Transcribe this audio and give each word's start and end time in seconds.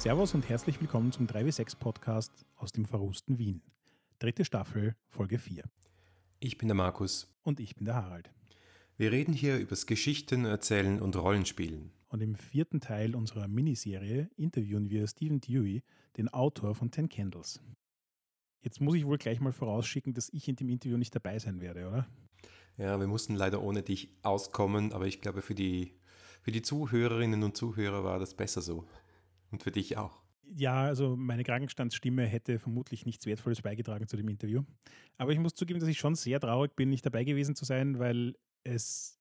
Servus 0.00 0.32
und 0.32 0.48
herzlich 0.48 0.80
willkommen 0.80 1.12
zum 1.12 1.26
3W6 1.26 1.76
Podcast 1.76 2.46
aus 2.56 2.72
dem 2.72 2.86
verrusten 2.86 3.36
Wien. 3.36 3.60
Dritte 4.18 4.46
Staffel, 4.46 4.96
Folge 5.10 5.38
4. 5.38 5.62
Ich 6.38 6.56
bin 6.56 6.68
der 6.68 6.74
Markus. 6.74 7.30
Und 7.42 7.60
ich 7.60 7.76
bin 7.76 7.84
der 7.84 7.96
Harald. 7.96 8.30
Wir 8.96 9.12
reden 9.12 9.34
hier 9.34 9.58
übers 9.58 9.84
Geschichten 9.84 10.46
erzählen 10.46 11.02
und 11.02 11.16
Rollenspielen. 11.16 11.92
Und 12.08 12.22
im 12.22 12.34
vierten 12.34 12.80
Teil 12.80 13.14
unserer 13.14 13.46
Miniserie 13.46 14.30
interviewen 14.38 14.88
wir 14.88 15.06
Stephen 15.06 15.42
Dewey, 15.42 15.82
den 16.16 16.30
Autor 16.30 16.74
von 16.74 16.90
Ten 16.90 17.10
Candles. 17.10 17.60
Jetzt 18.62 18.80
muss 18.80 18.94
ich 18.94 19.04
wohl 19.04 19.18
gleich 19.18 19.38
mal 19.38 19.52
vorausschicken, 19.52 20.14
dass 20.14 20.30
ich 20.30 20.48
in 20.48 20.56
dem 20.56 20.70
Interview 20.70 20.96
nicht 20.96 21.14
dabei 21.14 21.38
sein 21.38 21.60
werde, 21.60 21.86
oder? 21.86 22.06
Ja, 22.78 22.98
wir 22.98 23.06
mussten 23.06 23.34
leider 23.34 23.60
ohne 23.60 23.82
dich 23.82 24.08
auskommen, 24.22 24.94
aber 24.94 25.06
ich 25.06 25.20
glaube, 25.20 25.42
für 25.42 25.54
die, 25.54 25.92
für 26.40 26.52
die 26.52 26.62
Zuhörerinnen 26.62 27.42
und 27.42 27.54
Zuhörer 27.54 28.02
war 28.02 28.18
das 28.18 28.32
besser 28.32 28.62
so. 28.62 28.88
Und 29.50 29.62
für 29.62 29.70
dich 29.70 29.96
auch. 29.96 30.22
Ja, 30.56 30.82
also 30.82 31.16
meine 31.16 31.44
Krankenstandsstimme 31.44 32.26
hätte 32.26 32.58
vermutlich 32.58 33.06
nichts 33.06 33.26
Wertvolles 33.26 33.62
beigetragen 33.62 34.08
zu 34.08 34.16
dem 34.16 34.28
Interview. 34.28 34.62
Aber 35.16 35.32
ich 35.32 35.38
muss 35.38 35.54
zugeben, 35.54 35.78
dass 35.78 35.88
ich 35.88 35.98
schon 35.98 36.16
sehr 36.16 36.40
traurig 36.40 36.74
bin, 36.74 36.90
nicht 36.90 37.06
dabei 37.06 37.24
gewesen 37.24 37.54
zu 37.54 37.64
sein, 37.64 37.98
weil 37.98 38.34
es, 38.64 39.20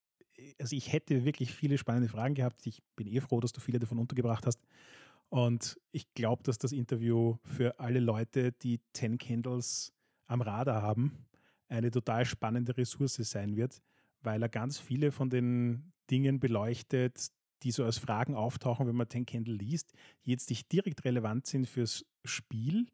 also 0.59 0.75
ich 0.75 0.91
hätte 0.91 1.25
wirklich 1.25 1.53
viele 1.53 1.77
spannende 1.77 2.09
Fragen 2.09 2.34
gehabt. 2.34 2.65
Ich 2.65 2.81
bin 2.95 3.07
eh 3.07 3.21
froh, 3.21 3.39
dass 3.39 3.51
du 3.51 3.61
viele 3.61 3.79
davon 3.79 3.99
untergebracht 3.99 4.45
hast. 4.45 4.59
Und 5.29 5.79
ich 5.91 6.11
glaube, 6.15 6.41
dass 6.41 6.57
das 6.57 6.71
Interview 6.71 7.37
für 7.43 7.79
alle 7.79 7.99
Leute, 7.99 8.51
die 8.51 8.79
Ten 8.93 9.20
Candles 9.20 9.93
am 10.26 10.41
Radar 10.41 10.82
haben, 10.82 11.27
eine 11.67 11.91
total 11.91 12.26
spannende 12.26 12.76
Ressource 12.76 13.15
sein 13.15 13.55
wird, 13.55 13.84
weil 14.21 14.41
er 14.41 14.49
ganz 14.49 14.79
viele 14.79 15.11
von 15.11 15.29
den 15.29 15.93
Dingen 16.09 16.39
beleuchtet, 16.39 17.29
die 17.63 17.71
so 17.71 17.84
als 17.84 17.98
Fragen 17.98 18.35
auftauchen, 18.35 18.88
wenn 18.88 18.96
man 18.96 19.10
Ten 19.10 19.26
Candle 19.26 19.55
liest, 19.55 19.93
jetzt 20.24 20.49
nicht 20.49 20.71
direkt 20.71 21.05
relevant 21.05 21.46
sind 21.46 21.68
fürs 21.68 22.05
Spiel, 22.26 22.88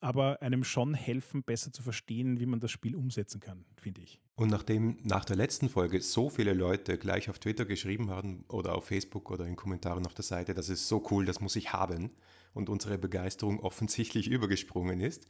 aber 0.00 0.42
einem 0.42 0.64
schon 0.64 0.94
helfen, 0.94 1.42
besser 1.42 1.72
zu 1.72 1.82
verstehen, 1.82 2.38
wie 2.38 2.46
man 2.46 2.60
das 2.60 2.70
Spiel 2.70 2.94
umsetzen 2.94 3.40
kann, 3.40 3.64
finde 3.76 4.00
ich. 4.00 4.20
Und 4.36 4.50
nachdem 4.50 4.98
nach 5.02 5.24
der 5.24 5.36
letzten 5.36 5.68
Folge 5.68 6.00
so 6.00 6.30
viele 6.30 6.54
Leute 6.54 6.98
gleich 6.98 7.28
auf 7.28 7.38
Twitter 7.38 7.64
geschrieben 7.64 8.10
haben 8.10 8.44
oder 8.48 8.74
auf 8.74 8.86
Facebook 8.86 9.30
oder 9.30 9.46
in 9.46 9.56
Kommentaren 9.56 10.06
auf 10.06 10.14
der 10.14 10.24
Seite, 10.24 10.54
das 10.54 10.68
ist 10.68 10.86
so 10.86 11.04
cool, 11.10 11.24
das 11.24 11.40
muss 11.40 11.56
ich 11.56 11.72
haben 11.72 12.12
und 12.54 12.68
unsere 12.68 12.98
Begeisterung 12.98 13.60
offensichtlich 13.62 14.28
übergesprungen 14.28 15.00
ist, 15.00 15.26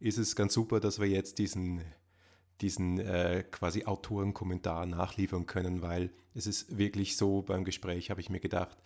ist 0.00 0.18
es 0.18 0.34
ganz 0.34 0.54
super, 0.54 0.80
dass 0.80 0.98
wir 1.00 1.08
jetzt 1.08 1.38
diesen 1.38 1.82
diesen 2.60 2.98
äh, 2.98 3.44
quasi 3.50 3.84
Autorenkommentar 3.84 4.86
nachliefern 4.86 5.46
können, 5.46 5.82
weil 5.82 6.10
es 6.34 6.46
ist 6.46 6.76
wirklich 6.76 7.16
so 7.16 7.42
beim 7.42 7.64
Gespräch, 7.64 8.10
habe 8.10 8.20
ich 8.20 8.30
mir 8.30 8.40
gedacht, 8.40 8.76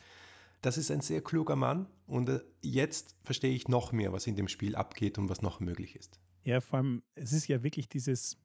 das 0.60 0.78
ist 0.78 0.90
ein 0.90 1.00
sehr 1.00 1.22
kluger 1.22 1.56
Mann 1.56 1.86
und 2.06 2.28
äh, 2.28 2.40
jetzt 2.60 3.16
verstehe 3.22 3.54
ich 3.54 3.68
noch 3.68 3.92
mehr, 3.92 4.12
was 4.12 4.26
in 4.26 4.36
dem 4.36 4.48
Spiel 4.48 4.76
abgeht 4.76 5.18
und 5.18 5.28
was 5.28 5.42
noch 5.42 5.60
möglich 5.60 5.96
ist. 5.96 6.20
Ja, 6.44 6.60
vor 6.60 6.78
allem, 6.78 7.02
es 7.14 7.32
ist 7.32 7.48
ja 7.48 7.62
wirklich 7.62 7.88
dieses, 7.88 8.36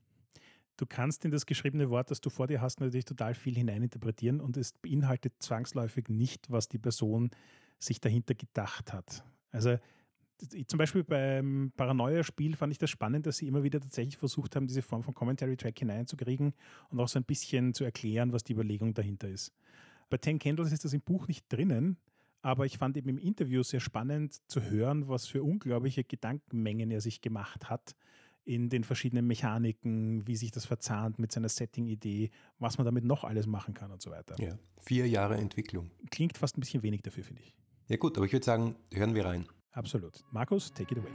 du 0.78 0.86
kannst 0.86 1.26
in 1.26 1.32
das 1.32 1.46
geschriebene 1.46 1.90
Wort, 1.90 2.12
das 2.12 2.22
du 2.22 2.30
vor 2.30 2.48
dir 2.48 2.62
hast, 2.62 2.80
natürlich 2.80 3.06
total 3.06 3.36
viel 3.36 3.56
hineininterpretieren 3.56 4.42
und 4.42 4.58
es 4.58 4.74
beinhaltet 4.74 5.34
zwangsläufig 5.40 6.10
nicht, 6.10 6.50
was 6.50 6.68
die 6.68 6.80
Person 6.80 7.32
sich 7.80 8.02
dahinter 8.02 8.34
gedacht 8.34 8.94
hat. 8.94 9.24
Also 9.52 9.78
zum 10.68 10.78
Beispiel 10.78 11.04
beim 11.04 11.72
Paranoia-Spiel 11.76 12.56
fand 12.56 12.72
ich 12.72 12.78
das 12.78 12.90
spannend, 12.90 13.26
dass 13.26 13.38
sie 13.38 13.48
immer 13.48 13.64
wieder 13.64 13.80
tatsächlich 13.80 14.18
versucht 14.18 14.56
haben, 14.56 14.68
diese 14.68 14.82
Form 14.82 15.04
von 15.04 15.14
Commentary-Track 15.14 15.80
hineinzukriegen 15.80 16.54
und 16.90 17.00
auch 17.00 17.08
so 17.08 17.20
ein 17.20 17.26
bisschen 17.26 17.74
zu 17.74 17.84
erklären, 17.84 18.34
was 18.34 18.44
die 18.44 18.54
Überlegung 18.54 18.94
dahinter 18.94 19.28
ist. 19.28 19.54
Bei 20.10 20.18
Ten 20.18 20.40
Candles 20.40 20.72
ist 20.72 20.86
das 20.86 20.94
im 20.94 21.02
Buch 21.02 21.28
nicht 21.28 21.52
drinnen, 21.52 21.98
aber 22.42 22.66
ich 22.66 22.78
fand 22.78 22.98
eben 22.98 23.10
im 23.10 23.18
Interview 23.18 23.64
sehr 23.64 23.80
spannend 23.80 24.38
zu 24.48 24.62
hören, 24.62 25.08
was 25.08 25.28
für 25.28 25.44
unglaubliche 25.44 26.04
Gedankenmengen 26.04 26.92
er 26.92 27.02
sich 27.02 27.22
gemacht 27.22 27.70
hat 27.70 27.96
in 28.46 28.70
den 28.70 28.86
verschiedenen 28.86 29.28
Mechaniken, 29.28 30.26
wie 30.26 30.38
sich 30.38 30.52
das 30.52 30.66
verzahnt 30.66 31.20
mit 31.20 31.34
seiner 31.34 31.50
Setting-Idee, 31.50 32.30
was 32.60 32.78
man 32.78 32.86
damit 32.86 33.04
noch 33.04 33.26
alles 33.26 33.46
machen 33.46 33.74
kann 33.74 33.92
und 33.92 34.02
so 34.02 34.10
weiter. 34.10 34.36
Ja, 34.42 34.58
vier 34.80 35.08
Jahre 35.08 35.36
Entwicklung. 35.36 35.92
Klingt 36.12 36.38
fast 36.38 36.58
ein 36.58 36.62
bisschen 36.62 36.82
wenig 36.84 37.02
dafür, 37.02 37.26
finde 37.26 37.42
ich. 37.42 37.54
Ja 37.90 37.98
gut, 37.98 38.18
aber 38.18 38.26
ich 38.26 38.32
würde 38.32 38.46
sagen, 38.46 38.76
hören 38.94 39.16
wir 39.16 39.26
rein. 39.26 39.46
Absolut. 39.78 40.22
Markus, 40.32 40.70
take 40.72 40.92
it 40.92 40.98
away. 40.98 41.12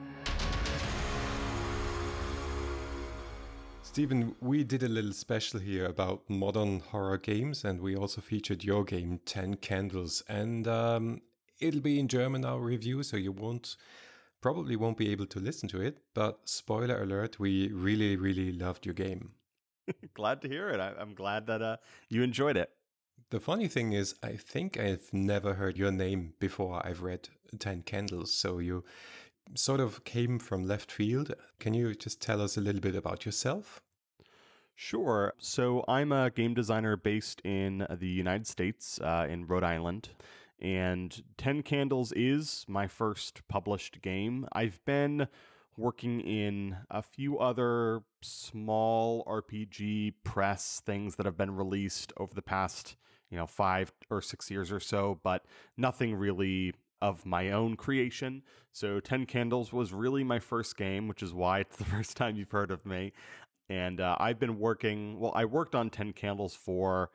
Stephen, 3.83 4.35
we 4.41 4.65
did 4.65 4.83
a 4.85 4.89
little 4.89 5.13
special 5.13 5.61
here 5.61 5.85
about 5.85 6.23
modern 6.29 6.81
horror 6.81 7.19
games, 7.19 7.65
and 7.65 7.81
we 7.81 7.95
also 7.95 8.21
featured 8.21 8.65
your 8.65 8.85
game, 8.85 9.21
10 9.27 9.57
Candles. 9.57 10.23
And 10.29 10.67
um, 10.67 11.21
it'll 11.61 11.81
be 11.81 11.99
in 11.99 12.09
German, 12.09 12.45
our 12.45 12.61
review, 12.61 13.03
so 13.03 13.17
you 13.17 13.33
won't 13.33 13.77
probably 14.41 14.77
won't 14.77 14.97
be 14.97 15.11
able 15.11 15.27
to 15.27 15.41
listen 15.41 15.69
to 15.69 15.81
it. 15.81 15.99
But 16.15 16.41
spoiler 16.49 17.03
alert, 17.03 17.39
we 17.39 17.69
really, 17.73 18.17
really 18.17 18.53
loved 18.53 18.87
your 18.87 18.95
game. 18.95 19.33
glad 20.15 20.41
to 20.43 20.49
hear 20.49 20.71
it. 20.71 20.81
I, 20.81 21.01
am 21.01 21.15
glad 21.15 21.47
that 21.49 21.63
uh, 21.63 21.77
you 22.09 22.23
enjoyed 22.23 22.57
it. 22.57 22.71
The 23.33 23.41
funny 23.41 23.67
thing 23.67 23.95
is, 23.95 24.15
I 24.23 24.33
think 24.33 24.79
I've 24.79 25.09
never 25.11 25.55
heard 25.55 25.79
your 25.79 25.91
name 25.91 26.35
before 26.39 26.87
I've 26.87 27.01
read 27.01 27.31
10 27.59 27.81
Candles. 27.85 28.31
So 28.31 28.59
you 28.59 28.85
sort 29.55 29.81
of 29.81 30.05
came 30.05 30.39
from 30.39 30.67
left 30.67 30.93
field. 30.93 31.33
Can 31.59 31.73
you 31.73 31.95
just 31.95 32.21
tell 32.21 32.43
us 32.43 32.59
a 32.59 32.61
little 32.61 32.83
bit 32.83 32.95
about 32.95 33.25
yourself? 33.25 33.81
Sure. 34.75 35.33
So 35.39 35.83
I'm 35.89 36.13
a 36.13 36.31
game 36.31 36.53
designer 36.53 36.95
based 36.95 37.41
in 37.43 37.87
the 37.89 38.07
United 38.07 38.47
States, 38.47 39.01
uh, 39.01 39.27
in 39.31 39.47
Rhode 39.47 39.65
Island. 39.65 40.11
And 40.61 41.23
10 41.39 41.63
Candles 41.63 42.13
is 42.13 42.67
my 42.69 42.87
first 42.87 43.49
published 43.49 44.03
game. 44.03 44.47
I've 44.53 44.85
been 44.85 45.27
working 45.79 46.21
in 46.21 46.77
a 46.91 47.01
few 47.01 47.39
other 47.39 48.03
small 48.21 49.25
RPG 49.25 50.17
press 50.23 50.83
things 50.85 51.17
that 51.17 51.25
have 51.25 51.39
been 51.39 51.57
released 51.57 52.13
over 52.19 52.35
the 52.35 52.43
past, 52.43 52.97
you 53.33 53.39
know, 53.39 53.47
five 53.47 53.91
or 54.11 54.21
six 54.21 54.51
years 54.51 54.71
or 54.71 54.79
so, 54.79 55.19
but 55.25 55.47
nothing 55.79 56.15
really 56.15 56.75
of 57.01 57.25
my 57.25 57.51
own 57.51 57.77
creation. 57.77 58.43
So 58.73 59.01
10 59.01 59.25
Candles 59.25 59.73
was 59.73 59.93
really 59.93 60.23
my 60.23 60.39
first 60.39 60.77
game, 60.77 61.09
which 61.09 61.23
is 61.23 61.33
why 61.33 61.61
it's 61.61 61.77
the 61.79 61.85
first 61.85 62.17
time 62.17 62.37
you've 62.37 62.53
heard 62.53 62.71
of 62.71 62.85
me. 62.85 63.13
And 63.71 64.01
uh, 64.01 64.17
I've 64.21 64.39
been 64.39 64.59
working, 64.59 65.19
well, 65.19 65.33
I 65.35 65.47
worked 65.47 65.75
on 65.75 65.89
10 65.89 66.13
Candles 66.13 66.55
for, 66.55 67.11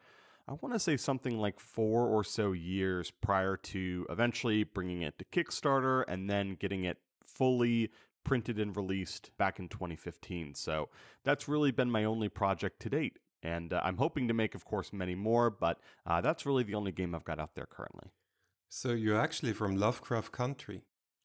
I 0.47 0.53
want 0.53 0.73
to 0.73 0.79
say 0.79 0.97
something 0.97 1.38
like 1.38 1.59
four 1.59 2.07
or 2.07 2.23
so 2.23 2.51
years 2.51 3.11
prior 3.11 3.55
to 3.55 4.07
eventually 4.09 4.63
bringing 4.63 5.03
it 5.03 5.19
to 5.19 5.25
Kickstarter 5.25 6.03
and 6.07 6.28
then 6.28 6.55
getting 6.55 6.84
it 6.84 6.97
fully 7.23 7.91
printed 8.23 8.59
and 8.59 8.75
released 8.75 9.29
back 9.38 9.59
in 9.59 9.69
2015. 9.69 10.55
So 10.55 10.89
that's 11.23 11.47
really 11.47 11.72
been 11.72 11.91
my 11.91 12.05
only 12.05 12.28
project 12.28 12.81
to 12.81 12.89
date. 12.89 13.19
And 13.44 13.74
uh, 13.74 13.81
I'm 13.84 13.98
hoping 13.98 14.28
to 14.28 14.34
make, 14.34 14.56
of 14.56 14.66
course, 14.66 14.92
many 14.92 15.16
more, 15.16 15.50
but 15.50 15.80
uh, 16.06 16.22
that's 16.22 16.46
really 16.46 16.64
the 16.64 16.75
only 16.75 16.92
game 16.92 17.14
I've 17.14 17.24
got 17.24 17.40
out 17.40 17.56
there 17.56 17.68
currently. 17.68 18.09
So 18.70 18.92
you're 18.92 19.20
actually 19.20 19.53
from 19.53 19.78
Lovecraft 19.78 20.31
Country. 20.31 20.81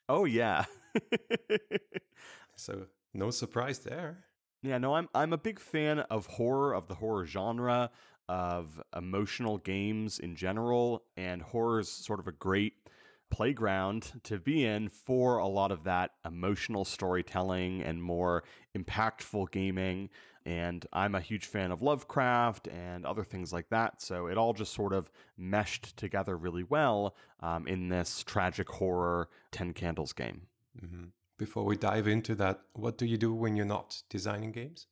Oh, 0.09 0.25
yeah. 0.25 0.67
so 2.57 2.87
no 3.15 3.31
surprise 3.31 3.81
there. 3.81 4.25
Yeah, 4.63 4.79
no, 4.79 4.95
I'm 4.95 5.09
I'm 5.13 5.33
a 5.33 5.39
big 5.39 5.59
fan 5.59 6.01
of 6.01 6.27
horror, 6.27 6.73
of 6.75 6.87
the 6.87 6.95
horror 6.95 7.27
genre, 7.27 7.91
of 8.29 8.81
emotional 8.97 9.59
games 9.59 10.21
in 10.21 10.37
general, 10.37 11.03
and 11.17 11.43
horror 11.43 11.81
is 11.81 11.91
sort 11.91 12.21
of 12.21 12.29
a 12.29 12.33
great 12.33 12.75
playground 13.31 14.13
to 14.23 14.39
be 14.39 14.65
in 14.65 14.89
for 14.89 15.39
a 15.39 15.49
lot 15.49 15.73
of 15.73 15.85
that 15.85 16.13
emotional 16.25 16.85
storytelling 16.85 17.83
and 17.83 18.03
more 18.03 18.45
impactful 18.77 19.51
gaming. 19.51 20.11
And 20.45 20.85
I'm 20.93 21.15
a 21.15 21.21
huge 21.21 21.47
fan 21.47 21.71
of 21.71 21.83
Lovecraft 21.83 22.67
and 22.69 23.07
other 23.07 23.25
things 23.25 23.53
like 23.53 23.69
that. 23.71 24.03
So 24.03 24.27
it 24.27 24.37
all 24.37 24.53
just 24.53 24.73
sort 24.73 24.93
of 24.93 25.11
meshed 25.37 25.97
together 25.97 26.37
really 26.37 26.65
well 26.65 27.15
um, 27.41 27.67
in 27.67 27.89
this 27.89 28.23
tragic 28.25 28.69
horror 28.69 29.29
10 29.53 29.73
Candles 29.73 30.13
game. 30.13 30.43
Mm-hmm. 30.85 31.05
Before 31.39 31.65
we 31.65 31.77
dive 31.77 32.07
into 32.07 32.35
that, 32.37 32.61
what 32.75 32.99
do 32.99 33.07
you 33.07 33.17
do 33.17 33.33
when 33.33 33.57
you're 33.57 33.67
not 33.67 34.03
designing 34.09 34.53
games? 34.53 34.87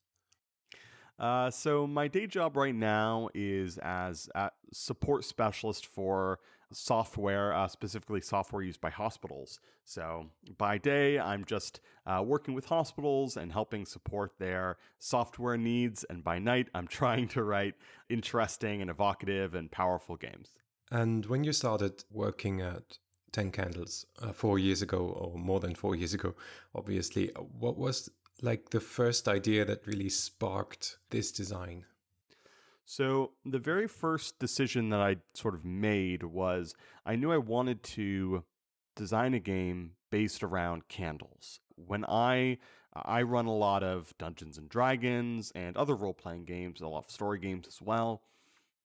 Uh, 1.19 1.51
so 1.51 1.87
my 1.87 2.09
day 2.09 2.27
job 2.27 2.57
right 2.57 2.75
now 2.75 3.29
is 3.35 3.77
as 3.79 4.31
a 4.35 4.51
support 4.73 5.23
specialist 5.25 5.85
for 5.85 6.39
software, 6.73 7.53
uh, 7.53 7.69
specifically 7.69 8.21
software 8.21 8.63
used 8.63 8.81
by 8.81 8.91
hospitals. 8.91 9.61
So 9.85 10.27
by 10.57 10.79
day, 10.79 11.19
I'm 11.19 11.45
just 11.45 11.81
uh, 12.07 12.23
working 12.25 12.55
with 12.55 12.67
hospitals 12.67 13.37
and 13.37 13.53
helping 13.53 13.85
support 13.85 14.33
their 14.39 14.77
software 14.99 15.57
needs, 15.57 16.05
and 16.09 16.23
by 16.23 16.39
night, 16.39 16.69
I'm 16.75 16.87
trying 17.01 17.29
to 17.29 17.43
write 17.43 17.75
interesting 18.09 18.81
and 18.81 18.91
evocative 18.91 19.55
and 19.55 19.71
powerful 19.71 20.17
games. 20.17 20.55
And 20.91 21.27
when 21.27 21.45
you 21.45 21.53
started 21.53 22.05
working 22.11 22.61
at 22.61 22.99
10 23.33 23.53
Candles 23.53 24.07
uh, 24.21 24.33
four 24.33 24.59
years 24.59 24.83
ago, 24.83 24.99
or 24.99 25.39
more 25.39 25.61
than 25.61 25.75
four 25.75 25.95
years 25.95 26.15
ago, 26.15 26.35
obviously, 26.75 27.31
what 27.37 27.79
was 27.79 28.11
like 28.43 28.71
the 28.71 28.81
first 28.81 29.29
idea 29.29 29.65
that 29.65 29.87
really 29.87 30.09
sparked 30.09 30.99
this 31.11 31.31
design? 31.31 31.85
So, 32.93 33.35
the 33.45 33.61
very 33.61 33.87
first 33.87 34.41
decision 34.41 34.89
that 34.89 34.99
I 34.99 35.19
sort 35.33 35.55
of 35.55 35.65
made 35.65 36.25
was 36.25 36.75
I 37.07 37.15
knew 37.15 37.31
I 37.31 37.39
wanted 37.39 37.85
to 37.85 38.43
design 38.97 39.33
a 39.33 39.39
game 39.39 39.93
based 40.11 40.43
around 40.43 40.89
candles. 40.89 41.61
When 41.77 42.05
I 42.09 42.59
I 42.93 43.23
run 43.23 43.47
a 43.47 43.55
lot 43.55 43.85
of 43.85 44.13
Dungeons 44.19 44.59
and 44.59 44.69
Dragons 44.69 45.53
and 45.55 45.77
other 45.77 45.95
role 45.95 46.15
playing 46.15 46.47
games, 46.47 46.81
a 46.81 46.89
lot 46.89 47.05
of 47.05 47.13
story 47.13 47.39
games 47.39 47.69
as 47.69 47.81
well. 47.81 48.23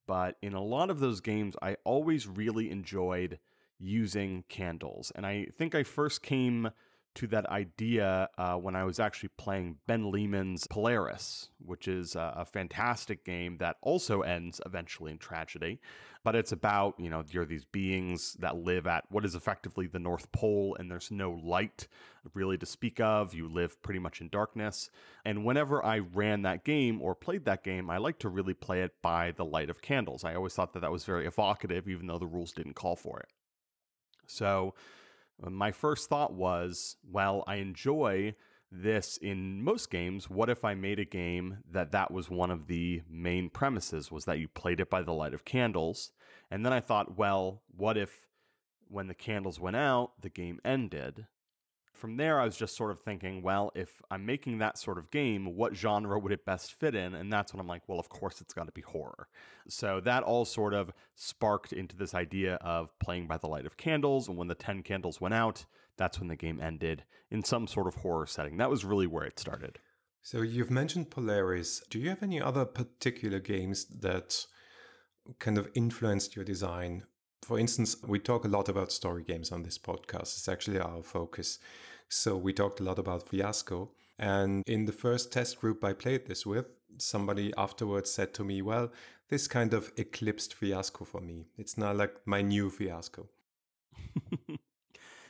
But 0.06 0.38
in 0.40 0.54
a 0.54 0.62
lot 0.62 0.92
of 0.92 1.00
those 1.00 1.20
games, 1.20 1.56
I 1.60 1.78
always 1.84 2.28
really 2.28 2.70
enjoyed 2.70 3.40
using 3.80 4.44
candles. 4.50 5.12
And 5.16 5.26
I 5.26 5.48
think 5.58 5.74
I 5.74 5.82
first 5.82 6.22
came 6.22 6.70
to 7.16 7.28
that 7.28 7.46
idea 7.48 8.30
uh, 8.38 8.56
when 8.56 8.76
I 8.76 8.84
was 8.84 9.00
actually 9.00 9.30
playing 9.38 9.78
Ben 9.88 10.12
Lehman's 10.12 10.68
Polaris, 10.68 11.50
which 11.66 11.88
is 11.88 12.16
a, 12.16 12.34
a, 12.38 12.46
fantastic 12.46 13.24
game 13.26 13.58
that 13.58 13.78
also 13.82 14.22
ends 14.22 14.60
eventually 14.66 15.12
in 15.12 15.18
tragedy. 15.18 15.80
But 16.24 16.36
it's 16.36 16.52
about, 16.52 16.96
you 17.00 17.10
know, 17.10 17.24
you're 17.30 17.46
these 17.46 17.66
beings 17.66 18.34
that 18.40 18.58
live 18.58 18.86
at 18.88 19.06
what 19.10 19.26
is 19.26 19.36
effectively 19.36 19.88
the 19.88 20.00
North 20.00 20.32
Pole, 20.32 20.76
and 20.78 20.92
there's 20.92 21.12
no 21.12 21.32
light 21.32 21.88
really 22.34 22.58
to 22.58 22.66
speak 22.66 23.00
of. 23.00 23.34
You 23.34 23.48
live 23.48 23.82
pretty 23.82 24.00
much 24.00 24.22
in 24.22 24.30
darkness. 24.30 24.90
And 25.24 25.46
whenever 25.46 25.84
I 25.86 26.00
ran 26.00 26.42
that 26.42 26.64
game 26.64 27.02
or 27.02 27.16
played 27.16 27.46
that 27.46 27.64
game, 27.64 27.90
I 27.90 27.98
like 27.98 28.20
to 28.20 28.30
really 28.30 28.54
play 28.54 28.82
it 28.82 28.94
by 29.02 29.32
the 29.32 29.46
light 29.46 29.70
of 29.70 29.82
candles. 29.82 30.24
I 30.24 30.36
always 30.36 30.54
thought 30.54 30.74
that 30.74 30.82
that 30.82 30.92
was 30.92 31.06
very 31.06 31.26
evocative, 31.26 31.88
even 31.88 32.08
though 32.08 32.20
the 32.20 32.28
rules 32.28 32.52
didn't 32.52 32.76
call 32.76 32.96
for 32.96 33.20
it. 33.20 33.30
So, 34.28 34.74
Uh, 35.44 35.50
my 35.50 35.72
first 35.72 36.10
thought 36.10 36.34
was, 36.34 36.98
well, 37.10 37.44
I 37.48 37.56
enjoy 37.56 38.36
this 38.72 39.18
in 39.18 39.64
most 39.64 39.90
games. 39.90 40.30
What 40.30 40.50
if 40.50 40.66
I 40.66 40.74
made 40.74 41.00
a 41.00 41.06
game 41.06 41.60
that 41.72 41.92
that 41.92 42.12
was 42.12 42.30
one 42.30 42.52
of 42.52 42.68
the 42.68 43.02
main 43.10 43.50
premises 43.50 44.12
was 44.12 44.26
that 44.26 44.40
you 44.40 44.48
played 44.48 44.80
it 44.80 44.90
by 44.90 45.02
the 45.02 45.14
light 45.14 45.34
of 45.34 45.46
candles? 45.46 46.12
And 46.52 46.66
then 46.66 46.74
I 46.74 46.80
thought, 46.80 47.18
well, 47.18 47.62
what 47.76 47.98
if 47.98 48.28
when 48.88 49.08
the 49.08 49.14
candles 49.14 49.60
went 49.60 49.76
out, 49.76 50.22
the 50.22 50.30
game 50.30 50.60
ended? 50.64 51.28
From 51.96 52.18
there, 52.18 52.40
I 52.40 52.46
was 52.46 52.58
just 52.58 52.76
sort 52.76 52.92
of 52.92 53.00
thinking, 53.00 53.42
well, 53.42 53.72
if 53.76 54.02
I'm 54.12 54.26
making 54.26 54.60
that 54.60 54.78
sort 54.78 54.98
of 54.98 55.12
game, 55.12 55.56
what 55.56 55.76
genre 55.76 56.20
would 56.20 56.32
it 56.32 56.46
best 56.46 56.74
fit 56.74 56.96
in? 56.96 57.16
And 57.16 57.32
that's 57.32 57.54
when 57.54 57.60
I'm 57.60 57.68
like, 57.68 57.84
well, 57.88 58.00
of 58.00 58.10
course 58.10 58.42
it's 58.42 58.54
got 58.54 58.66
to 58.66 58.72
be 58.72 58.82
horror. 58.82 59.28
So 59.68 60.00
that 60.02 60.24
all 60.24 60.46
sort 60.46 60.74
of 60.74 60.92
sparked 61.16 61.74
into 61.74 61.96
this 61.96 62.14
idea 62.14 62.56
of 62.56 62.98
playing 63.00 63.28
by 63.28 63.38
the 63.38 63.48
light 63.48 63.66
of 63.66 63.78
candles. 63.78 64.28
And 64.28 64.38
when 64.38 64.48
the 64.48 64.56
10 64.56 64.84
candles 64.84 65.20
went 65.20 65.34
out, 65.34 65.66
that's 65.98 66.20
when 66.20 66.28
the 66.28 66.36
game 66.36 66.60
ended 66.62 67.04
in 67.32 67.44
some 67.44 67.68
sort 67.68 67.88
of 67.88 67.96
horror 67.96 68.28
setting. 68.28 68.58
That 68.58 68.70
was 68.70 68.86
really 68.86 69.08
where 69.08 69.26
it 69.26 69.40
started. 69.40 69.80
So 70.22 70.42
you've 70.42 70.72
mentioned 70.72 71.12
Polaris. 71.12 71.82
Do 71.90 72.00
you 72.00 72.10
have 72.10 72.24
any 72.24 72.42
other 72.42 72.66
particular 72.66 73.40
games 73.40 73.86
that 73.86 74.46
kind 75.40 75.58
of 75.58 75.70
influenced 75.74 76.36
your 76.36 76.46
design 76.46 77.04
for 77.46 77.60
instance, 77.60 77.98
we 78.02 78.18
talk 78.18 78.44
a 78.44 78.48
lot 78.48 78.70
about 78.70 78.92
story 78.92 79.22
games 79.22 79.52
on 79.52 79.62
this 79.62 79.78
podcast. 79.78 80.36
It's 80.36 80.50
actually 80.50 80.80
our 80.80 81.04
focus. 81.04 81.60
So 82.10 82.36
we 82.36 82.54
talked 82.54 82.80
a 82.80 82.84
lot 82.84 82.98
about 82.98 83.28
Fiasco. 83.30 83.92
And 84.18 84.64
in 84.66 84.86
the 84.86 84.92
first 84.92 85.32
test 85.32 85.60
group 85.62 85.84
I 85.84 85.94
played 85.94 86.26
this 86.26 86.44
with, 86.44 86.66
somebody 86.98 87.54
afterwards 87.56 88.10
said 88.10 88.34
to 88.34 88.44
me, 88.44 88.64
Well, 88.64 88.92
this 89.30 89.48
kind 89.48 89.76
of 89.76 89.92
eclipsed 89.96 90.56
Fiasco 90.56 91.06
for 91.06 91.22
me. 91.22 91.46
It's 91.56 91.78
not 91.78 91.98
like 91.98 92.16
my 92.26 92.42
new 92.42 92.72
Fiasco. 92.72 93.28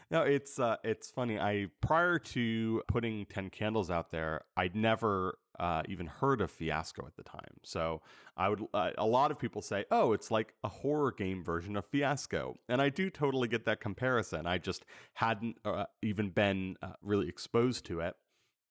no, 0.09 0.21
it's 0.21 0.57
uh, 0.57 0.77
it's 0.85 1.11
funny. 1.11 1.37
I 1.37 1.67
prior 1.81 2.17
to 2.19 2.81
putting 2.87 3.25
Ten 3.25 3.49
Candles 3.49 3.91
out 3.91 4.11
there, 4.11 4.45
I'd 4.55 4.75
never 4.75 5.37
uh, 5.59 5.83
even 5.87 6.07
heard 6.07 6.41
of 6.41 6.51
Fiasco 6.51 7.05
at 7.05 7.15
the 7.15 7.23
time. 7.23 7.59
So 7.63 8.01
I 8.37 8.49
would 8.49 8.65
uh, 8.73 8.91
a 8.97 9.05
lot 9.05 9.31
of 9.31 9.39
people 9.39 9.61
say, 9.61 9.85
"Oh, 9.91 10.13
it's 10.13 10.31
like 10.31 10.53
a 10.63 10.69
horror 10.69 11.11
game 11.11 11.43
version 11.43 11.75
of 11.75 11.85
Fiasco," 11.85 12.57
and 12.67 12.81
I 12.81 12.89
do 12.89 13.09
totally 13.09 13.47
get 13.47 13.65
that 13.65 13.79
comparison. 13.79 14.45
I 14.45 14.57
just 14.57 14.85
hadn't 15.13 15.57
uh, 15.63 15.85
even 16.01 16.29
been 16.29 16.77
uh, 16.81 16.93
really 17.01 17.27
exposed 17.27 17.85
to 17.87 18.01
it 18.01 18.15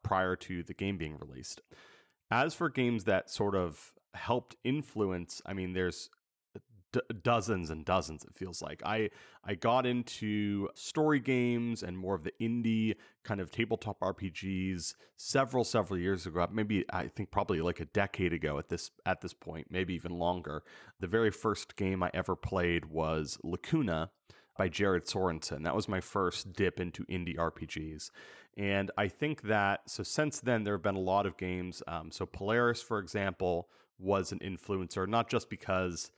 prior 0.02 0.36
to 0.36 0.62
the 0.62 0.74
game 0.74 0.98
being 0.98 1.18
released. 1.18 1.62
As 2.30 2.54
for 2.54 2.68
games 2.68 3.04
that 3.04 3.30
sort 3.30 3.54
of 3.54 3.92
helped 4.14 4.56
influence, 4.64 5.42
I 5.46 5.52
mean, 5.54 5.72
there's 5.72 6.10
d- 6.94 7.00
dozens 7.22 7.70
and 7.70 7.84
dozens 7.84 8.24
it 8.24 8.34
feels 8.34 8.62
like 8.62 8.80
i 8.86 9.10
i 9.44 9.54
got 9.54 9.84
into 9.84 10.68
story 10.74 11.18
games 11.20 11.82
and 11.82 11.98
more 11.98 12.14
of 12.14 12.22
the 12.22 12.32
indie 12.40 12.94
kind 13.24 13.40
of 13.40 13.50
tabletop 13.50 13.98
rpgs 14.00 14.94
several 15.16 15.64
several 15.64 15.98
years 15.98 16.24
ago 16.26 16.46
maybe 16.52 16.84
i 16.90 17.06
think 17.08 17.30
probably 17.30 17.60
like 17.60 17.80
a 17.80 17.86
decade 17.86 18.32
ago 18.32 18.58
at 18.58 18.68
this 18.68 18.90
at 19.04 19.20
this 19.20 19.34
point 19.34 19.66
maybe 19.70 19.92
even 19.94 20.12
longer 20.12 20.62
the 21.00 21.06
very 21.06 21.30
first 21.30 21.76
game 21.76 22.02
i 22.02 22.10
ever 22.14 22.36
played 22.36 22.86
was 22.86 23.38
lacuna 23.42 24.10
by 24.56 24.68
Jared 24.68 25.04
Sorensen. 25.06 25.64
That 25.64 25.74
was 25.74 25.88
my 25.88 26.00
first 26.00 26.52
dip 26.52 26.78
into 26.78 27.04
indie 27.06 27.36
RPGs. 27.36 28.10
And 28.56 28.92
I 28.96 29.08
think 29.08 29.42
that, 29.42 29.80
so 29.90 30.04
since 30.04 30.38
then, 30.38 30.62
there 30.62 30.74
have 30.74 30.82
been 30.82 30.94
a 30.94 31.00
lot 31.00 31.26
of 31.26 31.36
games. 31.36 31.82
Um, 31.88 32.12
so 32.12 32.24
Polaris, 32.24 32.80
for 32.80 33.00
example, 33.00 33.68
was 33.98 34.32
an 34.32 34.38
influencer, 34.40 35.08
not 35.08 35.28
just 35.28 35.50
because 35.50 36.10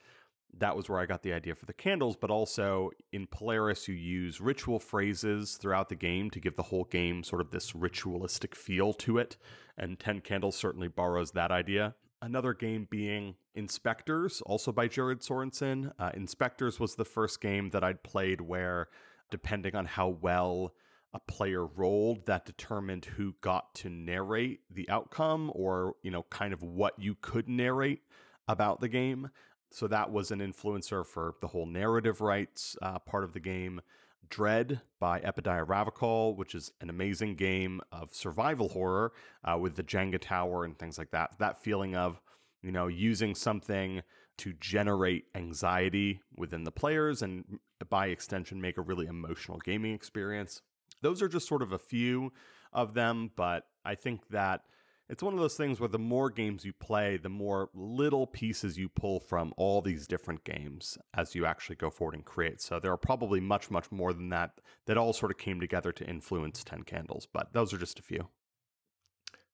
that 0.59 0.77
was 0.77 0.89
where 0.89 0.99
I 0.99 1.07
got 1.07 1.23
the 1.23 1.33
idea 1.33 1.55
for 1.55 1.67
the 1.67 1.73
candles, 1.73 2.17
but 2.17 2.31
also 2.31 2.91
in 3.13 3.27
Polaris, 3.27 3.89
you 3.89 3.95
use 3.95 4.41
ritual 4.41 4.79
phrases 4.79 5.57
throughout 5.57 5.89
the 5.89 5.97
game 5.97 6.31
to 6.31 6.41
give 6.41 6.57
the 6.57 6.65
whole 6.65 6.85
game 6.85 7.23
sort 7.23 7.41
of 7.41 7.51
this 7.51 7.75
ritualistic 7.75 8.55
feel 8.55 8.93
to 8.95 9.19
it. 9.19 9.37
And 9.77 9.99
10 9.99 10.21
Candles 10.21 10.57
certainly 10.57 10.89
borrows 10.89 11.33
that 11.33 11.51
idea. 11.51 11.95
Another 12.23 12.55
game 12.55 12.89
being 12.91 13.35
InSpectres, 13.55 14.41
also 14.47 14.73
by 14.73 14.89
Jared 14.89 15.21
Sorensen. 15.21 15.93
Uh, 15.99 16.11
InSpectres 16.13 16.81
was 16.81 16.95
the 16.95 17.05
first 17.05 17.41
game 17.41 17.71
that 17.71 17.85
I'd 17.85 18.03
played 18.03 18.41
where, 18.41 18.89
depending 19.31 19.75
on 19.75 19.85
how 19.85 20.09
well 20.09 20.75
a 21.13 21.21
player 21.21 21.67
rolled, 21.67 22.25
that 22.27 22.47
determined 22.47 23.05
who 23.05 23.35
got 23.43 23.75
to 23.75 23.91
narrate 23.91 24.61
the 24.71 24.89
outcome 24.89 25.53
or, 25.55 25.95
you 26.03 26.11
know, 26.11 26.25
kind 26.31 26.55
of 26.55 26.63
what 26.63 26.95
you 26.99 27.17
could 27.21 27.49
narrate 27.49 28.01
about 28.49 28.81
the 28.81 28.89
game. 28.89 29.31
So 29.71 29.87
that 29.89 30.11
was 30.11 30.31
an 30.31 30.41
influencer 30.41 31.05
for 31.05 31.35
the 31.41 31.49
whole 31.49 31.67
narrative 31.67 32.21
rights 32.21 32.77
uh, 32.81 32.99
part 32.99 33.25
of 33.25 33.33
the 33.33 33.41
game. 33.41 33.81
Dread 34.29 34.81
by 34.99 35.21
Epidiah 35.21 35.67
Ravachol, 35.67 36.37
which 36.37 36.55
is 36.55 36.73
an 36.81 36.91
amazing 36.91 37.37
game 37.37 37.81
of 37.93 38.13
survival 38.13 38.69
horror 38.69 39.13
uh, 39.45 39.57
with 39.57 39.77
the 39.77 39.85
Jenga 39.85 40.21
tower 40.21 40.65
and 40.65 40.77
things 40.77 40.99
like 40.99 41.13
that. 41.13 41.39
That 41.39 41.63
feeling 41.63 41.95
of, 41.95 42.21
you 42.63 42.73
know, 42.73 42.89
using 42.89 43.35
something 43.35 44.03
to 44.39 44.53
generate 44.55 45.27
anxiety 45.35 46.21
within 46.37 46.65
the 46.65 46.73
players 46.73 47.23
and 47.23 47.59
by 47.89 48.09
extension 48.09 48.61
make 48.61 48.79
a 48.79 48.83
really 48.83 49.07
emotional 49.07 49.59
gaming 49.59 49.95
experience. 49.95 50.63
Those 51.03 51.23
are 51.23 51.29
just 51.29 51.49
sort 51.49 51.63
of 51.63 51.73
a 51.73 51.79
few 51.79 52.33
of 52.73 52.95
them, 52.95 53.31
but 53.37 53.67
I 53.85 53.95
think 53.95 54.29
that 54.29 54.63
it's 55.09 55.23
one 55.23 55.33
of 55.33 55.39
those 55.39 55.57
things 55.57 55.79
where 55.79 55.89
the 55.89 55.99
more 55.99 56.31
games 56.31 56.65
you 56.65 56.73
play, 56.73 57.17
the 57.17 57.29
more 57.29 57.69
little 57.75 58.27
pieces 58.27 58.77
you 58.77 58.89
pull 58.89 59.21
from 59.21 59.53
all 59.57 59.81
these 59.81 60.07
different 60.07 60.43
games 60.45 60.99
as 61.15 61.35
you 61.35 61.47
actually 61.47 61.77
go 61.77 61.91
forward 61.91 62.15
and 62.15 62.25
create. 62.25 62.61
So 62.61 62.81
there 62.81 62.93
are 62.93 62.97
probably 62.97 63.41
much, 63.41 63.71
much 63.71 63.93
more 63.93 64.13
than 64.13 64.31
that 64.31 64.61
that 64.87 64.99
all 64.99 65.13
sort 65.13 65.31
of 65.31 65.39
came 65.39 65.61
together 65.61 65.93
to 65.93 66.05
influence 66.05 66.65
10 66.65 66.83
Candles, 66.83 67.27
but 67.33 67.53
those 67.53 67.73
are 67.73 67.79
just 67.79 68.01
a 68.01 68.03
few. 68.03 68.29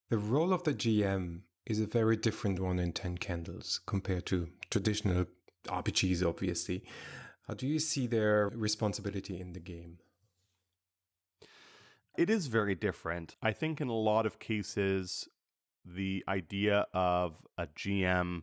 The 0.08 0.18
role 0.18 0.52
of 0.52 0.64
the 0.64 0.74
GM 0.74 1.40
is 1.66 1.80
a 1.80 1.86
very 1.86 2.16
different 2.16 2.58
one 2.58 2.78
in 2.78 2.92
10 2.92 3.18
Candles 3.18 3.80
compared 3.86 4.26
to 4.26 4.48
traditional 4.70 5.26
RPGs, 5.66 6.26
obviously. 6.26 6.82
How 7.46 7.54
do 7.54 7.66
you 7.66 7.78
see 7.78 8.06
their 8.06 8.48
responsibility 8.54 9.38
in 9.38 9.52
the 9.52 9.60
game? 9.60 9.98
It 12.16 12.28
is 12.28 12.46
very 12.46 12.74
different. 12.74 13.36
I 13.42 13.52
think 13.52 13.80
in 13.80 13.88
a 13.88 13.94
lot 13.94 14.26
of 14.26 14.38
cases, 14.38 15.28
the 15.84 16.24
idea 16.28 16.86
of 16.92 17.36
a 17.58 17.66
GM 17.66 18.42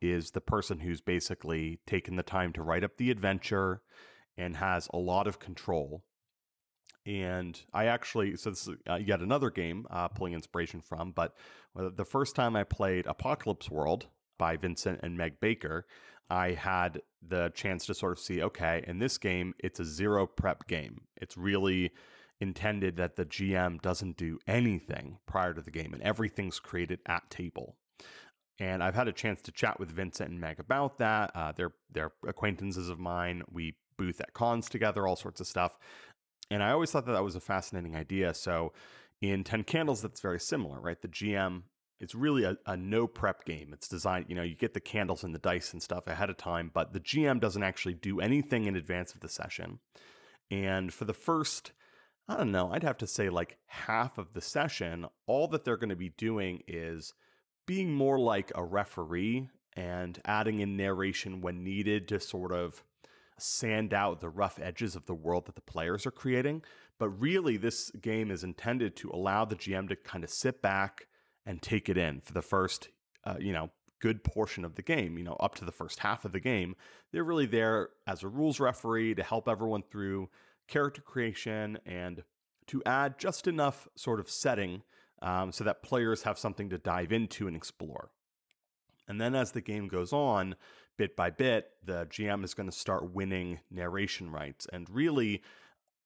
is 0.00 0.30
the 0.30 0.40
person 0.40 0.80
who's 0.80 1.00
basically 1.00 1.80
taken 1.86 2.16
the 2.16 2.22
time 2.22 2.52
to 2.54 2.62
write 2.62 2.84
up 2.84 2.96
the 2.96 3.10
adventure 3.10 3.82
and 4.36 4.56
has 4.56 4.88
a 4.92 4.98
lot 4.98 5.26
of 5.26 5.38
control. 5.38 6.02
And 7.06 7.60
I 7.72 7.86
actually, 7.86 8.36
so 8.36 8.50
this 8.50 8.66
is 8.66 8.76
uh, 8.88 8.96
yet 8.96 9.20
another 9.20 9.50
game 9.50 9.86
uh, 9.90 10.08
pulling 10.08 10.34
inspiration 10.34 10.80
from, 10.80 11.12
but 11.12 11.34
the 11.74 12.04
first 12.04 12.34
time 12.34 12.56
I 12.56 12.64
played 12.64 13.06
Apocalypse 13.06 13.70
World 13.70 14.06
by 14.38 14.56
Vincent 14.56 15.00
and 15.02 15.16
Meg 15.16 15.40
Baker, 15.40 15.86
I 16.28 16.52
had 16.52 17.00
the 17.26 17.50
chance 17.54 17.86
to 17.86 17.94
sort 17.94 18.12
of 18.12 18.18
see 18.18 18.42
okay, 18.42 18.84
in 18.86 18.98
this 18.98 19.18
game, 19.18 19.54
it's 19.58 19.80
a 19.80 19.84
zero 19.84 20.26
prep 20.26 20.66
game. 20.68 21.02
It's 21.16 21.36
really 21.36 21.90
intended 22.40 22.96
that 22.96 23.16
the 23.16 23.24
GM 23.24 23.80
doesn't 23.82 24.16
do 24.16 24.38
anything 24.46 25.18
prior 25.26 25.52
to 25.54 25.60
the 25.60 25.70
game 25.70 25.92
and 25.92 26.02
everything's 26.02 26.58
created 26.58 27.00
at 27.06 27.28
table. 27.30 27.76
And 28.58 28.82
I've 28.82 28.94
had 28.94 29.08
a 29.08 29.12
chance 29.12 29.40
to 29.42 29.52
chat 29.52 29.80
with 29.80 29.90
Vincent 29.90 30.30
and 30.30 30.40
Meg 30.40 30.60
about 30.60 30.98
that. 30.98 31.30
Uh, 31.34 31.52
they're 31.52 31.72
they're 31.90 32.12
acquaintances 32.26 32.88
of 32.88 32.98
mine. 32.98 33.42
We 33.50 33.76
booth 33.96 34.20
at 34.20 34.34
cons 34.34 34.68
together, 34.68 35.06
all 35.06 35.16
sorts 35.16 35.40
of 35.40 35.46
stuff. 35.46 35.78
And 36.50 36.62
I 36.62 36.70
always 36.72 36.90
thought 36.90 37.06
that 37.06 37.12
that 37.12 37.24
was 37.24 37.36
a 37.36 37.40
fascinating 37.40 37.96
idea. 37.96 38.34
So 38.34 38.72
in 39.20 39.44
Ten 39.44 39.62
Candles, 39.62 40.02
that's 40.02 40.20
very 40.20 40.40
similar, 40.40 40.80
right? 40.80 41.00
The 41.00 41.08
GM 41.08 41.62
it's 42.00 42.14
really 42.14 42.44
a, 42.44 42.56
a, 42.64 42.76
no 42.76 43.06
prep 43.06 43.44
game. 43.44 43.72
It's 43.74 43.86
designed, 43.86 44.26
you 44.28 44.34
know, 44.34 44.42
you 44.42 44.54
get 44.54 44.72
the 44.72 44.80
candles 44.80 45.22
and 45.22 45.34
the 45.34 45.38
dice 45.38 45.74
and 45.74 45.82
stuff 45.82 46.06
ahead 46.06 46.30
of 46.30 46.38
time, 46.38 46.70
but 46.72 46.94
the 46.94 47.00
GM 47.00 47.40
doesn't 47.40 47.62
actually 47.62 47.92
do 47.92 48.20
anything 48.20 48.64
in 48.64 48.74
advance 48.74 49.12
of 49.12 49.20
the 49.20 49.28
session. 49.28 49.80
And 50.50 50.92
for 50.94 51.04
the 51.04 51.12
first, 51.12 51.72
I 52.30 52.36
don't 52.36 52.52
know, 52.52 52.70
I'd 52.72 52.84
have 52.84 52.98
to 52.98 53.08
say 53.08 53.28
like 53.28 53.58
half 53.66 54.16
of 54.16 54.34
the 54.34 54.40
session, 54.40 55.06
all 55.26 55.48
that 55.48 55.64
they're 55.64 55.76
going 55.76 55.90
to 55.90 55.96
be 55.96 56.10
doing 56.10 56.62
is 56.68 57.12
being 57.66 57.92
more 57.92 58.20
like 58.20 58.52
a 58.54 58.62
referee 58.62 59.48
and 59.74 60.16
adding 60.24 60.60
in 60.60 60.76
narration 60.76 61.40
when 61.40 61.64
needed 61.64 62.06
to 62.06 62.20
sort 62.20 62.52
of 62.52 62.84
sand 63.36 63.92
out 63.92 64.20
the 64.20 64.28
rough 64.28 64.60
edges 64.62 64.94
of 64.94 65.06
the 65.06 65.14
world 65.14 65.46
that 65.46 65.56
the 65.56 65.60
players 65.60 66.06
are 66.06 66.12
creating. 66.12 66.62
But 67.00 67.08
really, 67.08 67.56
this 67.56 67.90
game 68.00 68.30
is 68.30 68.44
intended 68.44 68.94
to 68.98 69.10
allow 69.10 69.44
the 69.44 69.56
GM 69.56 69.88
to 69.88 69.96
kind 69.96 70.22
of 70.22 70.30
sit 70.30 70.62
back 70.62 71.08
and 71.44 71.60
take 71.60 71.88
it 71.88 71.98
in 71.98 72.20
for 72.20 72.32
the 72.32 72.42
first, 72.42 72.90
uh, 73.24 73.38
you 73.40 73.52
know, 73.52 73.70
good 74.00 74.22
portion 74.22 74.64
of 74.64 74.76
the 74.76 74.82
game, 74.82 75.18
you 75.18 75.24
know, 75.24 75.36
up 75.40 75.56
to 75.56 75.64
the 75.64 75.72
first 75.72 75.98
half 75.98 76.24
of 76.24 76.30
the 76.30 76.38
game. 76.38 76.76
They're 77.12 77.24
really 77.24 77.46
there 77.46 77.88
as 78.06 78.22
a 78.22 78.28
rules 78.28 78.60
referee 78.60 79.16
to 79.16 79.24
help 79.24 79.48
everyone 79.48 79.82
through 79.90 80.28
character 80.70 81.02
creation 81.02 81.78
and 81.84 82.24
to 82.68 82.82
add 82.86 83.18
just 83.18 83.46
enough 83.46 83.88
sort 83.96 84.20
of 84.20 84.30
setting 84.30 84.82
um, 85.20 85.52
so 85.52 85.64
that 85.64 85.82
players 85.82 86.22
have 86.22 86.38
something 86.38 86.70
to 86.70 86.78
dive 86.78 87.12
into 87.12 87.46
and 87.46 87.56
explore. 87.56 88.10
And 89.08 89.20
then 89.20 89.34
as 89.34 89.52
the 89.52 89.60
game 89.60 89.88
goes 89.88 90.12
on, 90.12 90.54
bit 90.96 91.16
by 91.16 91.30
bit, 91.30 91.72
the 91.84 92.06
GM 92.06 92.44
is 92.44 92.54
going 92.54 92.70
to 92.70 92.76
start 92.76 93.12
winning 93.12 93.58
narration 93.70 94.30
rights. 94.30 94.66
And 94.72 94.88
really, 94.88 95.42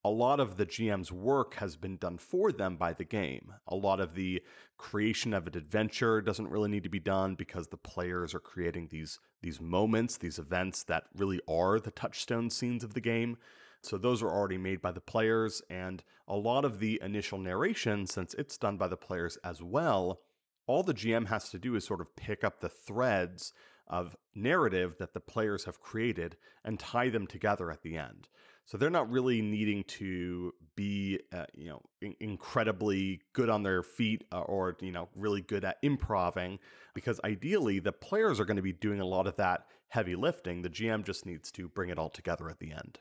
a 0.05 0.11
lot 0.11 0.41
of 0.41 0.57
the 0.57 0.67
GM's 0.67 1.11
work 1.11 1.55
has 1.55 1.77
been 1.77 1.97
done 1.97 2.19
for 2.19 2.53
them 2.53 2.77
by 2.77 2.93
the 2.93 3.05
game. 3.05 3.55
A 3.67 3.75
lot 3.75 4.01
of 4.01 4.15
the 4.15 4.43
creation 4.77 5.33
of 5.33 5.47
an 5.47 5.57
adventure 5.57 6.21
doesn't 6.21 6.49
really 6.49 6.69
need 6.69 6.83
to 6.83 6.89
be 6.89 7.01
done 7.01 7.35
because 7.35 7.69
the 7.69 7.77
players 7.77 8.35
are 8.35 8.41
creating 8.41 8.89
these 8.91 9.19
these 9.43 9.61
moments, 9.61 10.17
these 10.17 10.39
events 10.39 10.83
that 10.85 11.05
really 11.15 11.41
are 11.47 11.79
the 11.79 11.91
touchstone 11.91 12.49
scenes 12.49 12.83
of 12.83 12.95
the 12.95 13.01
game. 13.01 13.37
So 13.85 13.99
those 13.99 14.23
are 14.23 14.31
already 14.31 14.59
made 14.59 14.81
by 14.81 14.93
the 14.93 15.01
players 15.01 15.63
and 15.69 16.03
a 16.27 16.37
lot 16.37 16.65
of 16.65 16.79
the 16.79 17.01
initial 17.03 17.39
narration 17.39 18.07
since 18.07 18.35
it's 18.35 18.57
done 18.57 18.77
by 18.77 18.89
the 18.89 18.97
players 18.97 19.37
as 19.45 19.63
well 19.63 20.21
all 20.67 20.83
the 20.83 20.95
GM 20.95 21.29
has 21.29 21.51
to 21.51 21.59
do 21.59 21.75
is 21.75 21.85
sort 21.85 22.01
of 22.01 22.17
pick 22.17 22.43
up 22.43 22.61
the 22.61 22.69
threads 22.69 23.53
of 23.87 24.17
narrative 24.35 24.97
that 24.99 25.13
the 25.13 25.21
players 25.21 25.65
have 25.65 25.81
created 25.81 26.37
and 26.65 26.81
tie 26.81 27.11
them 27.11 27.27
together 27.27 27.71
at 27.71 27.83
the 27.83 27.97
end. 27.97 28.29
So 28.65 28.79
they're 28.79 28.89
not 28.89 29.11
really 29.11 29.43
needing 29.43 29.85
to 29.85 30.55
be, 30.75 31.21
uh, 31.35 31.45
you 31.53 31.69
know, 31.69 31.83
in- 32.01 32.17
incredibly 32.19 33.21
good 33.35 33.51
on 33.51 33.63
their 33.63 33.83
feet 33.83 34.25
uh, 34.33 34.41
or 34.41 34.75
you 34.81 34.91
know 34.91 35.11
really 35.15 35.43
good 35.43 35.67
at 35.67 35.77
improving, 35.83 36.59
because 36.95 37.21
ideally 37.25 37.79
the 37.79 37.93
players 37.93 38.41
are 38.41 38.47
going 38.47 38.57
to 38.57 38.63
be 38.63 38.73
doing 38.73 39.01
a 39.01 39.05
lot 39.05 39.27
of 39.27 39.37
that 39.37 39.67
heavy 39.89 40.15
lifting. 40.15 40.63
The 40.63 40.71
GM 40.71 41.05
just 41.05 41.27
needs 41.27 41.53
to 41.53 41.69
bring 41.69 41.91
it 41.91 41.99
all 41.99 42.09
together 42.09 42.49
at 42.49 42.59
the 42.59 42.73
end. 42.73 43.01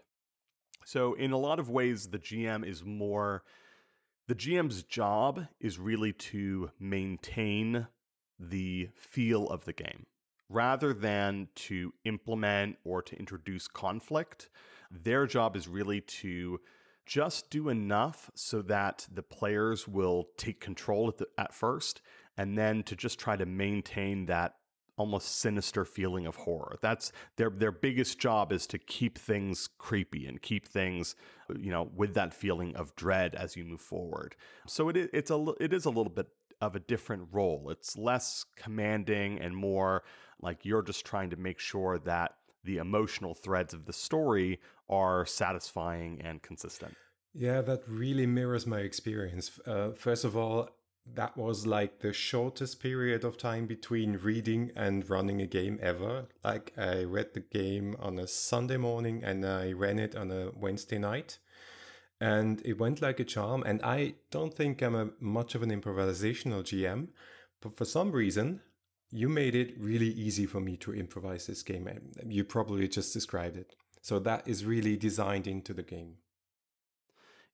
So 0.86 1.14
in 1.14 1.32
a 1.32 1.38
lot 1.38 1.60
of 1.60 1.70
ways, 1.70 2.08
the 2.08 2.20
GM 2.20 2.66
is 2.66 2.84
more 2.84 3.44
the 4.28 4.36
GM's 4.36 4.84
job 4.84 5.48
is 5.60 5.78
really 5.78 6.14
to 6.14 6.72
maintain 6.80 7.88
the 8.40 8.90
feel 8.96 9.48
of 9.50 9.66
the 9.66 9.74
game 9.74 10.06
rather 10.50 10.94
than 10.94 11.50
to 11.56 11.94
implement 12.06 12.78
or 12.86 13.02
to 13.02 13.18
introduce 13.18 13.68
conflict. 13.68 14.50
Their 14.90 15.26
job 15.26 15.56
is 15.56 15.68
really 15.68 16.02
to 16.02 16.62
just 17.06 17.50
do 17.50 17.68
enough 17.68 18.32
so 18.34 18.62
that 18.62 19.08
the 19.12 19.24
players 19.24 19.88
will 19.88 20.30
take 20.38 20.62
control 20.62 21.10
at, 21.10 21.18
the, 21.18 21.28
at 21.38 21.54
first 21.54 22.02
and 22.38 22.58
then 22.58 22.84
to 22.84 22.96
just 22.96 23.20
try 23.20 23.36
to 23.36 23.46
maintain 23.46 24.28
that 24.28 24.56
almost 24.98 25.38
sinister 25.38 25.86
feeling 25.86 26.26
of 26.26 26.36
horror. 26.36 26.78
That's 26.82 27.12
their 27.38 27.50
their 27.50 27.72
biggest 27.72 28.20
job 28.20 28.52
is 28.52 28.68
to 28.68 28.78
keep 28.78 29.18
things 29.18 29.68
creepy 29.78 30.26
and 30.28 30.42
keep 30.42 30.68
things 30.68 31.16
you 31.56 31.72
know 31.72 31.90
with 31.96 32.14
that 32.14 32.34
feeling 32.34 32.76
of 32.76 32.96
dread 32.96 33.36
as 33.36 33.56
you 33.56 33.64
move 33.66 33.82
forward. 33.82 34.36
So 34.68 34.90
it 34.90 34.98
it's 34.98 35.32
a 35.32 35.54
it 35.60 35.74
is 35.74 35.86
a 35.86 35.90
little 35.90 36.12
bit 36.12 36.28
of 36.62 36.76
a 36.76 36.80
different 36.80 37.28
role. 37.32 37.70
It's 37.70 37.98
less 37.98 38.46
commanding 38.56 39.40
and 39.40 39.56
more 39.56 40.04
like 40.42 40.66
you're 40.66 40.82
just 40.82 41.06
trying 41.06 41.30
to 41.32 41.36
make 41.36 41.60
sure 41.60 42.00
that 42.00 42.36
the 42.64 42.78
emotional 42.78 43.34
threads 43.34 43.74
of 43.74 43.86
the 43.86 43.94
story 43.94 44.60
are 44.90 45.26
satisfying 45.26 46.22
and 46.22 46.42
consistent. 46.42 46.96
Yeah, 47.34 47.62
that 47.62 47.84
really 47.88 48.26
mirrors 48.26 48.68
my 48.68 48.80
experience. 48.80 49.60
Uh, 49.66 49.92
first 49.92 50.24
of 50.24 50.38
all, 50.38 50.70
that 51.06 51.38
was 51.38 51.68
like 51.68 52.00
the 52.00 52.14
shortest 52.14 52.80
period 52.80 53.24
of 53.24 53.38
time 53.38 53.66
between 53.68 54.18
reading 54.18 54.72
and 54.76 55.10
running 55.10 55.42
a 55.42 55.48
game 55.48 55.80
ever. 55.82 56.28
Like 56.44 56.74
I 56.78 57.04
read 57.04 57.34
the 57.34 57.42
game 57.42 57.96
on 58.00 58.18
a 58.18 58.28
Sunday 58.28 58.78
morning 58.78 59.24
and 59.24 59.46
I 59.46 59.74
ran 59.74 60.00
it 60.00 60.16
on 60.16 60.32
a 60.32 60.52
Wednesday 60.56 60.98
night. 60.98 61.40
And 62.22 62.62
it 62.64 62.80
went 62.80 63.02
like 63.02 63.20
a 63.20 63.26
charm. 63.26 63.64
And 63.64 63.82
I 63.84 64.16
don't 64.32 64.54
think 64.54 64.82
I'm 64.82 64.96
a 64.96 65.10
much 65.20 65.56
of 65.56 65.64
an 65.64 65.72
improvisational 65.72 66.64
GM, 66.64 67.10
but 67.62 67.76
for 67.76 67.86
some 67.86 68.12
reason, 68.12 68.62
you 69.12 69.28
made 69.28 69.56
it 69.56 69.76
really 69.78 70.10
easy 70.10 70.46
for 70.46 70.62
me 70.62 70.78
to 70.78 70.94
improvise 70.94 71.48
this 71.48 71.64
game. 71.64 71.90
You 72.26 72.44
probably 72.46 72.88
just 72.88 73.14
described 73.14 73.58
it. 73.58 73.76
So 74.02 74.20
that 74.20 74.48
is 74.48 74.66
really 74.66 74.98
designed 74.98 75.48
into 75.48 75.74
the 75.74 75.84
game. 75.84 76.16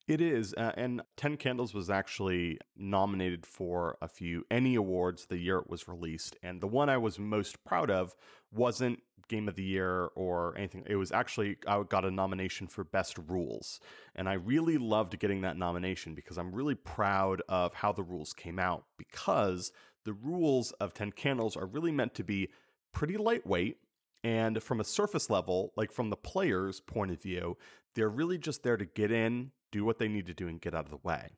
It 0.09 0.21
is. 0.21 0.55
Uh, 0.55 0.71
and 0.75 1.03
10 1.17 1.37
Candles 1.37 1.75
was 1.75 1.91
actually 1.91 2.57
nominated 2.75 3.45
for 3.45 3.95
a 4.01 4.07
few 4.07 4.43
ENnie 4.49 4.73
Awards 4.73 5.27
the 5.27 5.37
year 5.37 5.59
it 5.59 5.69
was 5.69 5.87
released. 5.87 6.35
And 6.41 6.59
the 6.59 6.67
one 6.67 6.89
I 6.89 6.97
was 6.97 7.19
most 7.19 7.63
proud 7.63 7.91
of 7.91 8.15
wasn't 8.51 9.03
Game 9.27 9.47
of 9.47 9.55
the 9.55 9.63
Year 9.63 10.09
or 10.15 10.57
anything. 10.57 10.83
It 10.87 10.95
was 10.95 11.11
actually, 11.11 11.57
I 11.67 11.83
got 11.87 12.05
a 12.05 12.11
nomination 12.11 12.65
for 12.65 12.83
Best 12.83 13.19
Rules. 13.27 13.79
And 14.15 14.27
I 14.27 14.33
really 14.33 14.79
loved 14.79 15.19
getting 15.19 15.41
that 15.41 15.57
nomination 15.57 16.15
because 16.15 16.39
I'm 16.39 16.55
really 16.55 16.73
proud 16.73 17.43
of 17.47 17.75
how 17.75 17.91
the 17.91 18.01
rules 18.01 18.33
came 18.33 18.57
out 18.57 18.85
because 18.97 19.71
the 20.05 20.13
rules 20.13 20.71
of 20.79 20.95
10 20.95 21.11
Candles 21.11 21.55
are 21.55 21.67
really 21.67 21.91
meant 21.91 22.15
to 22.15 22.23
be 22.23 22.49
pretty 22.91 23.15
lightweight. 23.15 23.77
And 24.23 24.63
from 24.63 24.79
a 24.79 24.83
surface 24.83 25.29
level, 25.29 25.71
like 25.77 25.91
from 25.91 26.09
the 26.09 26.17
player's 26.17 26.79
point 26.79 27.11
of 27.11 27.21
view, 27.21 27.57
they're 27.93 28.09
really 28.09 28.39
just 28.39 28.63
there 28.63 28.75
to 28.75 28.85
get 28.85 29.11
in, 29.11 29.51
do 29.71 29.85
what 29.85 29.99
they 29.99 30.07
need 30.07 30.27
to 30.27 30.33
do 30.33 30.47
and 30.47 30.61
get 30.61 30.73
out 30.73 30.85
of 30.85 30.91
the 30.91 30.97
way. 31.03 31.29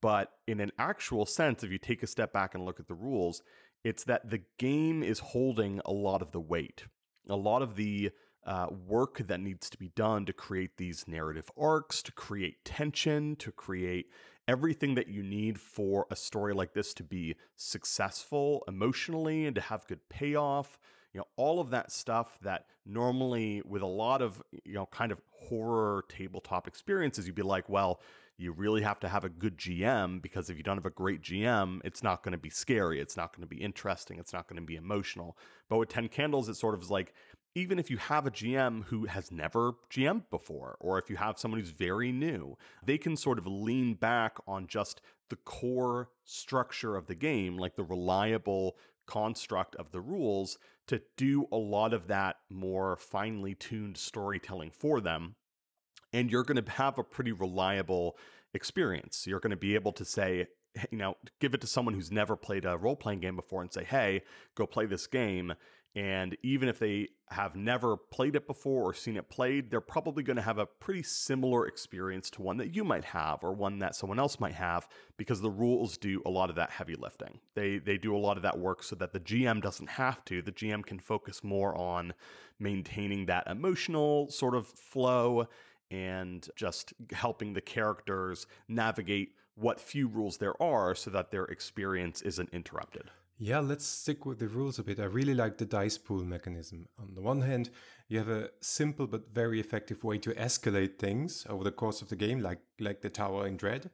But 0.00 0.32
in 0.46 0.60
an 0.60 0.72
actual 0.78 1.26
sense, 1.26 1.62
if 1.62 1.70
you 1.70 1.78
take 1.78 2.02
a 2.02 2.06
step 2.06 2.32
back 2.32 2.54
and 2.54 2.64
look 2.64 2.80
at 2.80 2.88
the 2.88 2.94
rules, 2.94 3.42
it's 3.84 4.04
that 4.04 4.30
the 4.30 4.42
game 4.58 5.02
is 5.02 5.18
holding 5.18 5.80
a 5.84 5.92
lot 5.92 6.22
of 6.22 6.32
the 6.32 6.40
weight, 6.40 6.84
a 7.28 7.36
lot 7.36 7.62
of 7.62 7.76
the 7.76 8.10
uh, 8.46 8.66
work 8.86 9.18
that 9.26 9.40
needs 9.40 9.68
to 9.70 9.78
be 9.78 9.90
done 9.94 10.24
to 10.26 10.32
create 10.32 10.76
these 10.76 11.06
narrative 11.06 11.50
arcs, 11.58 12.02
to 12.02 12.12
create 12.12 12.64
tension, 12.64 13.36
to 13.36 13.52
create 13.52 14.06
everything 14.48 14.94
that 14.94 15.08
you 15.08 15.22
need 15.22 15.60
for 15.60 16.06
a 16.10 16.16
story 16.16 16.54
like 16.54 16.72
this 16.72 16.94
to 16.94 17.04
be 17.04 17.36
successful 17.56 18.64
emotionally 18.66 19.46
and 19.46 19.54
to 19.54 19.60
have 19.60 19.86
good 19.86 20.08
payoff 20.08 20.78
you 21.12 21.18
know 21.18 21.26
all 21.36 21.60
of 21.60 21.70
that 21.70 21.90
stuff 21.90 22.38
that 22.42 22.66
normally 22.86 23.62
with 23.64 23.82
a 23.82 23.86
lot 23.86 24.22
of 24.22 24.42
you 24.64 24.74
know 24.74 24.86
kind 24.86 25.12
of 25.12 25.20
horror 25.30 26.04
tabletop 26.08 26.66
experiences 26.66 27.26
you'd 27.26 27.34
be 27.34 27.42
like 27.42 27.68
well 27.68 28.00
you 28.40 28.52
really 28.52 28.80
have 28.82 28.98
to 29.00 29.08
have 29.08 29.24
a 29.24 29.28
good 29.28 29.58
GM 29.58 30.22
because 30.22 30.48
if 30.48 30.56
you 30.56 30.62
don't 30.62 30.78
have 30.78 30.86
a 30.86 30.90
great 30.90 31.20
GM, 31.20 31.80
it's 31.84 32.02
not 32.02 32.22
going 32.22 32.32
to 32.32 32.38
be 32.38 32.48
scary. 32.48 32.98
It's 32.98 33.16
not 33.16 33.36
going 33.36 33.42
to 33.42 33.54
be 33.54 33.62
interesting. 33.62 34.18
It's 34.18 34.32
not 34.32 34.48
going 34.48 34.56
to 34.56 34.66
be 34.66 34.76
emotional. 34.76 35.36
But 35.68 35.76
with 35.76 35.90
10 35.90 36.08
Candles, 36.08 36.48
it 36.48 36.54
sort 36.54 36.74
of 36.74 36.80
is 36.80 36.90
like, 36.90 37.12
even 37.54 37.78
if 37.78 37.90
you 37.90 37.98
have 37.98 38.26
a 38.26 38.30
GM 38.30 38.84
who 38.84 39.04
has 39.04 39.30
never 39.30 39.72
GM'd 39.90 40.30
before, 40.30 40.76
or 40.80 40.98
if 40.98 41.10
you 41.10 41.16
have 41.16 41.38
someone 41.38 41.60
who's 41.60 41.70
very 41.70 42.12
new, 42.12 42.56
they 42.82 42.96
can 42.96 43.14
sort 43.14 43.38
of 43.38 43.46
lean 43.46 43.94
back 43.94 44.38
on 44.46 44.66
just 44.66 45.02
the 45.28 45.36
core 45.36 46.08
structure 46.24 46.96
of 46.96 47.08
the 47.08 47.14
game, 47.14 47.58
like 47.58 47.76
the 47.76 47.84
reliable 47.84 48.76
construct 49.06 49.74
of 49.76 49.90
the 49.90 50.00
rules, 50.00 50.56
to 50.90 51.00
do 51.16 51.46
a 51.52 51.56
lot 51.56 51.94
of 51.94 52.08
that 52.08 52.38
more 52.50 52.96
finely 52.96 53.54
tuned 53.54 53.96
storytelling 53.96 54.72
for 54.72 55.00
them. 55.00 55.36
And 56.12 56.32
you're 56.32 56.42
going 56.42 56.60
to 56.60 56.72
have 56.72 56.98
a 56.98 57.04
pretty 57.04 57.30
reliable 57.30 58.18
experience. 58.52 59.24
You're 59.24 59.38
going 59.38 59.52
to 59.52 59.56
be 59.56 59.76
able 59.76 59.92
to 59.92 60.04
say, 60.04 60.48
you 60.90 60.98
know, 60.98 61.16
give 61.40 61.54
it 61.54 61.60
to 61.60 61.68
someone 61.68 61.94
who's 61.94 62.10
never 62.10 62.34
played 62.34 62.64
a 62.64 62.76
role 62.76 62.96
playing 62.96 63.20
game 63.20 63.36
before 63.36 63.62
and 63.62 63.72
say, 63.72 63.84
hey, 63.84 64.22
go 64.56 64.66
play 64.66 64.84
this 64.84 65.06
game. 65.06 65.54
And 65.96 66.36
even 66.42 66.68
if 66.68 66.78
they 66.78 67.08
have 67.30 67.56
never 67.56 67.96
played 67.96 68.36
it 68.36 68.46
before 68.46 68.84
or 68.84 68.94
seen 68.94 69.16
it 69.16 69.28
played, 69.28 69.70
they're 69.70 69.80
probably 69.80 70.22
going 70.22 70.36
to 70.36 70.42
have 70.42 70.58
a 70.58 70.66
pretty 70.66 71.02
similar 71.02 71.66
experience 71.66 72.30
to 72.30 72.42
one 72.42 72.58
that 72.58 72.74
you 72.74 72.84
might 72.84 73.04
have 73.06 73.42
or 73.42 73.52
one 73.52 73.80
that 73.80 73.96
someone 73.96 74.18
else 74.20 74.38
might 74.38 74.54
have 74.54 74.88
because 75.16 75.40
the 75.40 75.50
rules 75.50 75.98
do 75.98 76.22
a 76.24 76.30
lot 76.30 76.48
of 76.48 76.56
that 76.56 76.70
heavy 76.70 76.94
lifting. 76.94 77.40
They 77.54 77.78
they 77.78 77.98
do 77.98 78.14
a 78.14 78.18
lot 78.18 78.36
of 78.36 78.44
that 78.44 78.58
work 78.58 78.84
so 78.84 78.94
that 78.96 79.12
the 79.12 79.20
GM 79.20 79.60
doesn't 79.60 79.90
have 79.90 80.24
to. 80.26 80.42
The 80.42 80.52
GM 80.52 80.84
can 80.84 81.00
focus 81.00 81.42
more 81.42 81.76
on 81.76 82.14
maintaining 82.60 83.26
that 83.26 83.48
emotional 83.48 84.30
sort 84.30 84.54
of 84.54 84.68
flow 84.68 85.48
and 85.90 86.48
just 86.54 86.92
helping 87.12 87.52
the 87.52 87.60
characters 87.60 88.46
navigate 88.68 89.34
what 89.56 89.80
few 89.80 90.06
rules 90.06 90.38
there 90.38 90.60
are 90.62 90.94
so 90.94 91.10
that 91.10 91.32
their 91.32 91.44
experience 91.44 92.22
isn't 92.22 92.48
interrupted. 92.52 93.10
Yeah, 93.42 93.60
let's 93.60 93.86
stick 93.86 94.26
with 94.26 94.38
the 94.38 94.48
rules 94.48 94.78
a 94.78 94.82
bit. 94.82 95.00
I 95.00 95.04
really 95.04 95.32
like 95.32 95.56
the 95.56 95.64
dice 95.64 95.96
pool 95.96 96.24
mechanism. 96.24 96.88
On 96.98 97.14
the 97.14 97.22
one 97.22 97.40
hand, 97.40 97.70
you 98.06 98.18
have 98.18 98.28
a 98.28 98.50
simple 98.60 99.06
but 99.06 99.32
very 99.32 99.58
effective 99.58 100.04
way 100.04 100.18
to 100.18 100.34
escalate 100.34 100.98
things 100.98 101.46
over 101.48 101.64
the 101.64 101.72
course 101.72 102.02
of 102.02 102.10
the 102.10 102.16
game, 102.16 102.40
like 102.40 102.60
like 102.78 103.00
the 103.00 103.08
tower 103.08 103.46
in 103.46 103.56
Dread. 103.56 103.88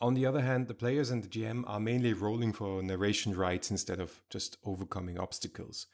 On 0.00 0.14
the 0.14 0.24
other 0.24 0.40
hand, 0.40 0.66
the 0.66 0.72
players 0.72 1.10
and 1.10 1.22
the 1.22 1.28
GM 1.28 1.64
are 1.66 1.78
mainly 1.78 2.14
rolling 2.14 2.54
for 2.54 2.82
narration 2.82 3.36
rights 3.36 3.70
instead 3.70 4.00
of 4.00 4.22
just 4.30 4.56
overcoming 4.64 5.18
obstacles. 5.18 5.86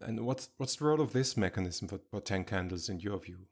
And 0.00 0.24
what's 0.24 0.50
what's 0.56 0.76
the 0.76 0.84
role 0.84 1.00
of 1.00 1.12
this 1.12 1.36
mechanism 1.36 1.88
for, 1.88 1.98
for 2.12 2.20
Ten 2.20 2.44
Candles 2.44 2.88
in 2.88 3.00
your 3.00 3.18
view? 3.18 3.48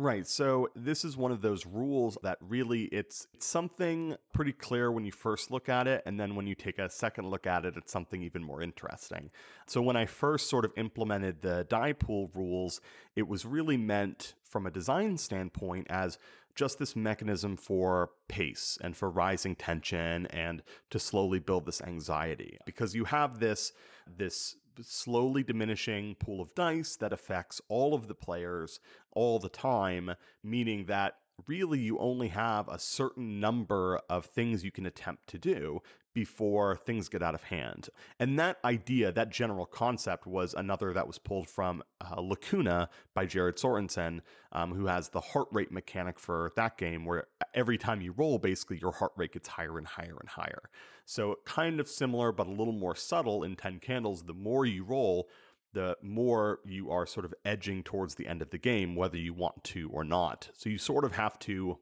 Right. 0.00 0.28
So 0.28 0.68
this 0.76 1.04
is 1.04 1.16
one 1.16 1.32
of 1.32 1.42
those 1.42 1.66
rules 1.66 2.16
that 2.22 2.38
really 2.40 2.84
it's, 2.84 3.26
it's 3.34 3.46
something 3.46 4.14
pretty 4.32 4.52
clear 4.52 4.92
when 4.92 5.04
you 5.04 5.10
first 5.10 5.50
look 5.50 5.68
at 5.68 5.88
it 5.88 6.04
and 6.06 6.20
then 6.20 6.36
when 6.36 6.46
you 6.46 6.54
take 6.54 6.78
a 6.78 6.88
second 6.88 7.28
look 7.28 7.48
at 7.48 7.64
it 7.64 7.74
it's 7.76 7.90
something 7.90 8.22
even 8.22 8.44
more 8.44 8.62
interesting. 8.62 9.30
So 9.66 9.82
when 9.82 9.96
I 9.96 10.06
first 10.06 10.48
sort 10.48 10.64
of 10.64 10.70
implemented 10.76 11.42
the 11.42 11.66
die 11.68 11.94
pool 11.94 12.30
rules, 12.32 12.80
it 13.16 13.26
was 13.26 13.44
really 13.44 13.76
meant 13.76 14.34
from 14.44 14.66
a 14.66 14.70
design 14.70 15.18
standpoint 15.18 15.88
as 15.90 16.16
just 16.54 16.78
this 16.78 16.94
mechanism 16.94 17.56
for 17.56 18.10
pace 18.28 18.78
and 18.80 18.96
for 18.96 19.10
rising 19.10 19.56
tension 19.56 20.26
and 20.26 20.62
to 20.90 21.00
slowly 21.00 21.40
build 21.40 21.66
this 21.66 21.82
anxiety 21.82 22.56
because 22.66 22.94
you 22.94 23.04
have 23.04 23.40
this 23.40 23.72
this 24.16 24.54
slowly 24.82 25.42
diminishing 25.42 26.14
pool 26.16 26.40
of 26.40 26.54
dice 26.54 26.96
that 26.96 27.12
affects 27.12 27.60
all 27.68 27.94
of 27.94 28.08
the 28.08 28.14
players 28.14 28.80
all 29.12 29.38
the 29.38 29.48
time, 29.48 30.14
meaning 30.42 30.86
that 30.86 31.16
really 31.46 31.78
you 31.78 31.98
only 31.98 32.28
have 32.28 32.68
a 32.68 32.78
certain 32.78 33.40
number 33.40 34.00
of 34.08 34.26
things 34.26 34.64
you 34.64 34.70
can 34.70 34.86
attempt 34.86 35.26
to 35.28 35.38
do 35.38 35.80
before 36.14 36.74
things 36.74 37.08
get 37.08 37.22
out 37.22 37.34
of 37.34 37.44
hand. 37.44 37.88
And 38.18 38.36
that 38.40 38.58
idea, 38.64 39.12
that 39.12 39.30
general 39.30 39.66
concept, 39.66 40.26
was 40.26 40.52
another 40.52 40.92
that 40.92 41.06
was 41.06 41.18
pulled 41.18 41.48
from 41.48 41.82
uh, 42.00 42.20
Lacuna 42.20 42.88
by 43.14 43.24
Jared 43.24 43.56
Sorensen, 43.56 44.22
um, 44.50 44.72
who 44.72 44.86
has 44.86 45.10
the 45.10 45.20
heart 45.20 45.46
rate 45.52 45.70
mechanic 45.70 46.18
for 46.18 46.50
that 46.56 46.76
game, 46.76 47.04
where 47.04 47.28
every 47.54 47.78
time 47.78 48.00
you 48.00 48.12
roll, 48.12 48.38
basically 48.38 48.78
your 48.78 48.90
heart 48.90 49.12
rate 49.16 49.32
gets 49.32 49.48
higher 49.48 49.78
and 49.78 49.86
higher 49.86 50.16
and 50.18 50.28
higher. 50.30 50.70
So, 51.04 51.36
kind 51.44 51.78
of 51.78 51.88
similar, 51.88 52.32
but 52.32 52.48
a 52.48 52.50
little 52.50 52.72
more 52.72 52.96
subtle 52.96 53.44
in 53.44 53.54
10 53.54 53.78
Candles. 53.78 54.24
The 54.24 54.34
more 54.34 54.66
you 54.66 54.82
roll, 54.82 55.28
the 55.72 55.96
more 56.02 56.60
you 56.64 56.90
are 56.90 57.06
sort 57.06 57.26
of 57.26 57.34
edging 57.44 57.82
towards 57.82 58.14
the 58.14 58.26
end 58.26 58.42
of 58.42 58.50
the 58.50 58.58
game, 58.58 58.94
whether 58.94 59.18
you 59.18 59.34
want 59.34 59.64
to 59.64 59.88
or 59.90 60.04
not. 60.04 60.50
So, 60.54 60.70
you 60.70 60.78
sort 60.78 61.04
of 61.04 61.12
have 61.12 61.38
to 61.40 61.78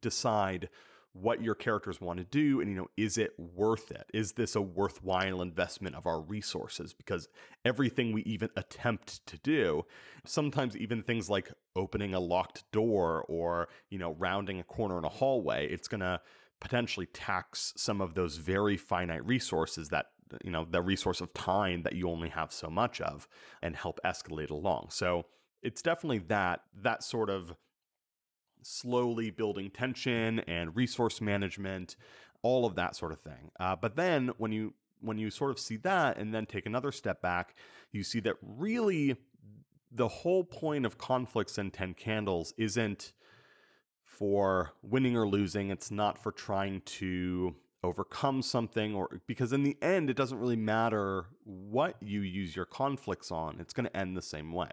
decide 0.00 0.68
what 1.14 1.42
your 1.42 1.54
characters 1.54 2.00
want 2.00 2.18
to 2.18 2.24
do 2.24 2.60
and 2.60 2.70
you 2.70 2.76
know 2.76 2.88
is 2.96 3.18
it 3.18 3.32
worth 3.38 3.90
it 3.90 4.06
is 4.14 4.32
this 4.32 4.56
a 4.56 4.62
worthwhile 4.62 5.42
investment 5.42 5.94
of 5.94 6.06
our 6.06 6.20
resources 6.22 6.94
because 6.94 7.28
everything 7.66 8.12
we 8.12 8.22
even 8.22 8.48
attempt 8.56 9.24
to 9.26 9.36
do 9.38 9.84
sometimes 10.24 10.74
even 10.74 11.02
things 11.02 11.28
like 11.28 11.52
opening 11.76 12.14
a 12.14 12.20
locked 12.20 12.64
door 12.72 13.24
or 13.28 13.68
you 13.90 13.98
know 13.98 14.14
rounding 14.18 14.58
a 14.58 14.64
corner 14.64 14.96
in 14.96 15.04
a 15.04 15.10
hallway 15.10 15.68
it's 15.68 15.88
going 15.88 16.00
to 16.00 16.18
potentially 16.60 17.06
tax 17.06 17.74
some 17.76 18.00
of 18.00 18.14
those 18.14 18.36
very 18.38 18.78
finite 18.78 19.26
resources 19.26 19.88
that 19.88 20.06
you 20.44 20.50
know 20.50 20.66
the 20.68 20.82
resource 20.82 21.20
of 21.20 21.32
time 21.34 21.82
that 21.82 21.94
you 21.94 22.08
only 22.08 22.28
have 22.28 22.52
so 22.52 22.68
much 22.68 23.00
of 23.00 23.28
and 23.62 23.76
help 23.76 23.98
escalate 24.04 24.50
along 24.50 24.86
so 24.90 25.26
it's 25.62 25.82
definitely 25.82 26.18
that 26.18 26.62
that 26.74 27.02
sort 27.02 27.30
of 27.30 27.54
slowly 28.62 29.30
building 29.30 29.70
tension 29.70 30.40
and 30.40 30.76
resource 30.76 31.20
management 31.20 31.96
all 32.42 32.64
of 32.64 32.74
that 32.74 32.94
sort 32.94 33.12
of 33.12 33.20
thing 33.20 33.50
uh, 33.60 33.76
but 33.76 33.96
then 33.96 34.30
when 34.38 34.52
you 34.52 34.74
when 35.00 35.18
you 35.18 35.30
sort 35.30 35.50
of 35.50 35.58
see 35.58 35.76
that 35.76 36.16
and 36.16 36.32
then 36.32 36.46
take 36.46 36.66
another 36.66 36.92
step 36.92 37.20
back 37.20 37.54
you 37.90 38.02
see 38.02 38.20
that 38.20 38.36
really 38.40 39.16
the 39.90 40.08
whole 40.08 40.44
point 40.44 40.86
of 40.86 40.96
conflicts 40.96 41.58
and 41.58 41.72
10 41.72 41.94
candles 41.94 42.54
isn't 42.56 43.12
for 44.04 44.72
winning 44.82 45.16
or 45.16 45.26
losing. 45.26 45.70
It's 45.70 45.90
not 45.90 46.18
for 46.18 46.32
trying 46.32 46.82
to 46.82 47.56
overcome 47.84 48.42
something 48.42 48.94
or 48.94 49.20
because 49.26 49.52
in 49.52 49.64
the 49.64 49.76
end 49.82 50.08
it 50.08 50.16
doesn't 50.16 50.38
really 50.38 50.56
matter 50.56 51.26
what 51.44 51.96
you 52.00 52.20
use 52.20 52.54
your 52.54 52.64
conflicts 52.64 53.30
on. 53.30 53.58
It's 53.60 53.72
going 53.72 53.86
to 53.86 53.96
end 53.96 54.16
the 54.16 54.22
same 54.22 54.52
way. 54.52 54.70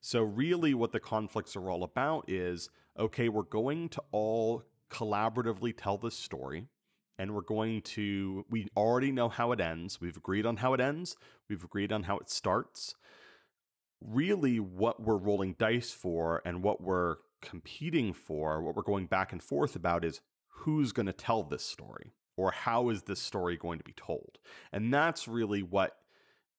So 0.00 0.22
really 0.22 0.74
what 0.74 0.92
the 0.92 1.00
conflicts 1.00 1.56
are 1.56 1.70
all 1.70 1.82
about 1.82 2.28
is 2.28 2.70
okay, 2.98 3.28
we're 3.28 3.42
going 3.42 3.88
to 3.90 4.02
all 4.10 4.64
collaboratively 4.90 5.74
tell 5.76 5.98
this 5.98 6.16
story 6.16 6.66
and 7.18 7.34
we're 7.34 7.42
going 7.42 7.82
to 7.82 8.46
we 8.48 8.68
already 8.76 9.12
know 9.12 9.28
how 9.28 9.52
it 9.52 9.60
ends. 9.60 10.00
We've 10.00 10.16
agreed 10.16 10.46
on 10.46 10.58
how 10.58 10.72
it 10.74 10.80
ends. 10.80 11.16
We've 11.48 11.64
agreed 11.64 11.92
on 11.92 12.04
how 12.04 12.18
it 12.18 12.30
starts. 12.30 12.94
Really 14.00 14.60
what 14.60 15.02
we're 15.02 15.16
rolling 15.16 15.56
dice 15.58 15.90
for 15.90 16.40
and 16.44 16.62
what 16.62 16.80
we're 16.80 17.16
competing 17.42 18.12
for, 18.12 18.62
what 18.62 18.74
we're 18.74 18.82
going 18.82 19.06
back 19.06 19.32
and 19.32 19.42
forth 19.42 19.76
about 19.76 20.04
is 20.04 20.20
who's 20.48 20.92
going 20.92 21.06
to 21.06 21.12
tell 21.12 21.42
this 21.42 21.64
story 21.64 22.12
or 22.38 22.52
how 22.52 22.88
is 22.88 23.02
this 23.02 23.20
story 23.20 23.56
going 23.56 23.78
to 23.78 23.84
be 23.84 23.92
told? 23.92 24.38
And 24.72 24.94
that's 24.94 25.28
really 25.28 25.62
what 25.62 25.96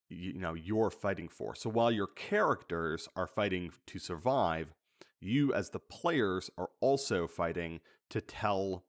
you 0.10 0.34
know 0.34 0.54
you're 0.54 0.89
fighting 0.92 1.30
for. 1.30 1.56
So 1.56 1.70
while 1.70 1.92
your 1.92 2.08
characters 2.08 3.08
are 3.15 3.28
fighting 3.28 3.72
to 3.88 3.98
survive, 3.98 4.74
you 5.22 5.54
as 5.54 5.70
the 5.70 5.80
players 5.80 6.52
are 6.58 6.70
also 6.82 7.28
fighting 7.28 7.80
to 8.10 8.22
tell 8.22 8.84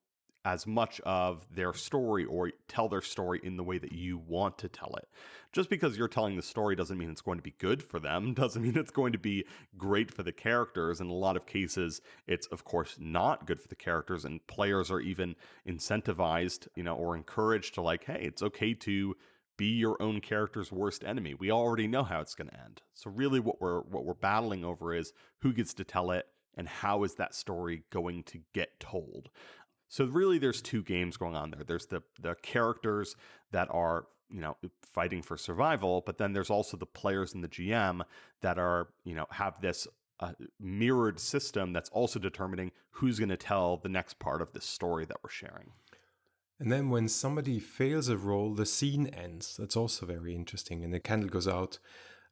as 0.44 0.66
much 0.66 1.00
of 1.00 1.46
their 1.54 1.72
story 1.74 2.24
or 2.24 2.50
tell 2.68 2.88
their 2.88 3.02
story 3.02 3.40
in 3.42 3.56
the 3.56 3.64
way 3.64 3.78
that 3.78 3.92
you 3.92 4.18
want 4.18 4.56
to 4.58 4.68
tell 4.68 4.94
it. 4.96 5.08
Just 5.52 5.68
because 5.68 5.98
you're 5.98 6.08
telling 6.08 6.36
the 6.36 6.42
story 6.42 6.74
doesn't 6.74 6.96
mean 6.96 7.10
it's 7.10 7.20
going 7.20 7.38
to 7.38 7.42
be 7.42 7.54
good 7.58 7.82
for 7.82 8.00
them, 8.00 8.34
doesn't 8.34 8.62
mean 8.62 8.76
it's 8.76 8.90
going 8.90 9.12
to 9.12 9.18
be 9.18 9.44
great 9.76 10.12
for 10.12 10.22
the 10.22 10.32
characters. 10.32 11.00
In 11.00 11.08
a 11.08 11.14
lot 11.14 11.36
of 11.36 11.46
cases, 11.46 12.00
it's 12.26 12.46
of 12.48 12.64
course 12.64 12.96
not 12.98 13.46
good 13.46 13.60
for 13.60 13.68
the 13.68 13.74
characters, 13.74 14.24
and 14.24 14.46
players 14.46 14.90
are 14.90 15.00
even 15.00 15.36
incentivized, 15.68 16.68
you 16.74 16.82
know, 16.82 16.94
or 16.94 17.16
encouraged 17.16 17.74
to 17.74 17.82
like, 17.82 18.04
hey, 18.04 18.20
it's 18.22 18.42
okay 18.42 18.74
to 18.74 19.16
be 19.60 19.66
your 19.66 20.00
own 20.00 20.22
character's 20.22 20.72
worst 20.72 21.04
enemy. 21.04 21.34
We 21.34 21.50
already 21.50 21.86
know 21.86 22.02
how 22.02 22.22
it's 22.22 22.34
going 22.34 22.48
to 22.48 22.58
end. 22.58 22.80
So 22.94 23.10
really 23.10 23.40
what 23.40 23.60
we're 23.60 23.80
what 23.82 24.06
we're 24.06 24.14
battling 24.14 24.64
over 24.64 24.94
is 24.94 25.12
who 25.40 25.52
gets 25.52 25.74
to 25.74 25.84
tell 25.84 26.12
it 26.12 26.26
and 26.56 26.66
how 26.66 27.04
is 27.04 27.14
that 27.14 27.34
story 27.34 27.82
going 27.90 28.22
to 28.24 28.40
get 28.52 28.80
told. 28.80 29.30
So 29.90 30.04
really 30.06 30.38
there's 30.38 30.62
two 30.62 30.82
games 30.82 31.16
going 31.16 31.34
on 31.36 31.50
there. 31.50 31.64
There's 31.64 31.86
the 31.86 32.02
the 32.18 32.36
characters 32.36 33.16
that 33.50 33.68
are, 33.70 34.06
you 34.30 34.40
know, 34.40 34.56
fighting 34.82 35.20
for 35.20 35.36
survival, 35.36 36.02
but 36.06 36.16
then 36.16 36.32
there's 36.32 36.48
also 36.48 36.76
the 36.76 36.86
players 36.86 37.34
and 37.34 37.42
the 37.42 37.48
GM 37.48 38.02
that 38.40 38.56
are, 38.58 38.88
you 39.04 39.16
know, 39.16 39.26
have 39.30 39.60
this 39.60 39.88
uh, 40.20 40.32
mirrored 40.60 41.18
system 41.18 41.72
that's 41.72 41.90
also 41.90 42.20
determining 42.20 42.70
who's 42.92 43.18
going 43.18 43.30
to 43.30 43.36
tell 43.36 43.78
the 43.78 43.88
next 43.88 44.20
part 44.20 44.40
of 44.40 44.52
this 44.52 44.64
story 44.64 45.04
that 45.04 45.18
we're 45.24 45.30
sharing. 45.30 45.72
And 46.60 46.70
then 46.70 46.88
when 46.90 47.08
somebody 47.08 47.58
fails 47.58 48.08
a 48.08 48.16
roll, 48.16 48.54
the 48.54 48.66
scene 48.66 49.08
ends. 49.08 49.56
That's 49.58 49.76
also 49.76 50.06
very 50.06 50.36
interesting. 50.36 50.84
And 50.84 50.92
the 50.92 51.00
candle 51.00 51.30
goes 51.30 51.48
out. 51.48 51.78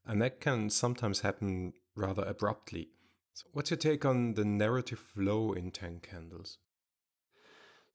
And 0.07 0.23
that 0.23 0.41
can 0.41 0.71
sometimes 0.71 1.21
happen 1.21 1.73
rather 1.97 2.23
abruptly. 2.23 2.91
So 3.33 3.47
what's 3.53 3.71
your 3.71 3.79
take 3.79 4.05
on 4.05 4.35
the 4.35 4.45
narrative 4.45 4.99
flow 4.99 5.53
in 5.53 5.71
10 5.71 6.01
Candles? 6.01 6.59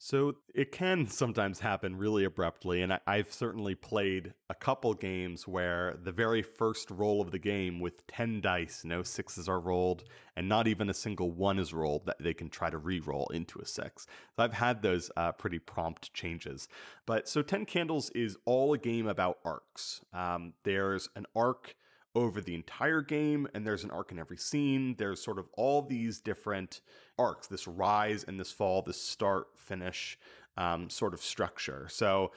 So 0.05 0.35
it 0.53 0.73
can 0.73 1.07
sometimes 1.21 1.61
happen 1.61 1.95
really 1.95 2.25
abruptly, 2.25 2.81
and 2.81 2.99
I, 3.07 3.15
have 3.15 3.31
certainly 3.31 3.73
played 3.73 4.33
a 4.49 4.53
couple 4.53 4.93
games 4.95 5.47
where 5.47 5.97
the 6.03 6.11
very 6.11 6.41
first 6.41 6.91
roll 6.91 7.21
of 7.21 7.31
the 7.31 7.39
game 7.39 7.79
with 7.79 8.05
10 8.07 8.41
dice, 8.41 8.83
no 8.83 9.01
sixes 9.01 9.47
are 9.47 9.61
rolled, 9.61 10.03
and 10.35 10.49
not 10.49 10.67
even 10.67 10.89
a 10.89 10.93
single 10.93 11.31
one 11.31 11.57
is 11.57 11.73
rolled 11.73 12.05
that 12.05 12.17
they 12.19 12.33
can 12.33 12.49
try 12.49 12.69
to 12.69 12.77
re-roll 12.77 13.27
into 13.33 13.59
a 13.59 13.65
six. 13.65 14.05
So 14.35 14.43
I've 14.43 14.55
had 14.55 14.81
those 14.81 15.09
uh, 15.15 15.31
pretty 15.31 15.59
prompt 15.59 16.13
changes. 16.13 16.67
But 17.05 17.29
so 17.29 17.41
10 17.41 17.65
Candles 17.65 18.09
is 18.09 18.35
all 18.43 18.73
a 18.73 18.77
game 18.77 19.07
about 19.07 19.39
arcs. 19.45 20.01
Um, 20.11 20.51
there's 20.65 21.07
an 21.15 21.27
arc 21.33 21.75
over 22.15 22.41
the 22.41 22.55
entire 22.55 23.01
game, 23.01 23.47
and 23.53 23.65
there's 23.65 23.83
an 23.83 23.91
arc 23.91 24.11
in 24.11 24.19
every 24.19 24.37
scene. 24.37 24.95
There's 24.97 25.21
sort 25.21 25.39
of 25.39 25.47
all 25.53 25.81
these 25.81 26.19
different 26.19 26.81
arcs 27.17 27.47
this 27.47 27.67
rise 27.67 28.23
and 28.23 28.39
this 28.39 28.51
fall, 28.51 28.81
this 28.81 29.01
start, 29.01 29.47
finish 29.55 30.17
um, 30.57 30.89
sort 30.89 31.13
of 31.13 31.21
structure. 31.21 31.87
So, 31.89 32.31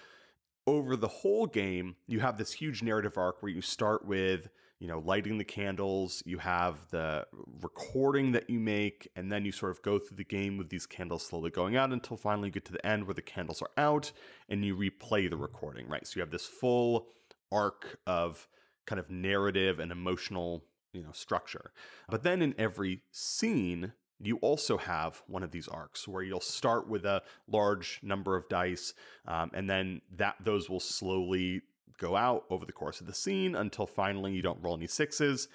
over 0.66 0.96
the 0.96 1.08
whole 1.08 1.46
game, 1.46 1.94
you 2.08 2.20
have 2.20 2.38
this 2.38 2.52
huge 2.52 2.82
narrative 2.82 3.16
arc 3.16 3.40
where 3.40 3.52
you 3.52 3.60
start 3.60 4.04
with, 4.04 4.48
you 4.80 4.88
know, 4.88 4.98
lighting 4.98 5.38
the 5.38 5.44
candles, 5.44 6.24
you 6.26 6.38
have 6.38 6.78
the 6.90 7.24
recording 7.60 8.32
that 8.32 8.50
you 8.50 8.58
make, 8.58 9.08
and 9.14 9.30
then 9.30 9.44
you 9.44 9.52
sort 9.52 9.70
of 9.70 9.80
go 9.82 9.98
through 10.00 10.16
the 10.16 10.24
game 10.24 10.58
with 10.58 10.68
these 10.68 10.84
candles 10.84 11.24
slowly 11.24 11.50
going 11.50 11.76
out 11.76 11.92
until 11.92 12.16
finally 12.16 12.48
you 12.48 12.52
get 12.52 12.64
to 12.64 12.72
the 12.72 12.84
end 12.84 13.06
where 13.06 13.14
the 13.14 13.22
candles 13.22 13.62
are 13.62 13.70
out 13.76 14.10
and 14.48 14.64
you 14.64 14.76
replay 14.76 15.30
the 15.30 15.36
recording, 15.36 15.86
right? 15.86 16.04
So 16.04 16.16
you 16.16 16.22
have 16.22 16.32
this 16.32 16.46
full 16.46 17.06
arc 17.52 18.00
of 18.04 18.48
kind 18.86 18.98
of 18.98 19.10
narrative 19.10 19.78
and 19.78 19.92
emotional 19.92 20.64
you 20.92 21.02
know 21.02 21.12
structure 21.12 21.72
but 22.08 22.22
then 22.22 22.40
in 22.40 22.54
every 22.58 23.02
scene 23.12 23.92
you 24.18 24.38
also 24.38 24.78
have 24.78 25.22
one 25.26 25.42
of 25.42 25.50
these 25.50 25.68
arcs 25.68 26.08
where 26.08 26.22
you'll 26.22 26.40
start 26.40 26.88
with 26.88 27.04
a 27.04 27.22
large 27.46 28.00
number 28.02 28.36
of 28.36 28.48
dice, 28.48 28.94
um, 29.26 29.50
and 29.52 29.68
then 29.68 30.00
that 30.16 30.36
those 30.42 30.70
will 30.70 30.80
slowly 30.80 31.62
go 31.98 32.16
out 32.16 32.44
over 32.50 32.64
the 32.64 32.72
course 32.72 33.00
of 33.00 33.06
the 33.06 33.14
scene 33.14 33.54
until 33.54 33.86
finally 33.86 34.32
you 34.32 34.42
don't 34.42 34.62
roll 34.62 34.76
any 34.76 34.86
sixes. 34.86 35.48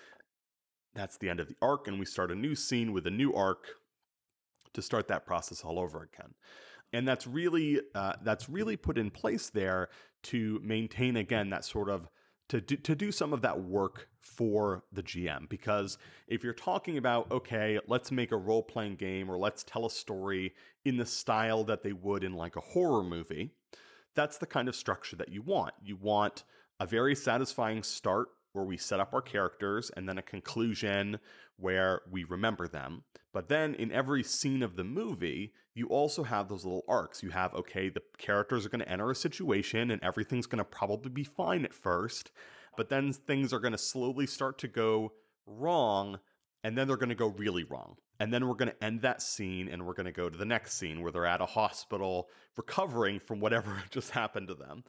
That's 0.94 1.18
the 1.18 1.30
end 1.30 1.40
of 1.40 1.48
the 1.48 1.56
arc, 1.62 1.88
and 1.88 2.00
we 2.00 2.06
start 2.06 2.32
a 2.32 2.36
new 2.36 2.56
scene 2.56 2.92
with 2.94 3.08
a 3.08 3.12
new 3.12 3.34
arc 3.34 3.66
to 4.74 4.82
start 4.82 5.08
that 5.08 5.26
process 5.26 5.62
all 5.62 5.80
over 5.80 6.04
again. 6.14 6.34
And 6.94 7.08
that's 7.08 7.26
really 7.26 7.80
uh, 7.96 8.14
that's 8.22 8.50
really 8.50 8.76
put 8.76 8.98
in 8.98 9.10
place 9.10 9.50
there 9.50 9.90
to 10.24 10.60
maintain 10.64 11.16
again 11.16 11.50
that 11.50 11.66
sort 11.66 11.90
of 11.90 12.10
to 12.52 12.62
do, 12.62 12.76
to 12.76 12.96
do 12.96 13.12
some 13.12 13.32
of 13.34 13.42
that 13.42 13.62
work 13.62 14.10
for 14.20 14.84
the 14.92 15.02
GM 15.02 15.48
because 15.48 15.98
if 16.28 16.44
you're 16.44 16.54
talking 16.54 16.98
about 16.98 17.32
okay 17.32 17.80
let's 17.88 18.12
make 18.12 18.32
a 18.32 18.38
role 18.38 18.62
playing 18.62 18.96
game 18.96 19.30
or 19.30 19.38
let's 19.38 19.64
tell 19.64 19.86
a 19.86 19.90
story 19.90 20.54
in 20.84 20.98
the 20.98 21.06
style 21.06 21.64
that 21.64 21.82
they 21.82 21.94
would 21.94 22.24
in 22.24 22.34
like 22.34 22.58
a 22.58 22.62
horror 22.62 23.04
movie 23.04 23.52
that's 24.16 24.38
the 24.38 24.46
kind 24.46 24.68
of 24.68 24.76
structure 24.76 25.16
that 25.16 25.30
you 25.30 25.42
want 25.42 25.74
you 25.82 25.96
want 25.96 26.44
a 26.82 26.86
very 26.86 27.16
satisfying 27.16 27.84
start 27.84 28.28
where 28.54 28.66
we 28.66 28.78
set 28.78 29.00
up 29.00 29.14
our 29.14 29.22
characters 29.22 29.92
and 29.96 30.08
then 30.08 30.18
a 30.18 30.22
conclusion 30.22 31.20
where 31.58 32.02
we 32.10 32.24
remember 32.24 32.68
them. 32.68 33.04
But 33.34 33.48
then 33.48 33.74
in 33.76 33.92
every 33.92 34.24
scene 34.24 34.62
of 34.62 34.76
the 34.76 34.84
movie, 34.84 35.54
you 35.74 35.88
also 35.88 36.24
have 36.24 36.50
those 36.50 36.66
little 36.66 36.84
arcs. 36.88 37.24
You 37.24 37.30
have, 37.30 37.54
okay, 37.54 37.90
the 37.90 38.04
characters 38.18 38.66
are 38.66 38.70
going 38.70 38.82
to 38.82 38.90
enter 38.90 39.10
a 39.10 39.16
situation 39.16 39.90
and 39.90 40.04
everything's 40.04 40.48
going 40.48 40.58
to 40.58 40.66
probably 40.66 41.12
be 41.12 41.24
fine 41.24 41.64
at 41.64 41.74
first, 41.74 42.32
but 42.76 42.90
then 42.90 43.14
things 43.14 43.54
are 43.54 43.60
going 43.60 43.72
to 43.72 43.78
slowly 43.78 44.28
start 44.28 44.58
to 44.60 44.68
go 44.68 45.14
wrong 45.46 46.20
and 46.64 46.78
then 46.78 46.88
they're 46.88 46.98
going 46.98 47.10
to 47.10 47.16
go 47.16 47.28
really 47.28 47.64
wrong. 47.64 47.96
And 48.20 48.32
then 48.32 48.48
we're 48.48 48.56
going 48.56 48.70
to 48.70 48.84
end 48.84 49.02
that 49.02 49.22
scene 49.22 49.68
and 49.68 49.86
we're 49.86 49.94
going 49.94 50.06
to 50.06 50.12
go 50.12 50.30
to 50.30 50.38
the 50.38 50.46
next 50.46 50.76
scene 50.76 51.02
where 51.02 51.12
they're 51.12 51.26
at 51.26 51.42
a 51.42 51.46
hospital 51.46 52.30
recovering 52.56 53.20
from 53.20 53.40
whatever 53.40 53.82
just 53.90 54.12
happened 54.12 54.50
to 54.50 54.56
them. 54.56 54.84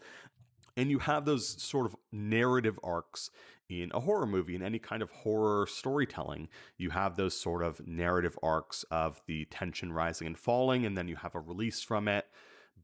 And 0.77 0.91
you 0.91 0.99
have 0.99 1.25
those 1.25 1.63
sort 1.63 1.87
of 1.87 1.97
narrative 2.11 2.79
arcs 2.83 3.31
in 3.81 3.91
a 3.95 4.01
horror 4.01 4.27
movie, 4.27 4.55
in 4.55 4.63
any 4.63 4.79
kind 4.79 5.03
of 5.03 5.11
horror 5.11 5.67
storytelling. 5.67 6.49
You 6.77 6.91
have 6.91 7.17
those 7.17 7.39
sort 7.39 7.63
of 7.63 7.87
narrative 7.87 8.39
arcs 8.43 8.85
of 8.91 9.23
the 9.27 9.47
tension 9.47 9.93
rising 9.93 10.27
and 10.27 10.39
falling, 10.39 10.85
and 10.85 10.99
then 10.99 11.09
you 11.09 11.17
have 11.17 11.35
a 11.35 11.41
release 11.41 11.83
from 11.83 12.09
it. 12.09 12.27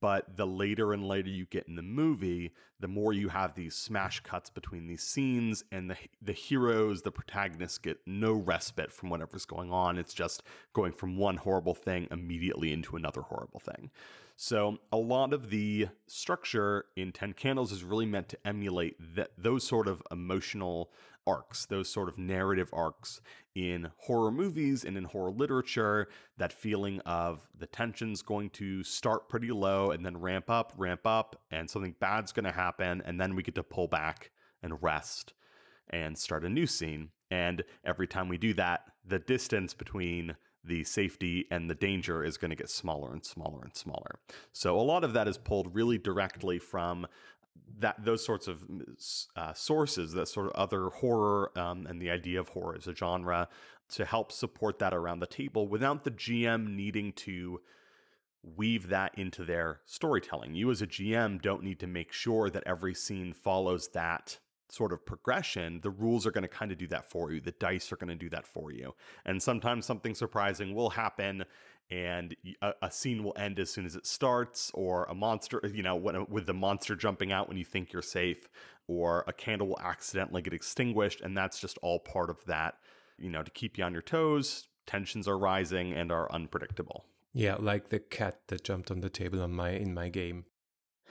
But 0.00 0.36
the 0.36 0.46
later 0.46 0.92
and 0.92 1.06
later 1.06 1.28
you 1.28 1.44
get 1.46 1.66
in 1.66 1.74
the 1.74 1.82
movie, 1.82 2.52
the 2.78 2.88
more 2.88 3.12
you 3.12 3.28
have 3.30 3.54
these 3.54 3.74
smash 3.74 4.20
cuts 4.20 4.48
between 4.48 4.86
these 4.86 5.02
scenes, 5.02 5.64
and 5.72 5.90
the 5.90 5.96
the 6.22 6.32
heroes, 6.32 7.02
the 7.02 7.10
protagonists 7.10 7.78
get 7.78 7.98
no 8.06 8.32
respite 8.32 8.92
from 8.92 9.10
whatever's 9.10 9.44
going 9.44 9.72
on. 9.72 9.98
It's 9.98 10.14
just 10.14 10.42
going 10.72 10.92
from 10.92 11.16
one 11.16 11.38
horrible 11.38 11.74
thing 11.74 12.06
immediately 12.10 12.72
into 12.72 12.94
another 12.94 13.22
horrible 13.22 13.60
thing. 13.60 13.90
So 14.40 14.78
a 14.92 14.96
lot 14.96 15.32
of 15.32 15.50
the 15.50 15.88
structure 16.06 16.84
in 16.94 17.10
Ten 17.10 17.32
Candles 17.32 17.72
is 17.72 17.82
really 17.82 18.06
meant 18.06 18.28
to 18.28 18.38
emulate 18.46 18.94
that 19.16 19.32
those 19.36 19.66
sort 19.66 19.88
of 19.88 20.00
emotional 20.12 20.92
arcs, 21.26 21.66
those 21.66 21.88
sort 21.88 22.08
of 22.08 22.18
narrative 22.18 22.70
arcs 22.72 23.20
in 23.56 23.90
horror 23.96 24.30
movies 24.30 24.84
and 24.84 24.96
in 24.96 25.02
horror 25.02 25.32
literature, 25.32 26.06
that 26.36 26.52
feeling 26.52 27.00
of 27.00 27.48
the 27.58 27.66
tension's 27.66 28.22
going 28.22 28.50
to 28.50 28.84
start 28.84 29.28
pretty 29.28 29.50
low 29.50 29.90
and 29.90 30.06
then 30.06 30.20
ramp 30.20 30.48
up, 30.48 30.72
ramp 30.76 31.04
up, 31.04 31.42
and 31.50 31.68
something 31.68 31.96
bad's 31.98 32.30
going 32.30 32.44
to 32.44 32.52
happen, 32.52 33.02
and 33.04 33.20
then 33.20 33.34
we 33.34 33.42
get 33.42 33.56
to 33.56 33.64
pull 33.64 33.88
back 33.88 34.30
and 34.62 34.80
rest 34.80 35.32
and 35.90 36.16
start 36.16 36.44
a 36.44 36.48
new 36.48 36.66
scene. 36.68 37.08
And 37.28 37.64
every 37.84 38.06
time 38.06 38.28
we 38.28 38.38
do 38.38 38.54
that, 38.54 38.84
the 39.04 39.18
distance 39.18 39.74
between 39.74 40.36
the 40.68 40.84
safety 40.84 41.46
and 41.50 41.68
the 41.68 41.74
danger 41.74 42.22
is 42.22 42.36
going 42.36 42.50
to 42.50 42.56
get 42.56 42.70
smaller 42.70 43.12
and 43.12 43.24
smaller 43.24 43.62
and 43.62 43.74
smaller. 43.74 44.20
So 44.52 44.78
a 44.78 44.82
lot 44.82 45.02
of 45.02 45.12
that 45.14 45.26
is 45.26 45.38
pulled 45.38 45.74
really 45.74 45.98
directly 45.98 46.58
from 46.58 47.06
that 47.80 48.02
those 48.04 48.24
sorts 48.24 48.48
of 48.48 48.64
uh, 49.36 49.52
sources, 49.52 50.12
that 50.12 50.28
sort 50.28 50.46
of 50.46 50.52
other 50.52 50.90
horror 50.90 51.50
um, 51.58 51.86
and 51.86 52.00
the 52.00 52.10
idea 52.10 52.40
of 52.40 52.50
horror 52.50 52.76
as 52.76 52.86
a 52.86 52.94
genre 52.94 53.48
to 53.90 54.04
help 54.04 54.30
support 54.30 54.78
that 54.78 54.94
around 54.94 55.20
the 55.20 55.26
table 55.26 55.66
without 55.66 56.04
the 56.04 56.10
GM 56.10 56.74
needing 56.74 57.12
to 57.12 57.60
weave 58.42 58.88
that 58.88 59.16
into 59.18 59.44
their 59.44 59.80
storytelling. 59.84 60.54
You 60.54 60.70
as 60.70 60.82
a 60.82 60.86
GM 60.86 61.42
don't 61.42 61.62
need 61.62 61.80
to 61.80 61.86
make 61.86 62.12
sure 62.12 62.50
that 62.50 62.62
every 62.66 62.94
scene 62.94 63.32
follows 63.32 63.88
that 63.88 64.38
sort 64.70 64.92
of 64.92 65.04
progression, 65.04 65.80
the 65.80 65.90
rules 65.90 66.26
are 66.26 66.30
going 66.30 66.42
to 66.42 66.48
kind 66.48 66.72
of 66.72 66.78
do 66.78 66.86
that 66.88 67.10
for 67.10 67.32
you. 67.32 67.40
The 67.40 67.52
dice 67.52 67.92
are 67.92 67.96
going 67.96 68.08
to 68.08 68.14
do 68.14 68.28
that 68.30 68.46
for 68.46 68.70
you. 68.70 68.94
And 69.24 69.42
sometimes 69.42 69.86
something 69.86 70.14
surprising 70.14 70.74
will 70.74 70.90
happen 70.90 71.44
and 71.90 72.36
a, 72.60 72.72
a, 72.82 72.90
scene 72.90 73.24
will 73.24 73.32
end 73.38 73.58
as 73.58 73.70
soon 73.70 73.86
as 73.86 73.96
it 73.96 74.06
starts 74.06 74.70
or 74.74 75.04
a 75.04 75.14
monster, 75.14 75.58
uh, 75.64 75.68
you 75.68 75.82
know, 75.82 75.96
when, 75.96 76.16
uh, 76.16 76.24
with 76.28 76.44
the 76.44 76.52
monster 76.52 76.94
jumping 76.94 77.32
out 77.32 77.48
when 77.48 77.56
you 77.56 77.64
think 77.64 77.92
you're 77.92 78.02
safe 78.02 78.46
or 78.88 79.24
a 79.26 79.32
candle 79.32 79.68
will 79.68 79.80
accidentally 79.80 80.42
get 80.42 80.52
extinguished 80.52 81.22
and 81.22 81.34
that's 81.34 81.58
just 81.58 81.78
all 81.78 81.98
part 81.98 82.28
of 82.28 82.44
that, 82.44 82.74
you 83.18 83.30
know, 83.30 83.42
to 83.42 83.50
keep 83.50 83.78
you 83.78 83.84
on 83.84 83.92
your 83.92 84.02
toes. 84.02 84.68
Tensions 84.86 85.26
are 85.26 85.38
rising 85.38 85.94
and 85.94 86.12
are 86.12 86.30
unpredictable. 86.30 87.06
Yeah, 87.32 87.56
like 87.58 87.88
the 87.88 88.00
cat 88.00 88.40
that 88.48 88.64
jumped 88.64 88.90
on 88.90 89.00
the 89.00 89.10
table 89.10 89.42
on 89.42 89.52
my 89.52 89.70
in 89.70 89.94
my 89.94 90.08
game. 90.08 90.44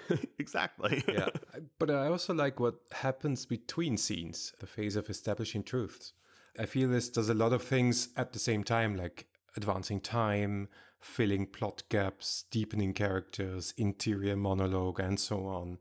exactly. 0.39 1.03
yeah. 1.07 1.29
But 1.79 1.91
I 1.91 2.07
also 2.07 2.33
like 2.33 2.59
what 2.59 2.75
happens 2.91 3.45
between 3.45 3.97
scenes, 3.97 4.53
the 4.59 4.67
phase 4.67 4.95
of 4.95 5.09
establishing 5.09 5.63
truths. 5.63 6.13
I 6.59 6.65
feel 6.65 6.89
this 6.89 7.09
does 7.09 7.29
a 7.29 7.33
lot 7.33 7.53
of 7.53 7.63
things 7.63 8.09
at 8.15 8.33
the 8.33 8.39
same 8.39 8.63
time, 8.63 8.95
like 8.95 9.27
advancing 9.55 9.99
time, 9.99 10.69
filling 10.99 11.45
plot 11.45 11.83
gaps, 11.89 12.45
deepening 12.49 12.93
characters, 12.93 13.73
interior 13.77 14.35
monologue, 14.35 14.99
and 14.99 15.19
so 15.19 15.45
on. 15.45 15.77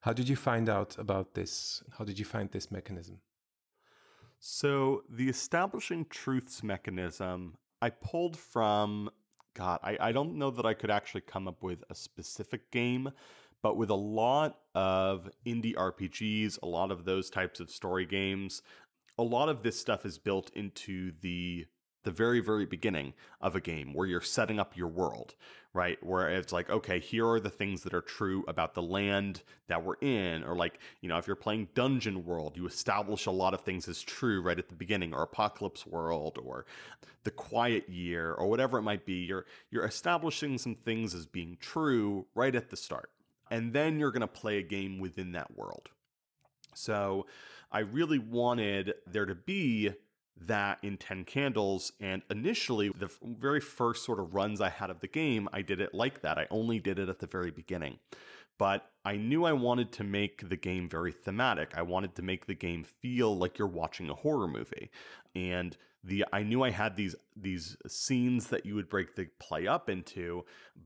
How 0.00 0.12
did 0.12 0.28
you 0.28 0.36
find 0.36 0.68
out 0.68 0.98
about 0.98 1.34
this? 1.34 1.82
How 1.98 2.04
did 2.04 2.18
you 2.18 2.24
find 2.24 2.50
this 2.50 2.70
mechanism? 2.70 3.20
So, 4.38 5.02
the 5.08 5.28
establishing 5.28 6.06
truths 6.06 6.62
mechanism 6.62 7.58
I 7.82 7.90
pulled 7.90 8.36
from, 8.36 9.10
God, 9.54 9.80
I, 9.82 9.96
I 10.00 10.12
don't 10.12 10.36
know 10.36 10.50
that 10.50 10.66
I 10.66 10.74
could 10.74 10.90
actually 10.90 11.22
come 11.22 11.48
up 11.48 11.62
with 11.62 11.82
a 11.90 11.94
specific 11.94 12.70
game, 12.70 13.10
but 13.62 13.76
with 13.76 13.90
a 13.90 13.94
lot 13.94 14.58
of 14.74 15.28
indie 15.46 15.74
RPGs, 15.74 16.58
a 16.62 16.66
lot 16.66 16.90
of 16.90 17.04
those 17.04 17.30
types 17.30 17.60
of 17.60 17.70
story 17.70 18.06
games, 18.06 18.62
a 19.18 19.22
lot 19.22 19.48
of 19.48 19.62
this 19.62 19.78
stuff 19.78 20.06
is 20.06 20.18
built 20.18 20.50
into 20.54 21.12
the 21.20 21.66
the 22.02 22.10
very 22.10 22.40
very 22.40 22.64
beginning 22.64 23.12
of 23.42 23.54
a 23.54 23.60
game 23.60 23.92
where 23.92 24.06
you're 24.06 24.22
setting 24.22 24.58
up 24.58 24.76
your 24.76 24.88
world 24.88 25.34
right? 25.72 26.02
Where 26.04 26.28
it's 26.28 26.52
like 26.52 26.68
okay 26.68 26.98
here 26.98 27.28
are 27.28 27.40
the 27.40 27.50
things 27.50 27.82
that 27.82 27.94
are 27.94 28.00
true 28.00 28.44
about 28.48 28.74
the 28.74 28.82
land 28.82 29.42
that 29.68 29.84
we're 29.84 29.96
in 30.00 30.42
or 30.42 30.56
like 30.56 30.80
you 31.00 31.08
know 31.08 31.18
if 31.18 31.26
you're 31.26 31.36
playing 31.36 31.68
dungeon 31.74 32.24
world 32.24 32.56
you 32.56 32.66
establish 32.66 33.26
a 33.26 33.30
lot 33.30 33.54
of 33.54 33.60
things 33.60 33.88
as 33.88 34.02
true 34.02 34.42
right 34.42 34.58
at 34.58 34.68
the 34.68 34.74
beginning 34.74 35.14
or 35.14 35.22
apocalypse 35.22 35.86
world 35.86 36.38
or 36.42 36.66
the 37.24 37.30
quiet 37.30 37.88
year 37.88 38.32
or 38.32 38.48
whatever 38.48 38.78
it 38.78 38.82
might 38.82 39.06
be. 39.06 39.24
You're 39.24 39.46
you're 39.70 39.84
establishing 39.84 40.58
some 40.58 40.74
things 40.74 41.14
as 41.14 41.26
being 41.26 41.56
true 41.60 42.26
right 42.34 42.54
at 42.54 42.70
the 42.70 42.76
start 42.76 43.10
and 43.50 43.72
then 43.72 43.98
you're 43.98 44.12
going 44.12 44.20
to 44.20 44.26
play 44.26 44.58
a 44.58 44.62
game 44.62 44.98
within 44.98 45.32
that 45.32 45.56
world. 45.56 45.88
So 46.74 47.26
I 47.72 47.80
really 47.80 48.18
wanted 48.18 48.94
there 49.06 49.26
to 49.26 49.34
be 49.34 49.90
that 50.42 50.78
in 50.82 50.96
10 50.96 51.24
candles 51.24 51.92
and 52.00 52.22
initially 52.30 52.88
the 52.88 53.10
very 53.22 53.60
first 53.60 54.04
sort 54.04 54.18
of 54.18 54.34
runs 54.34 54.60
I 54.60 54.70
had 54.70 54.88
of 54.88 55.00
the 55.00 55.06
game 55.06 55.48
I 55.52 55.62
did 55.62 55.80
it 55.80 55.94
like 55.94 56.22
that. 56.22 56.38
I 56.38 56.46
only 56.50 56.78
did 56.78 56.98
it 56.98 57.08
at 57.08 57.18
the 57.18 57.26
very 57.26 57.50
beginning. 57.50 57.98
But 58.58 58.90
I 59.06 59.16
knew 59.16 59.44
I 59.44 59.52
wanted 59.52 59.90
to 59.92 60.04
make 60.04 60.48
the 60.48 60.56
game 60.56 60.88
very 60.88 61.12
thematic. 61.12 61.72
I 61.76 61.82
wanted 61.82 62.14
to 62.16 62.22
make 62.22 62.46
the 62.46 62.54
game 62.54 62.84
feel 62.84 63.36
like 63.36 63.58
you're 63.58 63.66
watching 63.66 64.10
a 64.10 64.14
horror 64.14 64.48
movie. 64.48 64.90
And 65.34 65.76
the 66.04 66.26
I 66.32 66.42
knew 66.42 66.62
I 66.62 66.70
had 66.70 66.96
these 66.96 67.14
these 67.36 67.76
scenes 67.86 68.48
that 68.48 68.66
you 68.66 68.74
would 68.74 68.88
break 68.88 69.16
the 69.16 69.28
play 69.38 69.66
up 69.66 69.88
into 69.88 70.44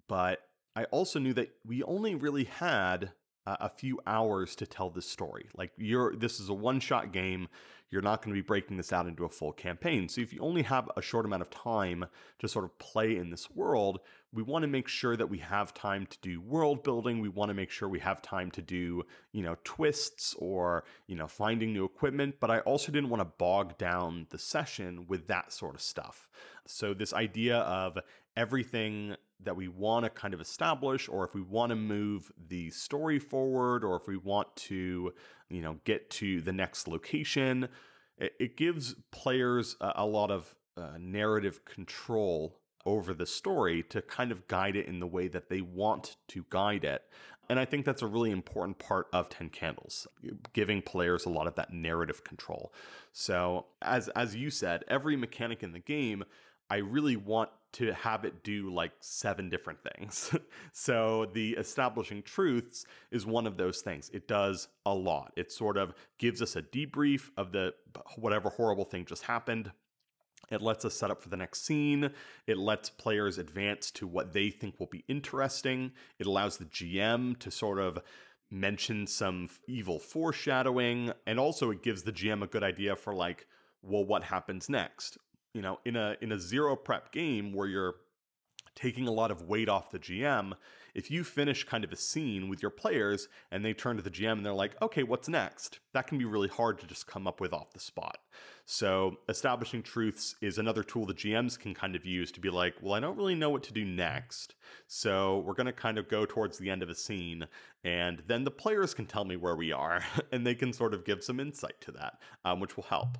but 0.08 0.40
I 0.76 0.84
also 0.84 1.18
knew 1.18 1.34
that 1.34 1.54
we 1.64 1.82
only 1.82 2.14
really 2.14 2.44
had 2.44 3.12
a 3.46 3.68
few 3.68 4.00
hours 4.06 4.56
to 4.56 4.66
tell 4.66 4.90
this 4.90 5.08
story. 5.08 5.46
Like 5.56 5.72
you're 5.76 6.16
this 6.16 6.40
is 6.40 6.48
a 6.48 6.54
one-shot 6.54 7.12
game. 7.12 7.48
You're 7.90 8.02
not 8.02 8.22
going 8.22 8.34
to 8.34 8.42
be 8.42 8.44
breaking 8.44 8.76
this 8.76 8.92
out 8.92 9.06
into 9.06 9.24
a 9.24 9.28
full 9.28 9.52
campaign. 9.52 10.08
So 10.08 10.20
if 10.20 10.32
you 10.32 10.40
only 10.40 10.62
have 10.62 10.90
a 10.96 11.02
short 11.02 11.26
amount 11.26 11.42
of 11.42 11.50
time 11.50 12.06
to 12.40 12.48
sort 12.48 12.64
of 12.64 12.76
play 12.78 13.16
in 13.16 13.30
this 13.30 13.48
world, 13.50 14.00
we 14.32 14.42
want 14.42 14.62
to 14.64 14.68
make 14.68 14.88
sure 14.88 15.14
that 15.14 15.30
we 15.30 15.38
have 15.38 15.74
time 15.74 16.06
to 16.06 16.18
do 16.20 16.40
world 16.40 16.82
building. 16.82 17.20
We 17.20 17.28
want 17.28 17.50
to 17.50 17.54
make 17.54 17.70
sure 17.70 17.88
we 17.88 18.00
have 18.00 18.20
time 18.20 18.50
to 18.52 18.62
do, 18.62 19.04
you 19.30 19.42
know, 19.42 19.56
twists 19.62 20.34
or, 20.38 20.82
you 21.06 21.14
know, 21.14 21.28
finding 21.28 21.72
new 21.72 21.84
equipment, 21.84 22.36
but 22.40 22.50
I 22.50 22.60
also 22.60 22.90
didn't 22.90 23.10
want 23.10 23.20
to 23.20 23.36
bog 23.38 23.78
down 23.78 24.26
the 24.30 24.38
session 24.38 25.06
with 25.06 25.28
that 25.28 25.52
sort 25.52 25.76
of 25.76 25.80
stuff. 25.80 26.28
So 26.66 26.94
this 26.94 27.12
idea 27.12 27.58
of 27.58 27.98
everything 28.36 29.16
that 29.40 29.56
we 29.56 29.68
want 29.68 30.04
to 30.04 30.10
kind 30.10 30.34
of 30.34 30.40
establish 30.40 31.08
or 31.08 31.24
if 31.24 31.34
we 31.34 31.42
want 31.42 31.70
to 31.70 31.76
move 31.76 32.32
the 32.48 32.70
story 32.70 33.18
forward 33.18 33.84
or 33.84 33.96
if 33.96 34.06
we 34.06 34.16
want 34.16 34.54
to 34.56 35.12
you 35.50 35.60
know 35.60 35.78
get 35.84 36.08
to 36.08 36.40
the 36.40 36.52
next 36.52 36.88
location 36.88 37.68
it, 38.18 38.32
it 38.38 38.56
gives 38.56 38.94
players 39.10 39.76
a, 39.80 39.92
a, 39.96 40.06
lot 40.06 40.30
of 40.30 40.54
uh, 40.76 40.92
narrative 40.98 41.64
control 41.64 42.58
over 42.86 43.14
the 43.14 43.26
story 43.26 43.82
to 43.82 44.02
kind 44.02 44.30
of 44.30 44.46
guide 44.46 44.76
it 44.76 44.86
in 44.86 45.00
the 45.00 45.06
way 45.06 45.28
that 45.28 45.48
they 45.48 45.60
want 45.60 46.16
to 46.28 46.44
guide 46.50 46.84
it. 46.84 47.02
And 47.48 47.60
I 47.60 47.64
think 47.64 47.84
that's 47.84 48.02
a 48.02 48.06
really 48.06 48.30
important 48.30 48.78
part 48.78 49.08
of 49.12 49.28
10 49.28 49.50
Candles, 49.50 50.06
giving 50.52 50.80
players 50.80 51.26
a 51.26 51.30
lot 51.30 51.46
of 51.46 51.54
that 51.56 51.72
narrative 51.72 52.24
control. 52.24 52.72
So, 53.12 53.66
as 53.82 54.08
as 54.08 54.34
you 54.34 54.50
said, 54.50 54.82
every 54.88 55.14
mechanic 55.14 55.62
in 55.62 55.72
the 55.72 55.78
game, 55.78 56.24
I 56.70 56.76
really 56.76 57.16
want 57.16 57.50
to 57.74 57.92
have 57.92 58.24
it 58.24 58.42
do 58.42 58.72
like 58.72 58.92
seven 59.00 59.48
different 59.48 59.78
things. 59.82 60.34
so, 60.72 61.26
the 61.32 61.52
establishing 61.52 62.22
truths 62.22 62.86
is 63.10 63.26
one 63.26 63.46
of 63.46 63.56
those 63.56 63.80
things. 63.80 64.10
It 64.12 64.26
does 64.26 64.68
a 64.86 64.94
lot. 64.94 65.32
It 65.36 65.52
sort 65.52 65.76
of 65.76 65.94
gives 66.18 66.40
us 66.40 66.56
a 66.56 66.62
debrief 66.62 67.30
of 67.36 67.52
the 67.52 67.74
whatever 68.16 68.50
horrible 68.50 68.84
thing 68.84 69.04
just 69.04 69.24
happened 69.24 69.72
it 70.50 70.62
lets 70.62 70.84
us 70.84 70.94
set 70.94 71.10
up 71.10 71.22
for 71.22 71.28
the 71.28 71.36
next 71.36 71.64
scene. 71.64 72.10
It 72.46 72.58
lets 72.58 72.90
players 72.90 73.38
advance 73.38 73.90
to 73.92 74.06
what 74.06 74.32
they 74.32 74.50
think 74.50 74.78
will 74.78 74.86
be 74.86 75.04
interesting. 75.08 75.92
It 76.18 76.26
allows 76.26 76.58
the 76.58 76.66
GM 76.66 77.38
to 77.38 77.50
sort 77.50 77.78
of 77.78 77.98
mention 78.50 79.06
some 79.06 79.48
evil 79.66 79.98
foreshadowing. 79.98 81.12
And 81.26 81.38
also 81.38 81.70
it 81.70 81.82
gives 81.82 82.02
the 82.02 82.12
GM 82.12 82.42
a 82.42 82.46
good 82.46 82.62
idea 82.62 82.96
for 82.96 83.14
like, 83.14 83.46
well, 83.82 84.04
what 84.04 84.24
happens 84.24 84.68
next? 84.68 85.18
You 85.54 85.62
know, 85.62 85.78
in 85.84 85.96
a 85.96 86.16
in 86.20 86.32
a 86.32 86.38
zero 86.38 86.76
prep 86.76 87.12
game 87.12 87.54
where 87.54 87.68
you're 87.68 87.94
taking 88.74 89.06
a 89.06 89.12
lot 89.12 89.30
of 89.30 89.42
weight 89.42 89.68
off 89.68 89.90
the 89.90 89.98
GM, 89.98 90.52
if 90.94 91.10
you 91.10 91.24
finish 91.24 91.64
kind 91.64 91.84
of 91.84 91.92
a 91.92 91.96
scene 91.96 92.48
with 92.48 92.62
your 92.62 92.70
players 92.70 93.28
and 93.50 93.64
they 93.64 93.72
turn 93.72 93.96
to 93.96 94.02
the 94.02 94.10
GM 94.10 94.32
and 94.32 94.46
they're 94.46 94.52
like, 94.52 94.80
okay, 94.80 95.02
what's 95.02 95.28
next? 95.28 95.80
That 95.92 96.06
can 96.06 96.18
be 96.18 96.24
really 96.24 96.48
hard 96.48 96.78
to 96.80 96.86
just 96.86 97.06
come 97.06 97.26
up 97.26 97.40
with 97.40 97.52
off 97.52 97.72
the 97.72 97.80
spot. 97.80 98.18
So, 98.66 99.16
establishing 99.28 99.82
truths 99.82 100.36
is 100.40 100.56
another 100.56 100.82
tool 100.82 101.04
the 101.04 101.12
GMs 101.12 101.58
can 101.58 101.74
kind 101.74 101.94
of 101.94 102.06
use 102.06 102.32
to 102.32 102.40
be 102.40 102.48
like, 102.48 102.74
well, 102.80 102.94
I 102.94 103.00
don't 103.00 103.16
really 103.16 103.34
know 103.34 103.50
what 103.50 103.62
to 103.64 103.74
do 103.74 103.84
next. 103.84 104.54
So, 104.86 105.40
we're 105.40 105.52
going 105.52 105.66
to 105.66 105.72
kind 105.72 105.98
of 105.98 106.08
go 106.08 106.24
towards 106.24 106.58
the 106.58 106.70
end 106.70 106.82
of 106.82 106.88
a 106.88 106.94
scene, 106.94 107.46
and 107.84 108.22
then 108.26 108.44
the 108.44 108.50
players 108.50 108.94
can 108.94 109.04
tell 109.04 109.26
me 109.26 109.36
where 109.36 109.54
we 109.54 109.70
are, 109.70 110.02
and 110.32 110.46
they 110.46 110.54
can 110.54 110.72
sort 110.72 110.94
of 110.94 111.04
give 111.04 111.22
some 111.22 111.40
insight 111.40 111.78
to 111.82 111.92
that, 111.92 112.18
um, 112.46 112.58
which 112.58 112.76
will 112.76 112.84
help. 112.84 113.18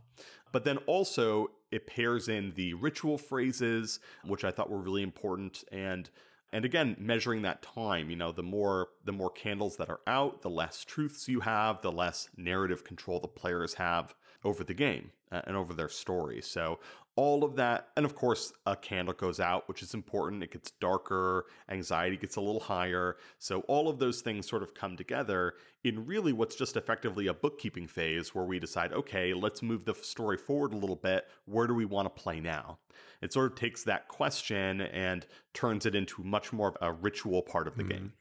But 0.50 0.64
then 0.64 0.78
also, 0.86 1.50
it 1.74 1.86
pairs 1.86 2.28
in 2.28 2.52
the 2.54 2.74
ritual 2.74 3.18
phrases, 3.18 4.00
which 4.24 4.44
I 4.44 4.50
thought 4.50 4.70
were 4.70 4.78
really 4.78 5.02
important. 5.02 5.64
And 5.72 6.08
and 6.52 6.64
again 6.64 6.94
measuring 7.00 7.42
that 7.42 7.62
time 7.62 8.08
you 8.08 8.14
know 8.14 8.30
the 8.30 8.42
more 8.42 8.88
the 9.04 9.10
more 9.10 9.30
candles 9.30 9.76
that 9.76 9.90
are 9.90 9.98
out 10.06 10.42
the 10.42 10.48
less 10.48 10.84
truths 10.84 11.28
you 11.28 11.40
have 11.40 11.82
the 11.82 11.90
less 11.90 12.28
narrative 12.36 12.84
control 12.84 13.18
the 13.18 13.26
players 13.26 13.74
have 13.74 14.14
over 14.42 14.64
the 14.64 14.74
game 14.74 15.10
uh, 15.30 15.42
and 15.46 15.56
over 15.56 15.74
their 15.74 15.88
story. 15.88 16.40
So 16.40 16.78
all 17.16 17.44
of 17.44 17.54
that 17.54 17.88
and 17.96 18.04
of 18.04 18.14
course 18.14 18.52
a 18.66 18.74
candle 18.74 19.14
goes 19.14 19.38
out 19.38 19.68
which 19.68 19.82
is 19.82 19.94
important. 19.94 20.42
It 20.42 20.50
gets 20.50 20.72
darker 20.72 21.46
anxiety 21.68 22.16
gets 22.16 22.36
a 22.36 22.40
little 22.40 22.60
higher. 22.60 23.16
So 23.38 23.60
all 23.62 23.88
of 23.88 23.98
those 23.98 24.20
things 24.20 24.48
sort 24.48 24.62
of 24.62 24.74
come 24.74 24.96
together 24.96 25.54
in 25.84 26.06
really 26.06 26.32
what's 26.32 26.56
just 26.56 26.76
effectively 26.76 27.26
a 27.26 27.34
bookkeeping 27.34 27.86
phase 27.86 28.34
where 28.34 28.44
we 28.44 28.58
decide 28.58 28.92
okay 28.92 29.34
let's 29.34 29.62
move 29.62 29.84
the 29.84 29.94
story 29.94 30.36
forward 30.36 30.72
a 30.72 30.78
little 30.78 30.96
bit. 30.96 31.26
Where 31.44 31.66
do 31.66 31.74
we 31.74 31.84
want 31.84 32.06
to 32.06 32.22
play 32.22 32.40
now? 32.40 32.78
It 33.22 33.32
sort 33.32 33.52
of 33.52 33.58
takes 33.58 33.84
that 33.84 34.08
question 34.08 34.80
and 34.80 35.26
turns 35.52 35.86
it 35.86 35.94
into 35.94 36.22
much 36.22 36.52
more 36.52 36.68
of 36.68 36.76
a 36.80 36.92
ritual 36.92 37.42
part 37.42 37.66
of 37.68 37.76
the 37.76 37.84
mm. 37.84 37.90
game. 37.90 38.12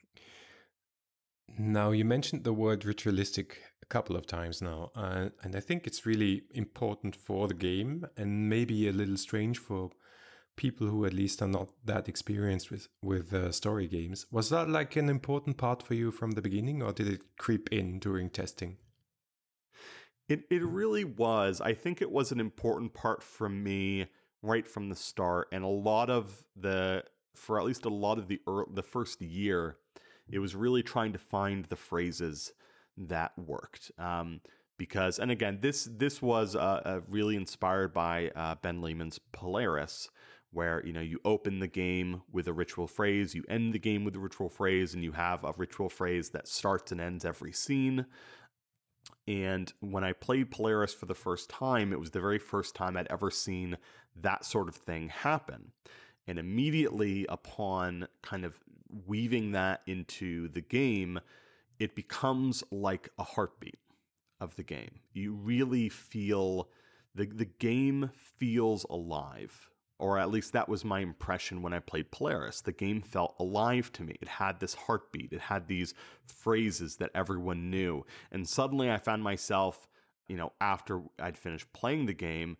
Now 1.57 1.91
you 1.91 2.05
mentioned 2.05 2.43
the 2.43 2.53
word 2.53 2.85
ritualistic 2.85 3.61
couple 3.93 4.15
of 4.15 4.25
times 4.25 4.59
now, 4.59 4.91
uh, 4.95 5.29
and 5.43 5.55
I 5.55 5.59
think 5.59 5.85
it's 5.85 6.03
really 6.05 6.43
important 6.51 7.15
for 7.15 7.47
the 7.47 7.53
game, 7.53 8.07
and 8.17 8.49
maybe 8.49 8.87
a 8.87 8.91
little 8.91 9.17
strange 9.17 9.59
for 9.59 9.91
people 10.55 10.87
who 10.87 11.05
at 11.05 11.13
least 11.13 11.41
are 11.43 11.53
not 11.59 11.69
that 11.85 12.09
experienced 12.09 12.71
with 12.71 12.87
with 13.03 13.33
uh, 13.33 13.51
story 13.51 13.87
games. 13.87 14.25
Was 14.31 14.49
that 14.49 14.67
like 14.67 14.95
an 14.95 15.09
important 15.09 15.57
part 15.57 15.83
for 15.83 15.93
you 15.93 16.09
from 16.11 16.31
the 16.31 16.41
beginning, 16.41 16.81
or 16.81 16.91
did 16.91 17.07
it 17.07 17.21
creep 17.37 17.69
in 17.71 17.99
during 17.99 18.31
testing? 18.31 18.77
It 20.27 20.41
it 20.49 20.63
really 20.63 21.05
was. 21.05 21.61
I 21.61 21.73
think 21.75 22.01
it 22.01 22.11
was 22.11 22.31
an 22.31 22.39
important 22.39 22.95
part 22.95 23.21
for 23.21 23.47
me 23.47 24.07
right 24.41 24.67
from 24.67 24.89
the 24.89 24.95
start, 24.95 25.47
and 25.51 25.63
a 25.63 25.77
lot 25.91 26.09
of 26.09 26.43
the 26.55 27.03
for 27.35 27.59
at 27.59 27.65
least 27.65 27.85
a 27.85 27.97
lot 28.05 28.17
of 28.17 28.27
the 28.27 28.39
early, 28.47 28.71
the 28.73 28.89
first 28.95 29.21
year, 29.21 29.77
it 30.35 30.39
was 30.39 30.55
really 30.55 30.83
trying 30.83 31.13
to 31.13 31.19
find 31.19 31.65
the 31.65 31.81
phrases 31.89 32.53
that 32.97 33.31
worked. 33.37 33.91
Um, 33.97 34.41
because, 34.77 35.19
and 35.19 35.31
again, 35.31 35.59
this 35.61 35.87
this 35.91 36.21
was 36.21 36.55
uh, 36.55 36.59
uh, 36.59 37.01
really 37.07 37.35
inspired 37.35 37.93
by 37.93 38.31
uh, 38.35 38.55
Ben 38.61 38.81
Lehman's 38.81 39.19
Polaris, 39.31 40.09
where 40.51 40.85
you 40.85 40.93
know 40.93 41.01
you 41.01 41.19
open 41.23 41.59
the 41.59 41.67
game 41.67 42.23
with 42.31 42.47
a 42.47 42.53
ritual 42.53 42.87
phrase, 42.87 43.35
you 43.35 43.43
end 43.47 43.73
the 43.73 43.79
game 43.79 44.03
with 44.03 44.15
a 44.15 44.19
ritual 44.19 44.49
phrase, 44.49 44.93
and 44.93 45.03
you 45.03 45.11
have 45.11 45.43
a 45.43 45.53
ritual 45.57 45.89
phrase 45.89 46.29
that 46.31 46.47
starts 46.47 46.91
and 46.91 46.99
ends 46.99 47.23
every 47.23 47.51
scene. 47.51 48.05
And 49.27 49.71
when 49.79 50.03
I 50.03 50.13
played 50.13 50.51
Polaris 50.51 50.93
for 50.93 51.05
the 51.05 51.15
first 51.15 51.49
time, 51.49 51.93
it 51.93 51.99
was 51.99 52.11
the 52.11 52.19
very 52.19 52.39
first 52.39 52.75
time 52.75 52.97
I'd 52.97 53.07
ever 53.09 53.31
seen 53.31 53.77
that 54.21 54.43
sort 54.43 54.67
of 54.67 54.75
thing 54.75 55.09
happen. 55.09 55.71
And 56.27 56.39
immediately 56.39 57.25
upon 57.27 58.07
kind 58.21 58.45
of 58.45 58.57
weaving 59.07 59.51
that 59.53 59.81
into 59.87 60.47
the 60.49 60.61
game, 60.61 61.19
it 61.79 61.95
becomes 61.95 62.63
like 62.71 63.09
a 63.17 63.23
heartbeat 63.23 63.79
of 64.39 64.55
the 64.55 64.63
game. 64.63 64.99
You 65.13 65.33
really 65.33 65.89
feel 65.89 66.69
the 67.15 67.25
the 67.25 67.45
game 67.45 68.11
feels 68.15 68.85
alive. 68.89 69.69
Or 69.99 70.17
at 70.17 70.31
least 70.31 70.51
that 70.51 70.67
was 70.67 70.83
my 70.83 70.99
impression 70.99 71.61
when 71.61 71.71
I 71.71 71.79
played 71.79 72.11
Polaris. 72.11 72.59
The 72.59 72.73
game 72.73 73.01
felt 73.01 73.35
alive 73.39 73.89
to 73.93 74.03
me. 74.03 74.17
It 74.21 74.27
had 74.27 74.59
this 74.59 74.73
heartbeat. 74.73 75.31
It 75.31 75.39
had 75.39 75.67
these 75.67 75.93
phrases 76.25 76.97
that 76.97 77.11
everyone 77.15 77.69
knew. 77.69 78.03
And 78.29 78.49
suddenly 78.49 78.91
I 78.91 78.97
found 78.97 79.23
myself, 79.23 79.87
you 80.27 80.35
know, 80.35 80.51
after 80.59 81.03
I'd 81.19 81.37
finished 81.37 81.71
playing 81.71 82.07
the 82.07 82.13
game, 82.13 82.57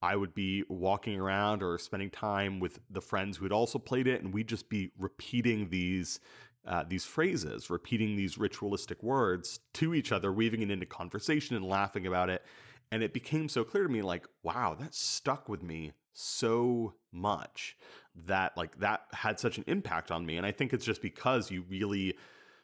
I 0.00 0.16
would 0.16 0.32
be 0.32 0.64
walking 0.68 1.18
around 1.18 1.62
or 1.62 1.76
spending 1.78 2.10
time 2.10 2.60
with 2.60 2.80
the 2.88 3.02
friends 3.02 3.36
who 3.36 3.44
had 3.44 3.52
also 3.52 3.78
played 3.78 4.06
it, 4.06 4.22
and 4.22 4.32
we'd 4.32 4.48
just 4.48 4.68
be 4.68 4.92
repeating 4.98 5.68
these 5.68 6.20
uh, 6.66 6.84
these 6.88 7.04
phrases, 7.04 7.70
repeating 7.70 8.16
these 8.16 8.38
ritualistic 8.38 9.02
words 9.02 9.60
to 9.74 9.94
each 9.94 10.12
other, 10.12 10.32
weaving 10.32 10.62
it 10.62 10.70
into 10.70 10.86
conversation 10.86 11.56
and 11.56 11.64
laughing 11.64 12.06
about 12.06 12.30
it. 12.30 12.44
And 12.90 13.02
it 13.02 13.12
became 13.12 13.48
so 13.48 13.64
clear 13.64 13.84
to 13.84 13.92
me, 13.92 14.02
like, 14.02 14.26
wow, 14.42 14.76
that 14.78 14.94
stuck 14.94 15.48
with 15.48 15.62
me 15.62 15.92
so 16.12 16.94
much 17.12 17.76
that 18.14 18.56
like 18.56 18.78
that 18.78 19.02
had 19.12 19.38
such 19.38 19.58
an 19.58 19.64
impact 19.66 20.10
on 20.10 20.24
me. 20.24 20.36
And 20.36 20.46
I 20.46 20.52
think 20.52 20.72
it's 20.72 20.84
just 20.84 21.02
because 21.02 21.50
you 21.50 21.64
really 21.68 22.16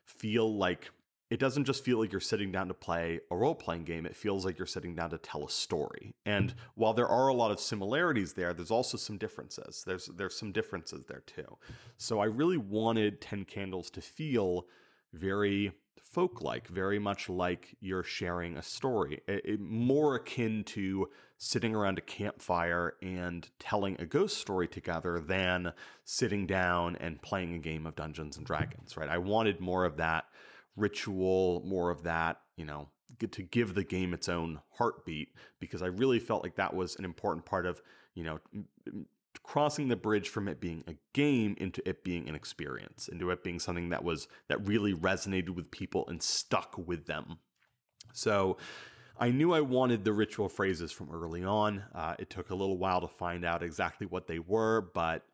feel 0.04 0.56
like 0.56 0.90
it 1.32 1.40
doesn't 1.40 1.64
just 1.64 1.82
feel 1.82 1.98
like 1.98 2.12
you're 2.12 2.20
sitting 2.20 2.52
down 2.52 2.68
to 2.68 2.74
play 2.74 3.18
a 3.30 3.34
role 3.34 3.54
playing 3.54 3.84
game. 3.84 4.04
It 4.04 4.14
feels 4.14 4.44
like 4.44 4.58
you're 4.58 4.66
sitting 4.66 4.94
down 4.94 5.08
to 5.10 5.16
tell 5.16 5.46
a 5.46 5.48
story. 5.48 6.14
And 6.26 6.50
mm-hmm. 6.50 6.58
while 6.74 6.92
there 6.92 7.08
are 7.08 7.28
a 7.28 7.32
lot 7.32 7.50
of 7.50 7.58
similarities 7.58 8.34
there, 8.34 8.52
there's 8.52 8.70
also 8.70 8.98
some 8.98 9.16
differences. 9.16 9.82
There's 9.86 10.10
there's 10.14 10.36
some 10.36 10.52
differences 10.52 11.06
there 11.06 11.22
too. 11.24 11.56
So 11.96 12.20
I 12.20 12.26
really 12.26 12.58
wanted 12.58 13.22
Ten 13.22 13.46
Candles 13.46 13.88
to 13.92 14.02
feel 14.02 14.66
very 15.14 15.72
folk 16.02 16.42
like, 16.42 16.68
very 16.68 16.98
much 16.98 17.30
like 17.30 17.74
you're 17.80 18.02
sharing 18.02 18.58
a 18.58 18.62
story, 18.62 19.22
it, 19.26 19.40
it, 19.46 19.60
more 19.60 20.16
akin 20.16 20.62
to 20.64 21.08
sitting 21.38 21.74
around 21.74 21.96
a 21.96 22.02
campfire 22.02 22.94
and 23.00 23.48
telling 23.58 23.96
a 23.98 24.04
ghost 24.04 24.36
story 24.36 24.68
together 24.68 25.18
than 25.18 25.72
sitting 26.04 26.46
down 26.46 26.96
and 26.96 27.22
playing 27.22 27.54
a 27.54 27.58
game 27.58 27.86
of 27.86 27.96
Dungeons 27.96 28.36
and 28.36 28.44
Dragons, 28.44 28.98
right? 28.98 29.08
I 29.08 29.16
wanted 29.16 29.58
more 29.60 29.86
of 29.86 29.96
that 29.96 30.26
ritual, 30.76 31.62
more 31.66 31.90
of 31.90 32.02
that, 32.04 32.40
you 32.56 32.64
know, 32.64 32.88
to 33.30 33.42
give 33.42 33.74
the 33.74 33.84
game 33.84 34.14
its 34.14 34.28
own 34.28 34.60
heartbeat 34.78 35.28
because 35.60 35.82
I 35.82 35.86
really 35.86 36.18
felt 36.18 36.42
like 36.42 36.56
that 36.56 36.74
was 36.74 36.96
an 36.96 37.04
important 37.04 37.44
part 37.44 37.66
of, 37.66 37.80
you 38.14 38.24
know, 38.24 38.40
crossing 39.42 39.88
the 39.88 39.96
bridge 39.96 40.28
from 40.28 40.48
it 40.48 40.60
being 40.60 40.84
a 40.86 40.94
game 41.12 41.54
into 41.58 41.86
it 41.88 42.04
being 42.04 42.28
an 42.28 42.34
experience, 42.34 43.08
into 43.08 43.30
it 43.30 43.42
being 43.42 43.58
something 43.58 43.90
that 43.90 44.04
was 44.04 44.28
that 44.48 44.66
really 44.66 44.94
resonated 44.94 45.50
with 45.50 45.70
people 45.70 46.04
and 46.08 46.22
stuck 46.22 46.74
with 46.78 47.06
them. 47.06 47.38
So 48.12 48.56
I 49.18 49.30
knew 49.30 49.52
I 49.52 49.60
wanted 49.60 50.04
the 50.04 50.12
ritual 50.12 50.48
phrases 50.48 50.92
from 50.92 51.10
early 51.10 51.44
on. 51.44 51.84
Uh, 51.94 52.14
it 52.18 52.30
took 52.30 52.50
a 52.50 52.54
little 52.54 52.78
while 52.78 53.00
to 53.00 53.08
find 53.08 53.44
out 53.44 53.62
exactly 53.62 54.06
what 54.06 54.26
they 54.26 54.38
were, 54.38 54.90
but 54.94 55.24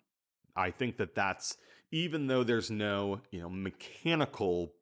I 0.57 0.71
think 0.71 0.97
that 0.99 1.15
that's 1.15 1.57
even 1.91 2.27
though 2.27 2.45
there's 2.45 2.71
no 2.71 3.21
you 3.31 3.41
know 3.41 3.49
mechanical 3.49 4.73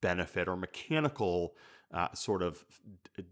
benefit 0.00 0.48
or 0.48 0.56
mechanical 0.56 1.54
uh, 1.92 2.12
sort 2.14 2.42
of 2.42 2.64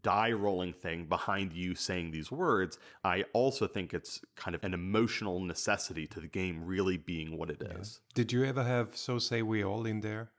die 0.03 0.33
rolling 0.33 0.72
thing 0.72 1.07
behind 1.07 1.53
you 1.53 1.74
saying 1.74 2.11
these 2.11 2.31
words, 2.31 2.79
I 3.03 3.24
also 3.33 3.66
think 3.66 3.92
it's 3.92 4.20
kind 4.37 4.55
of 4.55 4.62
an 4.64 4.74
emotional 4.74 5.40
necessity 5.40 6.07
to 6.09 6.20
the 6.20 6.29
game 6.29 6.64
really 6.64 6.96
being 6.96 7.37
what 7.37 7.50
it 7.50 7.61
yeah. 7.61 7.79
is. 7.79 8.00
Did 8.14 8.33
you 8.33 8.44
ever 8.44 8.62
have 8.62 8.96
So 8.96 9.18
Say 9.18 9.42
We 9.42 9.64
All 9.64 9.87
in 9.87 10.00
there? 10.00 10.31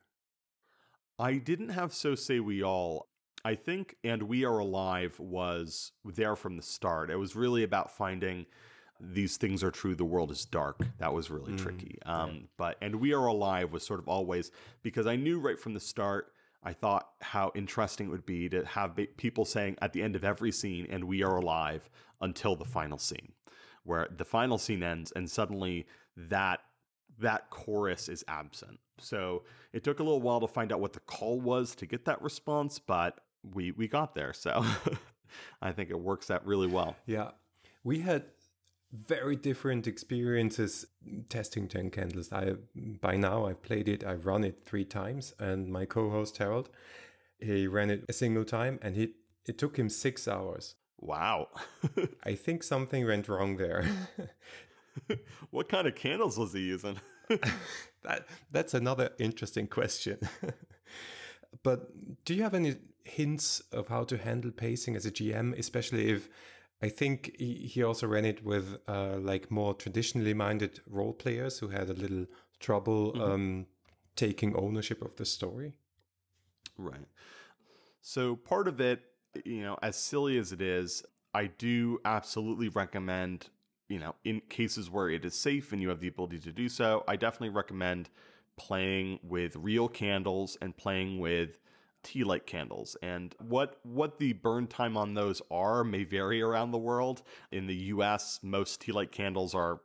I 1.20 1.36
didn't 1.36 1.70
have 1.70 1.94
So 1.94 2.16
Say 2.16 2.40
We 2.40 2.64
All. 2.64 3.08
I 3.44 3.54
think 3.54 3.96
And 4.04 4.24
We 4.24 4.44
Are 4.44 4.58
Alive 4.58 5.20
was 5.20 5.92
there 6.04 6.36
from 6.36 6.58
the 6.58 6.64
start. 6.64 7.12
It 7.12 7.18
was 7.18 7.36
really 7.36 7.64
about 7.64 7.96
finding 7.96 8.48
these 9.00 9.38
things 9.38 9.64
are 9.64 9.72
true, 9.72 9.96
the 9.96 10.06
world 10.06 10.32
is 10.32 10.46
dark. 10.46 10.86
That 11.00 11.14
was 11.14 11.30
really 11.30 11.54
mm, 11.54 11.58
tricky. 11.58 12.00
Um, 12.06 12.30
yeah. 12.30 12.40
But, 12.58 12.78
and 12.82 12.96
we 12.96 13.14
are 13.14 13.26
alive 13.26 13.72
was 13.72 13.86
sort 13.86 14.00
of 14.00 14.08
always, 14.08 14.52
because 14.84 15.08
I 15.08 15.16
knew 15.16 15.40
right 15.40 15.60
from 15.60 15.74
the 15.74 15.80
start, 15.80 16.32
I 16.64 16.74
thought 16.74 17.10
how 17.22 17.52
interesting 17.54 18.08
it 18.08 18.10
would 18.10 18.26
be 18.26 18.50
to 18.50 18.66
have 18.66 18.98
people 19.18 19.46
saying 19.46 19.78
at 19.82 19.94
the 19.94 20.02
end 20.02 20.16
of 20.16 20.24
every 20.24 20.52
scene, 20.52 20.88
and 20.90 21.04
we 21.04 21.24
are 21.24 21.36
alive 21.36 21.90
until 22.22 22.56
the 22.56 22.66
final 22.66 22.98
scene, 22.98 23.34
where 23.84 24.08
the 24.16 24.26
final 24.26 24.58
scene 24.58 24.82
ends 24.82 25.12
and 25.16 25.30
suddenly 25.30 25.86
that 26.18 26.62
that 27.20 27.50
chorus 27.50 28.10
is 28.10 28.26
absent. 28.28 28.80
So 28.98 29.44
it 29.74 29.84
took 29.84 30.00
a 30.00 30.04
little 30.04 30.22
while 30.22 30.40
to 30.42 30.48
find 30.48 30.72
out 30.72 30.80
what 30.80 30.94
the 30.94 31.00
call 31.02 31.40
was 31.40 31.76
to 31.76 31.86
get 31.86 32.06
that 32.06 32.22
response, 32.22 32.80
but 32.80 33.20
we 33.54 33.72
we 33.72 33.88
got 33.88 34.16
there. 34.16 34.34
So 34.34 34.66
I 35.62 35.72
think 35.72 35.90
it 35.90 36.00
works 36.00 36.32
out 36.32 36.46
really 36.46 36.68
well. 36.68 36.96
Yeah. 37.06 37.32
We 37.84 38.00
had 38.00 38.24
very 38.96 39.36
different 39.36 39.88
experiences 39.88 40.86
testing 41.30 41.68
10 41.68 41.90
candles. 41.92 42.32
I 42.32 42.54
by 43.02 43.18
now 43.18 43.46
i've 43.46 43.62
played 43.62 43.90
it 43.90 44.04
i've 44.04 44.26
run 44.26 44.44
it 44.44 44.64
three 44.66 44.86
times 44.86 45.34
and 45.40 45.68
my 45.68 45.86
co-host 45.86 46.38
harold 46.38 46.70
he 47.40 47.68
ran 47.68 47.90
it 47.90 48.06
a 48.08 48.14
single 48.14 48.46
time 48.46 48.80
and 48.82 48.96
he 48.96 49.14
it 49.48 49.58
took 49.58 49.78
him 49.78 49.90
six 49.90 50.28
hours. 50.28 50.76
Wow. 51.00 51.50
I 52.24 52.34
think 52.36 52.64
something 52.64 53.06
went 53.06 53.28
wrong 53.28 53.58
there. 53.58 53.86
What 55.52 55.68
kind 55.68 55.88
of 55.88 55.96
candles 55.96 56.38
was 56.38 56.54
he 56.54 56.62
using? 56.62 57.00
That 58.04 58.28
that's 58.52 58.74
another 58.74 59.10
interesting 59.20 59.68
question. 59.68 60.20
But 61.64 61.90
do 62.26 62.34
you 62.34 62.44
have 62.44 62.54
any 62.54 62.76
hints 63.04 63.62
of 63.72 63.88
how 63.88 64.04
to 64.06 64.18
handle 64.18 64.52
pacing 64.52 64.96
as 64.96 65.06
a 65.06 65.12
gm 65.12 65.58
especially 65.60 66.10
if 66.10 66.28
I 66.82 66.90
think 66.90 67.36
he 67.40 67.82
also 67.84 68.06
ran 68.08 68.26
it 68.26 68.44
with 68.44 68.78
uh, 68.88 69.18
like 69.18 69.50
more 69.50 69.74
traditionally 69.74 70.34
minded 70.34 70.82
role 70.88 71.14
players 71.14 71.60
who 71.60 71.70
had 71.70 71.90
a 71.90 71.94
little 71.94 72.26
trouble 72.60 73.14
mm-hmm. 73.14 73.22
um, 73.22 73.66
taking 74.16 74.56
ownership 74.56 75.02
of 75.02 75.16
the 75.16 75.26
story. 75.26 75.74
Right. 76.78 77.08
So 78.02 78.36
part 78.36 78.68
of 78.68 78.80
it, 78.82 79.02
you 79.46 79.62
know, 79.62 79.78
as 79.82 79.96
silly 79.96 80.38
as 80.38 80.52
it 80.52 80.62
is, 80.62 81.04
I 81.34 81.48
do 81.48 82.00
absolutely 82.06 82.70
recommend, 82.70 83.50
you 83.88 84.00
know, 84.00 84.16
in 84.24 84.42
cases 84.50 84.90
where 84.90 85.10
it 85.10 85.26
is 85.26 85.34
safe 85.34 85.74
and 85.74 85.82
you 85.82 85.90
have 85.90 86.02
the 86.02 86.08
ability 86.08 86.40
to 86.40 86.52
do 86.52 86.70
so, 86.70 87.04
I 87.08 87.16
definitely 87.16 87.50
recommend 87.50 88.10
playing 88.58 89.20
with 89.24 89.56
real 89.56 89.88
candles 89.88 90.58
and 90.62 90.76
playing 90.78 91.20
with 91.20 91.58
tea 92.06 92.24
light 92.24 92.46
candles 92.46 92.96
and 93.02 93.36
what 93.40 93.80
what 93.82 94.20
the 94.20 94.32
burn 94.34 94.68
time 94.68 94.96
on 94.96 95.16
those 95.16 95.42
are 95.50 95.84
may 95.84 96.04
vary 96.04 96.40
around 96.40 96.70
the 96.70 96.78
world. 96.78 97.24
In 97.52 97.66
the 97.66 97.76
US 97.76 98.40
most 98.44 98.80
tea 98.80 98.92
light 98.92 99.12
candles 99.12 99.56
are 99.56 99.82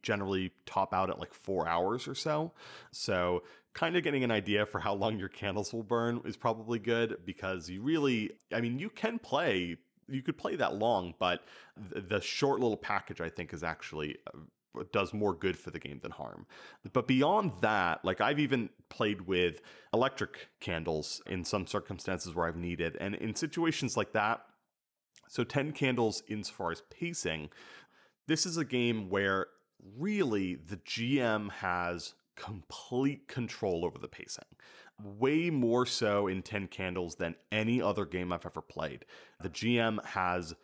generally 0.00 0.52
top 0.64 0.94
out 0.94 1.10
at 1.10 1.18
like 1.18 1.34
4 1.34 1.66
hours 1.66 2.06
or 2.06 2.14
so. 2.14 2.52
So 2.92 3.42
kind 3.74 3.96
of 3.96 4.04
getting 4.04 4.22
an 4.22 4.30
idea 4.30 4.64
for 4.64 4.78
how 4.78 4.94
long 4.94 5.18
your 5.18 5.28
candles 5.28 5.72
will 5.72 5.82
burn 5.82 6.20
is 6.24 6.36
probably 6.36 6.78
good 6.78 7.18
because 7.26 7.68
you 7.68 7.82
really 7.82 8.30
I 8.54 8.60
mean 8.60 8.78
you 8.78 8.88
can 8.88 9.18
play 9.18 9.76
you 10.08 10.22
could 10.22 10.38
play 10.38 10.54
that 10.54 10.76
long, 10.76 11.14
but 11.18 11.42
the 11.76 12.20
short 12.20 12.60
little 12.60 12.76
package 12.76 13.20
I 13.20 13.28
think 13.28 13.52
is 13.52 13.64
actually 13.64 14.18
uh, 14.32 14.38
does 14.92 15.12
more 15.12 15.34
good 15.34 15.58
for 15.58 15.70
the 15.70 15.78
game 15.78 16.00
than 16.02 16.12
harm. 16.12 16.46
But 16.92 17.06
beyond 17.06 17.52
that, 17.60 18.04
like 18.04 18.20
I've 18.20 18.38
even 18.38 18.70
played 18.88 19.22
with 19.22 19.60
electric 19.92 20.48
candles 20.60 21.22
in 21.26 21.44
some 21.44 21.66
circumstances 21.66 22.34
where 22.34 22.46
I've 22.46 22.56
needed. 22.56 22.96
And 23.00 23.14
in 23.14 23.34
situations 23.34 23.96
like 23.96 24.12
that, 24.12 24.42
so 25.28 25.44
10 25.44 25.72
candles 25.72 26.22
insofar 26.28 26.70
as 26.72 26.82
pacing, 26.90 27.50
this 28.28 28.46
is 28.46 28.56
a 28.56 28.64
game 28.64 29.08
where 29.08 29.46
really 29.98 30.54
the 30.54 30.76
GM 30.76 31.50
has 31.50 32.14
complete 32.36 33.28
control 33.28 33.84
over 33.84 33.98
the 33.98 34.08
pacing. 34.08 34.44
Way 35.02 35.50
more 35.50 35.84
so 35.86 36.26
in 36.26 36.42
10 36.42 36.68
candles 36.68 37.16
than 37.16 37.34
any 37.52 37.82
other 37.82 38.04
game 38.04 38.32
I've 38.32 38.46
ever 38.46 38.62
played. 38.62 39.04
The 39.42 39.50
GM 39.50 40.04
has 40.04 40.54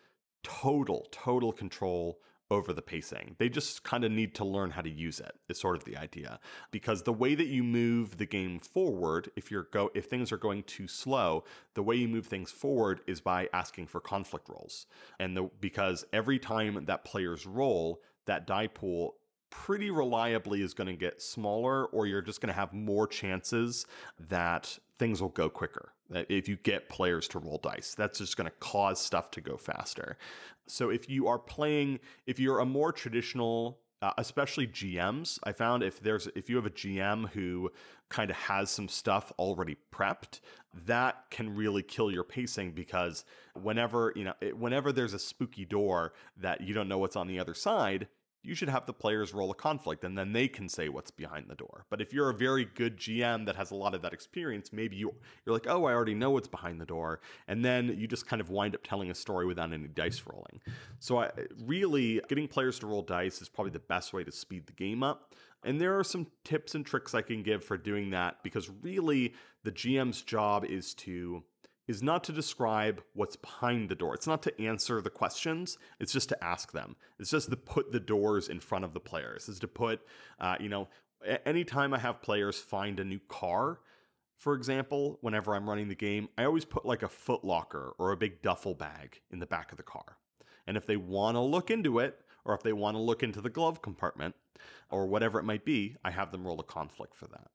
total, 0.43 1.07
total 1.11 1.51
control 1.51 2.19
over 2.53 2.73
the 2.73 2.81
pacing. 2.81 3.35
They 3.39 3.49
just 3.49 3.83
kind 3.83 4.03
of 4.03 4.11
need 4.11 4.33
to 4.35 4.45
learn 4.45 4.71
how 4.71 4.81
to 4.81 4.89
use 4.89 5.19
it. 5.19 5.33
Is 5.49 5.59
sort 5.59 5.75
of 5.75 5.83
the 5.83 5.97
idea. 5.97 6.39
Because 6.71 7.03
the 7.03 7.13
way 7.13 7.35
that 7.35 7.47
you 7.47 7.63
move 7.63 8.17
the 8.17 8.25
game 8.25 8.59
forward, 8.59 9.29
if 9.35 9.51
you're 9.51 9.63
go 9.71 9.91
if 9.93 10.05
things 10.05 10.31
are 10.31 10.37
going 10.37 10.63
too 10.63 10.87
slow, 10.87 11.43
the 11.73 11.83
way 11.83 11.95
you 11.95 12.07
move 12.07 12.27
things 12.27 12.51
forward 12.51 13.01
is 13.07 13.21
by 13.21 13.49
asking 13.53 13.87
for 13.87 13.99
conflict 13.99 14.47
rolls. 14.49 14.85
And 15.19 15.35
the 15.35 15.49
because 15.59 16.05
every 16.13 16.39
time 16.39 16.85
that 16.85 17.03
players 17.03 17.45
roll, 17.45 18.01
that 18.25 18.47
die 18.47 18.67
pool 18.67 19.15
pretty 19.49 19.91
reliably 19.91 20.63
is 20.63 20.73
going 20.73 20.87
to 20.87 20.95
get 20.95 21.21
smaller 21.21 21.85
or 21.85 22.07
you're 22.07 22.23
just 22.23 22.41
going 22.41 22.47
to 22.47 22.59
have 22.59 22.73
more 22.73 23.05
chances 23.05 23.85
that 24.19 24.79
things 24.97 25.21
will 25.21 25.29
go 25.29 25.47
quicker 25.47 25.93
if 26.11 26.47
you 26.47 26.57
get 26.57 26.89
players 26.89 27.27
to 27.29 27.39
roll 27.39 27.57
dice. 27.57 27.95
That's 27.95 28.19
just 28.19 28.37
going 28.37 28.49
to 28.49 28.55
cause 28.59 28.99
stuff 29.01 29.31
to 29.31 29.41
go 29.41 29.57
faster. 29.57 30.17
So 30.67 30.89
if 30.89 31.09
you 31.09 31.27
are 31.27 31.39
playing, 31.39 31.99
if 32.25 32.39
you're 32.39 32.59
a 32.59 32.65
more 32.65 32.91
traditional 32.91 33.79
uh, 34.03 34.11
especially 34.17 34.67
GMs. 34.67 35.39
I 35.43 35.53
found 35.53 35.81
if 35.81 36.01
there's 36.01 36.27
if 36.35 36.49
you 36.49 36.57
have 36.57 36.65
a 36.65 36.69
GM 36.69 37.29
who 37.29 37.71
kind 38.09 38.29
of 38.29 38.35
has 38.35 38.69
some 38.69 38.89
stuff 38.89 39.31
already 39.39 39.77
prepped, 39.93 40.41
that 40.85 41.23
can 41.29 41.55
really 41.55 41.83
kill 41.83 42.11
your 42.11 42.25
pacing 42.25 42.73
because 42.73 43.23
whenever 43.61 44.11
you 44.13 44.25
know 44.25 44.33
whenever 44.57 44.91
there's 44.91 45.13
a 45.13 45.19
spooky 45.19 45.63
door 45.63 46.11
that 46.35 46.59
you 46.59 46.73
don't 46.73 46.89
know 46.89 46.97
what's 46.97 47.15
on 47.15 47.27
the 47.27 47.39
other 47.39 47.53
side, 47.53 48.09
you 48.43 48.53
should 48.55 48.69
have 48.69 48.85
the 48.85 48.93
players 48.93 49.33
roll 49.33 49.51
a 49.51 49.55
conflict 49.55 50.03
and 50.03 50.17
then 50.17 50.33
they 50.33 50.47
can 50.47 50.67
say 50.67 50.89
what's 50.89 51.11
behind 51.11 51.45
the 51.47 51.55
door. 51.55 51.85
But 51.89 52.01
if 52.01 52.13
you're 52.13 52.29
a 52.29 52.33
very 52.33 52.65
good 52.65 52.97
GM 52.97 53.45
that 53.45 53.55
has 53.55 53.71
a 53.71 53.75
lot 53.75 53.95
of 53.95 54.01
that 54.01 54.13
experience, 54.13 54.73
maybe 54.73 54.97
you, 54.97 55.13
you're 55.45 55.53
like, 55.53 55.67
oh, 55.67 55.85
I 55.85 55.93
already 55.93 56.13
know 56.13 56.31
what's 56.31 56.47
behind 56.47 56.79
the 56.79 56.85
door. 56.85 57.21
And 57.47 57.63
then 57.63 57.95
you 57.97 58.07
just 58.07 58.27
kind 58.27 58.41
of 58.41 58.49
wind 58.49 58.75
up 58.75 58.83
telling 58.83 59.09
a 59.09 59.15
story 59.15 59.45
without 59.45 59.71
any 59.71 59.87
dice 59.87 60.21
rolling. 60.27 60.59
So, 60.99 61.19
I, 61.19 61.31
really, 61.65 62.21
getting 62.27 62.47
players 62.47 62.79
to 62.79 62.87
roll 62.87 63.01
dice 63.01 63.41
is 63.41 63.49
probably 63.49 63.71
the 63.71 63.79
best 63.79 64.13
way 64.13 64.23
to 64.23 64.31
speed 64.31 64.67
the 64.67 64.73
game 64.73 65.03
up. 65.03 65.33
And 65.63 65.79
there 65.79 65.97
are 65.97 66.03
some 66.03 66.27
tips 66.43 66.75
and 66.75 66.85
tricks 66.85 67.15
I 67.15 67.21
can 67.21 67.41
give 67.41 67.63
for 67.63 67.77
doing 67.77 68.09
that 68.09 68.43
because 68.43 68.69
really 68.81 69.33
the 69.63 69.71
GM's 69.71 70.21
job 70.21 70.65
is 70.65 70.93
to 70.95 71.43
is 71.87 72.01
not 72.01 72.23
to 72.23 72.31
describe 72.31 73.01
what's 73.13 73.35
behind 73.35 73.89
the 73.89 73.95
door. 73.95 74.13
It's 74.13 74.27
not 74.27 74.41
to 74.43 74.61
answer 74.61 75.01
the 75.01 75.09
questions. 75.09 75.77
It's 75.99 76.13
just 76.13 76.29
to 76.29 76.43
ask 76.43 76.71
them. 76.71 76.95
It's 77.19 77.31
just 77.31 77.49
to 77.49 77.57
put 77.57 77.91
the 77.91 77.99
doors 77.99 78.47
in 78.47 78.59
front 78.59 78.85
of 78.85 78.93
the 78.93 78.99
players. 78.99 79.49
It's 79.49 79.59
to 79.59 79.67
put, 79.67 80.01
uh, 80.39 80.55
you 80.59 80.69
know, 80.69 80.87
anytime 81.45 81.93
I 81.93 81.99
have 81.99 82.21
players 82.21 82.59
find 82.59 82.99
a 82.99 83.03
new 83.03 83.19
car, 83.27 83.79
for 84.37 84.55
example, 84.55 85.17
whenever 85.21 85.55
I'm 85.55 85.69
running 85.69 85.87
the 85.87 85.95
game, 85.95 86.29
I 86.37 86.45
always 86.45 86.65
put 86.65 86.85
like 86.85 87.03
a 87.03 87.07
foot 87.07 87.43
locker 87.43 87.93
or 87.97 88.11
a 88.11 88.17
big 88.17 88.41
duffel 88.41 88.73
bag 88.73 89.21
in 89.31 89.39
the 89.39 89.45
back 89.45 89.71
of 89.71 89.77
the 89.77 89.83
car. 89.83 90.17
And 90.67 90.77
if 90.77 90.85
they 90.85 90.97
want 90.97 91.35
to 91.35 91.41
look 91.41 91.69
into 91.69 91.99
it, 91.99 92.19
or 92.45 92.53
if 92.53 92.63
they 92.63 92.73
want 92.73 92.95
to 92.95 93.01
look 93.01 93.23
into 93.23 93.41
the 93.41 93.49
glove 93.49 93.81
compartment, 93.81 94.35
or 94.89 95.07
whatever 95.07 95.39
it 95.39 95.43
might 95.43 95.65
be, 95.65 95.95
I 96.03 96.11
have 96.11 96.31
them 96.31 96.45
roll 96.45 96.59
a 96.59 96.63
conflict 96.63 97.15
for 97.15 97.27
that. 97.27 97.47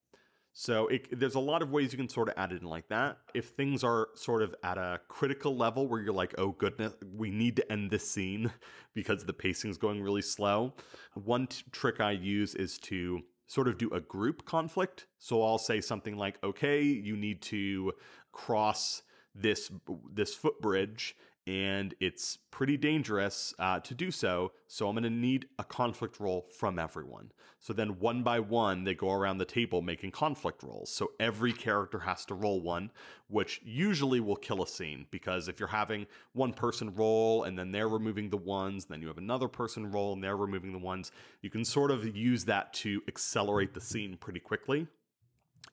So 0.53 0.89
it, 0.89 1.19
there's 1.19 1.37
a 1.37 1.41
lot 1.41 1.63
of 1.63 1.71
ways 1.71 1.93
you 1.93 1.99
can 1.99 2.09
sort 2.09 2.29
of 2.29 2.35
add 2.37 2.53
it 2.53 2.63
in 2.63 2.69
like 2.69 2.89
that. 2.89 3.19
If 3.35 3.51
things 3.51 3.85
are 3.85 4.09
sort 4.15 4.43
of 4.43 4.55
at 4.63 4.77
a 4.77 5.01
critical 5.09 5.57
level 5.57 5.87
where 5.87 6.01
you're 6.01 6.13
like, 6.13 6.35
oh 6.37 6.53
goodness, 6.53 6.95
we 7.15 7.31
need 7.31 7.57
to 7.57 7.73
end 7.73 7.91
this 7.91 8.11
scene 8.11 8.53
because 8.95 9.25
the 9.25 9.33
pacing 9.33 9.71
is 9.71 9.79
going 9.79 10.03
really 10.03 10.23
slow. 10.23 10.75
One 11.15 11.47
t- 11.47 11.63
trick 11.71 12.01
I 12.01 12.13
use 12.13 12.55
is 12.55 12.79
to 12.79 13.21
sort 13.47 13.69
of 13.69 13.79
do 13.79 13.89
a 13.91 14.01
group 14.01 14.45
conflict. 14.45 15.07
So 15.19 15.43
I'll 15.43 15.59
say 15.59 15.81
something 15.81 16.17
like, 16.17 16.39
okay, 16.43 16.83
you 16.83 17.17
need 17.17 17.41
to 17.43 17.93
cross 18.33 19.03
this 19.35 19.71
this 20.13 20.35
footbridge 20.35 21.15
and 21.49 21.95
it's 21.99 22.37
pretty 22.51 22.77
dangerous 22.77 23.55
uh, 23.59 23.81
to 23.81 23.95
do 23.95 24.11
so. 24.11 24.53
So 24.67 24.87
I'm 24.87 24.95
going 24.95 25.05
to 25.05 25.11
need 25.11 25.47
a 25.59 25.65
conflict 25.65 26.21
roll 26.21 26.47
from 26.55 26.79
everyone. 26.79 27.33
So 27.59 27.73
then 27.73 27.99
one 27.99 28.23
by 28.23 28.39
one, 28.39 28.85
they 28.85 28.95
go 28.95 29.11
around 29.11 29.39
the 29.39 29.47
table 29.47 29.81
making 29.81 30.11
conflict 30.11 30.63
rolls. 30.63 30.91
So 30.93 31.13
every 31.19 31.55
character 31.55 32.01
has 32.01 32.27
to 32.27 32.35
roll 32.35 32.61
one, 32.61 32.91
which 33.29 33.63
usually 33.65 34.21
will 34.21 34.37
kill 34.37 34.63
a 34.63 34.67
scene 34.67 35.07
because 35.11 35.49
if 35.49 35.59
you're 35.59 35.71
having 35.71 36.07
one 36.35 36.53
person 36.53 36.95
roll 36.95 37.45
and 37.45 37.59
then 37.59 37.73
they're 37.73 37.89
removing 37.89 38.29
the 38.29 38.37
ones, 38.37 38.85
then 38.85 39.01
you 39.01 39.09
have 39.09 39.17
another 39.17 39.49
person 39.49 39.91
roll 39.91 40.13
and 40.13 40.23
they're 40.23 40.37
removing 40.37 40.73
the 40.73 40.79
ones, 40.79 41.13
you 41.41 41.49
can 41.49 41.65
sort 41.65 41.91
of 41.91 42.15
use 42.15 42.45
that 42.45 42.75
to 42.75 43.01
accelerate 43.09 43.73
the 43.73 43.81
scene 43.81 44.19
pretty 44.19 44.41
quickly, 44.41 44.87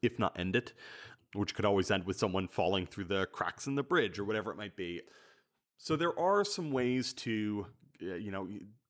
if 0.02 0.18
not 0.18 0.40
end 0.40 0.56
it, 0.56 0.72
which 1.34 1.54
could 1.54 1.66
always 1.66 1.92
end 1.92 2.06
with 2.06 2.18
someone 2.18 2.48
falling 2.48 2.86
through 2.86 3.06
the 3.06 3.26
cracks 3.26 3.68
in 3.68 3.76
the 3.76 3.84
bridge 3.84 4.18
or 4.18 4.24
whatever 4.24 4.52
it 4.52 4.58
might 4.58 4.78
be. 4.78 5.02
So 5.78 5.96
there 5.96 6.18
are 6.20 6.44
some 6.44 6.72
ways 6.72 7.14
to, 7.14 7.68
uh, 8.02 8.16
you 8.16 8.32
know, 8.32 8.48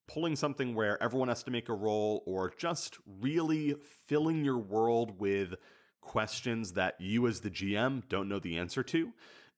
pulling 0.07 0.35
something 0.35 0.75
where 0.75 1.01
everyone 1.01 1.27
has 1.27 1.43
to 1.43 1.51
make 1.51 1.69
a 1.69 1.73
roll 1.73 2.23
or 2.25 2.53
just 2.57 2.97
really 3.19 3.75
filling 4.07 4.45
your 4.45 4.57
world 4.57 5.19
with 5.19 5.55
questions 6.01 6.73
that 6.73 6.95
you 6.99 7.27
as 7.27 7.41
the 7.41 7.49
GM 7.49 8.07
don't 8.07 8.29
know 8.29 8.39
the 8.39 8.57
answer 8.57 8.83
to 8.83 9.11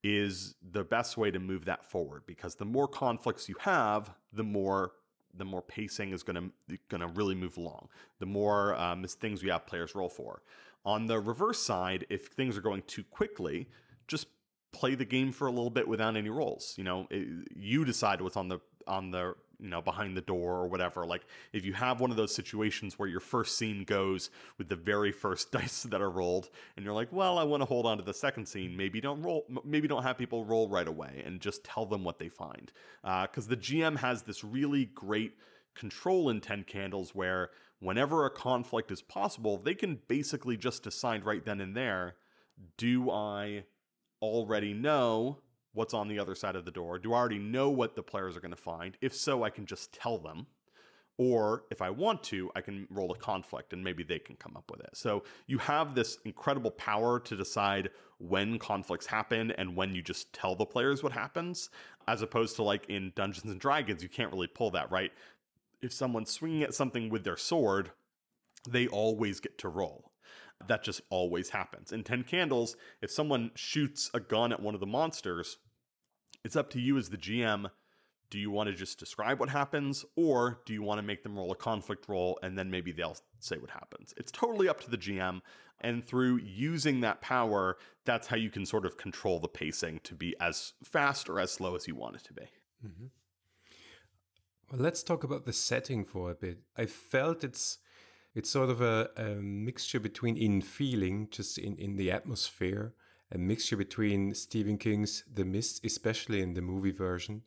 is 0.04 0.56
the 0.72 0.84
best 0.84 1.18
way 1.18 1.30
to 1.32 1.40
move 1.40 1.66
that 1.66 1.84
forward 1.84 2.24
because 2.26 2.56
the 2.56 2.66
more 2.66 2.88
conflicts 2.88 3.50
you 3.50 3.56
have, 3.60 4.12
the 4.32 4.44
more 4.44 4.94
the 5.34 5.46
more 5.46 5.62
pacing 5.62 6.14
is 6.14 6.24
going 6.24 6.52
to 6.68 6.78
going 6.90 7.02
to 7.02 7.08
really 7.08 7.36
move 7.36 7.58
along. 7.58 7.90
The 8.20 8.26
more 8.26 8.76
um, 8.76 9.04
things 9.04 9.44
we 9.44 9.50
have 9.50 9.68
players 9.68 9.94
roll 9.94 10.10
for. 10.10 10.42
On 10.86 11.06
the 11.06 11.20
reverse 11.20 11.60
side, 11.60 12.06
if 12.10 12.28
things 12.28 12.58
are 12.58 12.62
going 12.62 12.84
too 12.88 13.04
quickly, 13.04 13.68
just 14.08 14.28
play 14.72 14.96
the 14.96 15.06
game 15.06 15.32
for 15.32 15.48
a 15.48 15.52
little 15.52 15.70
bit 15.70 15.88
without 15.88 16.16
any 16.16 16.30
rolls. 16.30 16.74
You 16.78 16.84
know, 16.84 17.08
it, 17.10 17.48
you 17.56 17.86
decide 17.86 18.22
what's 18.22 18.38
on 18.38 18.48
the 18.50 18.60
on 18.88 19.12
the 19.12 19.36
you 19.60 19.70
know 19.70 19.82
behind 19.82 20.16
the 20.16 20.22
door 20.22 20.56
or 20.56 20.68
whatever 20.68 21.06
like 21.06 21.26
if 21.52 21.66
you 21.66 21.74
have 21.74 22.00
one 22.00 22.12
of 22.12 22.18
those 22.18 22.34
situations 22.34 22.98
where 22.98 23.10
your 23.10 23.20
first 23.20 23.58
scene 23.58 23.84
goes 23.84 24.30
with 24.58 24.70
the 24.70 24.76
very 24.76 25.12
first 25.12 25.52
dice 25.52 25.84
that 25.84 26.02
are 26.02 26.10
rolled 26.10 26.50
and 26.76 26.86
you're 26.86 26.94
like 26.94 27.12
well 27.12 27.38
i 27.38 27.44
want 27.44 27.62
to 27.62 27.66
hold 27.66 27.86
on 27.86 27.98
to 27.98 28.04
the 28.04 28.14
second 28.14 28.46
scene 28.46 28.76
maybe 28.76 29.02
don't 29.02 29.22
roll 29.22 29.46
maybe 29.64 29.88
don't 29.88 30.04
have 30.04 30.18
people 30.18 30.46
roll 30.46 30.70
right 30.70 30.88
away 30.88 31.22
and 31.26 31.40
just 31.40 31.64
tell 31.64 31.86
them 31.86 32.04
what 32.04 32.20
they 32.20 32.30
find 32.30 32.72
because 33.02 33.48
uh, 33.48 33.50
the 33.50 33.58
gm 33.58 33.98
has 33.98 34.24
this 34.24 34.44
really 34.44 34.86
great 34.86 35.34
control 35.76 36.30
in 36.30 36.40
10 36.40 36.64
candles 36.64 37.14
where 37.14 37.50
whenever 37.80 38.26
a 38.26 38.30
conflict 38.30 38.92
is 38.92 39.02
possible 39.02 39.58
they 39.58 39.76
can 39.76 40.00
basically 40.08 40.58
just 40.58 40.84
decide 40.84 41.26
right 41.26 41.46
then 41.46 41.62
and 41.62 41.76
there 41.76 42.16
do 42.78 43.10
i 43.10 43.64
already 44.22 44.74
know 44.74 45.40
what's 45.74 45.94
on 45.94 46.08
the 46.08 46.20
other 46.20 46.36
side 46.36 46.56
of 46.56 46.66
the 46.66 46.72
door? 46.72 46.98
Do 47.00 47.14
I 47.14 47.18
already 47.18 47.40
know 47.40 47.70
what 47.70 47.96
the 47.96 48.04
players 48.04 48.36
are 48.36 48.40
going 48.40 48.52
to 48.52 48.58
find? 48.58 48.98
If 49.02 49.16
so, 49.16 49.44
I 49.44 49.50
can 49.50 49.66
just 49.66 49.94
tell 49.94 50.18
them. 50.18 50.48
Or 51.20 51.64
if 51.72 51.82
I 51.82 51.90
want 51.90 52.22
to, 52.24 52.52
I 52.56 52.62
can 52.62 52.88
roll 52.92 53.12
a 53.12 53.18
conflict 53.18 53.74
and 53.74 53.84
maybe 53.84 54.04
they 54.04 54.20
can 54.20 54.36
come 54.36 54.56
up 54.56 54.70
with 54.70 54.82
it. 54.82 54.92
So 54.94 55.24
you 55.48 55.58
have 55.58 55.96
this 55.96 56.20
incredible 56.26 56.70
power 56.72 57.20
to 57.22 57.36
decide 57.36 57.90
when 58.20 58.60
conflicts 58.60 59.08
happen 59.08 59.52
and 59.52 59.76
when 59.76 59.96
you 59.96 60.04
just 60.04 60.32
tell 60.32 60.56
the 60.56 60.66
players 60.66 61.02
what 61.02 61.12
happens, 61.12 61.72
as 62.08 62.22
opposed 62.22 62.56
to 62.58 62.64
like 62.64 62.86
in 62.88 63.14
Dungeons 63.16 63.52
and 63.52 63.60
Dragons, 63.60 64.04
you 64.04 64.10
can't 64.10 64.32
really 64.32 64.48
pull 64.48 64.70
that, 64.72 64.92
right? 64.92 65.12
If 65.82 65.92
someone's 65.92 66.32
swinging 66.32 66.64
at 66.64 66.76
something 66.76 67.10
with 67.10 67.24
their 67.24 67.38
sword, 67.38 67.92
they 68.70 68.88
always 68.88 69.40
get 69.40 69.58
to 69.60 69.70
roll. 69.70 70.07
That 70.68 70.84
just 70.84 71.02
always 71.10 71.50
happens. 71.50 71.92
In 71.92 72.04
10 72.04 72.24
Candles, 72.24 72.76
if 73.02 73.12
someone 73.12 73.52
shoots 73.56 74.10
a 74.14 74.20
gun 74.20 74.52
at 74.52 74.62
one 74.62 74.74
of 74.74 74.80
the 74.80 74.88
monsters, 74.88 75.58
it's 76.44 76.56
up 76.56 76.70
to 76.72 76.80
you 76.80 76.98
as 76.98 77.10
the 77.10 77.18
GM. 77.18 77.70
Do 78.30 78.40
you 78.40 78.52
want 78.52 78.70
to 78.70 78.76
just 78.76 79.00
describe 79.00 79.40
what 79.40 79.50
happens, 79.50 80.04
or 80.16 80.60
do 80.66 80.74
you 80.74 80.82
want 80.82 80.98
to 80.98 81.02
make 81.02 81.24
them 81.24 81.38
roll 81.38 81.52
a 81.52 81.56
conflict 81.56 82.10
roll 82.10 82.38
and 82.44 82.58
then 82.58 82.70
maybe 82.70 82.92
they'll 82.92 83.18
say 83.40 83.58
what 83.58 83.70
happens? 83.70 84.14
It's 84.18 84.32
totally 84.32 84.68
up 84.68 84.82
to 84.82 84.90
the 84.90 84.98
GM. 84.98 85.42
And 85.80 86.04
through 86.04 86.38
using 86.38 87.02
that 87.02 87.22
power, 87.22 87.78
that's 88.04 88.28
how 88.28 88.36
you 88.36 88.50
can 88.50 88.66
sort 88.66 88.86
of 88.86 88.98
control 88.98 89.40
the 89.40 89.48
pacing 89.48 90.02
to 90.06 90.16
be 90.16 90.36
as 90.42 90.74
fast 90.84 91.30
or 91.30 91.40
as 91.40 91.52
slow 91.52 91.76
as 91.76 91.88
you 91.88 91.96
want 91.96 92.16
it 92.16 92.24
to 92.24 92.34
be. 92.34 92.42
Mm-hmm. 92.86 93.06
Well, 94.72 94.82
let's 94.82 95.04
talk 95.04 95.24
about 95.24 95.46
the 95.46 95.54
setting 95.54 96.04
for 96.04 96.32
a 96.32 96.36
bit. 96.36 96.60
I 96.76 96.88
felt 96.88 97.44
it's 97.44 97.78
it's 98.38 98.52
sort 98.52 98.70
of 98.70 98.82
a, 98.82 99.10
a 99.18 99.30
mixture 99.42 100.00
between 100.00 100.38
in 100.38 100.62
feeling, 100.62 101.28
just 101.32 101.58
in, 101.58 101.76
in 101.78 101.96
the 101.96 102.12
atmosphere, 102.12 102.94
a 103.32 103.38
mixture 103.40 103.76
between 103.76 104.36
Stephen 104.36 104.78
King's 104.78 105.24
The 105.34 105.44
Mist, 105.44 105.84
especially 105.84 106.42
in 106.44 106.54
the 106.54 106.62
movie 106.62 106.92
version, 106.92 107.42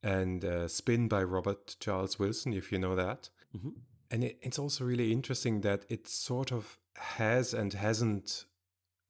and 0.00 0.44
uh, 0.44 0.68
Spin 0.68 1.08
by 1.08 1.24
Robert 1.24 1.74
Charles 1.80 2.20
Wilson, 2.20 2.52
if 2.52 2.70
you 2.70 2.78
know 2.78 2.94
that. 2.94 3.30
Mm-hmm. 3.56 3.70
And 4.12 4.22
it, 4.22 4.38
it's 4.40 4.60
also 4.60 4.84
really 4.84 5.10
interesting 5.10 5.62
that 5.62 5.84
it 5.88 6.06
sort 6.06 6.52
of 6.52 6.78
has 6.94 7.52
and 7.52 7.72
hasn't, 7.72 8.44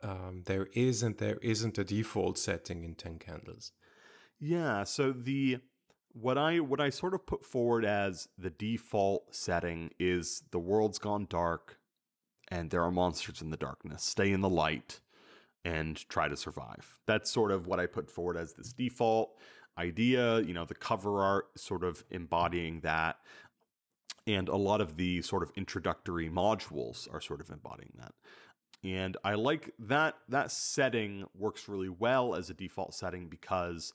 um, 0.03 0.45
there 0.47 0.68
is 0.72 1.03
and 1.03 1.18
there 1.18 1.39
isn't 1.43 1.76
a 1.76 1.85
default 1.85 2.39
setting 2.39 2.85
in 2.85 2.95
10 2.95 3.18
Candles. 3.18 3.72
Yeah, 4.41 4.85
so 4.85 5.12
the 5.12 5.59
what 6.21 6.39
I 6.39 6.61
what 6.61 6.81
I 6.81 6.91
sort 6.91 7.14
of 7.14 7.27
put 7.27 7.45
forward 7.45 7.85
as 7.85 8.29
the 8.37 8.51
default 8.51 9.35
setting 9.35 9.91
is 9.99 10.43
the 10.51 10.59
world's 10.59 10.99
gone 10.99 11.27
dark 11.29 11.79
and 12.51 12.71
there 12.71 12.83
are 12.83 12.91
monsters 12.91 13.43
in 13.43 13.51
the 13.51 13.57
darkness. 13.57 14.03
Stay 14.03 14.33
in 14.33 14.41
the 14.41 14.49
light 14.49 15.01
and 15.64 16.09
try 16.09 16.29
to 16.29 16.37
survive. 16.37 16.99
That's 17.07 17.31
sort 17.31 17.51
of 17.51 17.66
what 17.66 17.79
I 17.79 17.87
put 17.87 18.11
forward 18.11 18.37
as 18.37 18.55
this 18.55 18.73
default 18.73 19.37
idea. 19.77 20.41
You 20.41 20.55
know, 20.55 20.64
the 20.64 20.75
cover 20.75 21.23
art 21.23 21.47
sort 21.57 21.85
of 21.85 22.05
embodying 22.11 22.81
that. 22.81 23.16
And 24.27 24.49
a 24.49 24.57
lot 24.57 24.81
of 24.81 24.97
the 24.97 25.23
sort 25.23 25.43
of 25.43 25.51
introductory 25.57 26.29
modules 26.29 27.12
are 27.12 27.21
sort 27.21 27.41
of 27.41 27.51
embodying 27.51 27.93
that. 27.99 28.12
And 28.85 29.16
I 29.25 29.35
like 29.35 29.73
that 29.79 30.16
that 30.29 30.51
setting 30.53 31.25
works 31.35 31.69
really 31.69 31.89
well 31.89 32.35
as 32.35 32.49
a 32.49 32.55
default 32.55 32.95
setting 32.95 33.29
because 33.29 33.93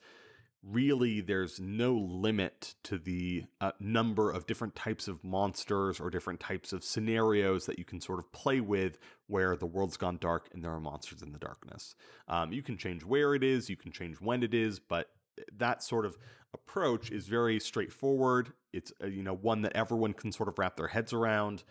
really 0.64 1.20
there's 1.20 1.60
no 1.60 1.94
limit 1.94 2.76
to 2.84 2.98
the 2.98 3.44
uh, 3.60 3.72
number 3.80 4.32
of 4.32 4.46
different 4.46 4.76
types 4.76 5.08
of 5.08 5.24
monsters 5.24 6.00
or 6.00 6.10
different 6.10 6.40
types 6.40 6.72
of 6.72 6.84
scenarios 6.84 7.66
that 7.66 7.78
you 7.78 7.86
can 7.86 8.00
sort 8.00 8.20
of 8.20 8.32
play 8.32 8.60
with 8.60 8.98
where 9.28 9.56
the 9.56 9.66
world's 9.66 9.98
gone 9.98 10.18
dark 10.18 10.50
and 10.54 10.64
there 10.64 10.72
are 10.72 10.80
monsters 10.80 11.22
in 11.22 11.34
the 11.34 11.40
darkness. 11.40 11.96
Um, 12.28 12.54
you 12.54 12.62
can 12.62 12.78
change 12.78 13.04
where 13.04 13.36
it 13.36 13.44
is, 13.44 13.70
you 13.70 13.76
can 13.76 13.92
change 13.92 14.18
when 14.22 14.44
it 14.44 14.54
is, 14.54 14.80
but 14.80 15.10
that 15.58 15.84
sort 15.84 16.06
of 16.06 16.18
approach 16.54 17.12
is 17.12 17.28
very 17.28 17.60
straightforward. 17.60 18.54
It's 18.72 18.94
uh, 19.04 19.08
you 19.08 19.24
know 19.24 19.36
one 19.36 19.64
that 19.64 19.76
everyone 19.76 20.14
can 20.14 20.32
sort 20.32 20.50
of 20.50 20.58
wrap 20.58 20.78
their 20.78 20.88
heads 20.88 21.14
around, 21.14 21.64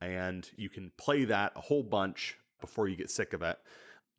and 0.00 0.48
you 0.56 0.68
can 0.68 0.92
play 0.96 1.24
that 1.24 1.52
a 1.56 1.60
whole 1.60 1.82
bunch 1.82 2.36
before 2.60 2.88
you 2.88 2.96
get 2.96 3.10
sick 3.10 3.32
of 3.32 3.42
it 3.42 3.58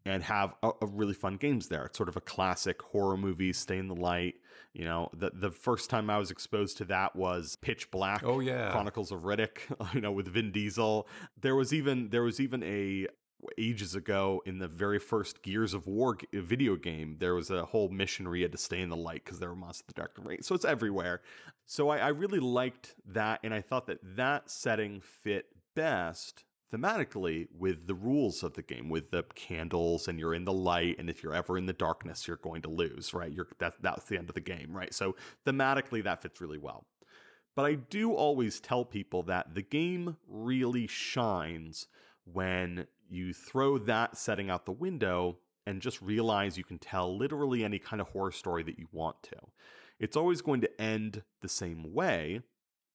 and 0.06 0.24
have 0.24 0.54
a, 0.64 0.72
a, 0.82 0.88
really 0.88 1.14
fun 1.14 1.36
games 1.36 1.68
there. 1.68 1.86
It's 1.86 1.98
sort 1.98 2.10
of 2.10 2.16
a 2.16 2.22
classic 2.22 2.82
horror 2.82 3.18
movie, 3.18 3.54
Stay 3.54 3.78
in 3.78 3.88
the 3.88 3.96
Light. 3.96 4.36
You 4.74 4.86
know, 4.86 5.10
the 5.14 5.32
the 5.34 5.52
first 5.52 5.90
time 5.90 6.10
I 6.10 6.18
was 6.18 6.32
exposed 6.32 6.78
to 6.78 6.86
that 6.86 7.16
was 7.16 7.58
Pitch 7.58 7.90
Black. 7.92 8.24
Oh 8.24 8.40
yeah, 8.40 8.72
Chronicles 8.72 9.12
of 9.12 9.22
Riddick. 9.22 9.60
You 9.94 10.02
know, 10.02 10.12
with 10.12 10.28
Vin 10.28 10.52
Diesel. 10.52 11.08
There 11.40 11.56
was 11.56 11.74
even 11.74 12.10
there 12.10 12.24
was 12.24 12.40
even 12.40 12.64
a 12.64 13.08
ages 13.58 13.96
ago 13.96 14.42
in 14.46 14.60
the 14.60 14.68
very 14.68 15.00
first 15.00 15.42
Gears 15.44 15.74
of 15.74 15.88
War 15.88 16.18
video 16.34 16.76
game, 16.76 17.18
there 17.20 17.36
was 17.36 17.50
a 17.50 17.66
whole 17.66 17.90
mission 17.90 18.26
where 18.26 18.36
you 18.36 18.44
had 18.44 18.52
to 18.52 18.58
stay 18.58 18.82
in 18.82 18.90
the 18.90 18.98
light 18.98 19.24
because 19.24 19.40
there 19.40 19.50
were 19.50 19.56
monsters 19.56 19.86
in 19.88 19.94
the 19.96 20.02
dark 20.02 20.18
and 20.18 20.28
rain. 20.28 20.42
So 20.42 20.56
it's 20.56 20.66
everywhere. 20.66 21.22
So 21.66 21.90
I, 21.90 21.98
I 21.98 22.08
really 22.10 22.40
liked 22.40 22.96
that, 23.08 23.40
and 23.44 23.54
I 23.54 23.62
thought 23.62 23.88
that 23.88 24.00
that 24.16 24.50
setting 24.50 25.02
fit 25.02 25.48
best 25.76 26.44
thematically 26.74 27.48
with 27.58 27.88
the 27.88 27.94
rules 27.94 28.44
of 28.44 28.54
the 28.54 28.62
game 28.62 28.90
with 28.90 29.12
the 29.12 29.24
candles 29.36 30.08
and 30.08 30.20
you're 30.20 30.34
in 30.34 30.46
the 30.46 30.54
light 30.54 30.98
and 31.00 31.10
if 31.10 31.24
you're 31.24 31.36
ever 31.36 31.58
in 31.58 31.66
the 31.66 31.74
darkness 31.74 32.28
you're 32.28 32.38
going 32.38 32.62
to 32.62 32.70
lose 32.70 33.14
right? 33.14 33.32
You're 33.32 33.48
that, 33.60 33.74
that's 33.82 34.06
the 34.06 34.18
end 34.18 34.30
of 34.30 34.36
the 34.36 34.42
game 34.42 34.72
right? 34.72 34.94
So 34.94 35.16
thematically 35.46 36.04
that 36.04 36.22
fits 36.22 36.42
really 36.42 36.58
well. 36.58 36.86
But 37.56 37.66
i 37.66 37.74
do 37.76 38.14
always 38.14 38.60
tell 38.60 38.86
people 38.86 39.24
that 39.24 39.54
the 39.56 39.62
game 39.62 40.18
really 40.28 40.88
shines 40.88 41.88
when 42.24 42.88
you 43.10 43.34
throw 43.34 43.78
that 43.80 44.18
setting 44.18 44.50
out 44.50 44.66
the 44.66 44.72
window 44.72 45.38
and 45.66 45.82
just 45.82 46.02
realize 46.02 46.58
you 46.58 46.64
can 46.64 46.80
tell 46.80 47.16
literally 47.16 47.64
any 47.64 47.80
kind 47.80 48.02
of 48.02 48.10
horror 48.10 48.32
story 48.32 48.64
that 48.64 48.80
you 48.80 48.88
want 48.92 49.22
to. 49.24 49.36
It's 50.00 50.16
always 50.16 50.42
going 50.42 50.62
to 50.62 50.82
end 50.82 51.24
the 51.42 51.50
same 51.50 51.94
way 51.94 52.42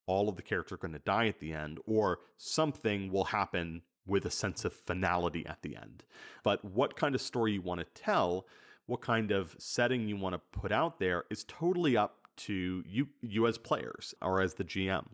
all 0.06 0.28
of 0.28 0.36
the 0.36 0.42
characters 0.42 0.76
are 0.76 0.78
going 0.78 0.92
to 0.92 0.98
die 1.00 1.28
at 1.28 1.40
the 1.40 1.52
end, 1.52 1.78
or 1.86 2.18
something 2.36 3.10
will 3.10 3.24
happen 3.24 3.82
with 4.06 4.24
a 4.26 4.30
sense 4.30 4.64
of 4.64 4.72
finality 4.72 5.46
at 5.46 5.62
the 5.62 5.76
end. 5.76 6.04
But 6.42 6.64
what 6.64 6.96
kind 6.96 7.14
of 7.14 7.20
story 7.20 7.52
you 7.52 7.62
want 7.62 7.80
to 7.80 8.02
tell, 8.02 8.46
what 8.86 9.00
kind 9.00 9.30
of 9.30 9.56
setting 9.58 10.08
you 10.08 10.16
want 10.16 10.34
to 10.34 10.58
put 10.58 10.72
out 10.72 10.98
there 10.98 11.24
is 11.30 11.44
totally 11.44 11.96
up 11.96 12.18
to 12.36 12.82
you 12.86 13.08
you 13.22 13.46
as 13.46 13.58
players 13.58 14.14
or 14.20 14.40
as 14.40 14.54
the 14.54 14.64
GM. 14.64 15.06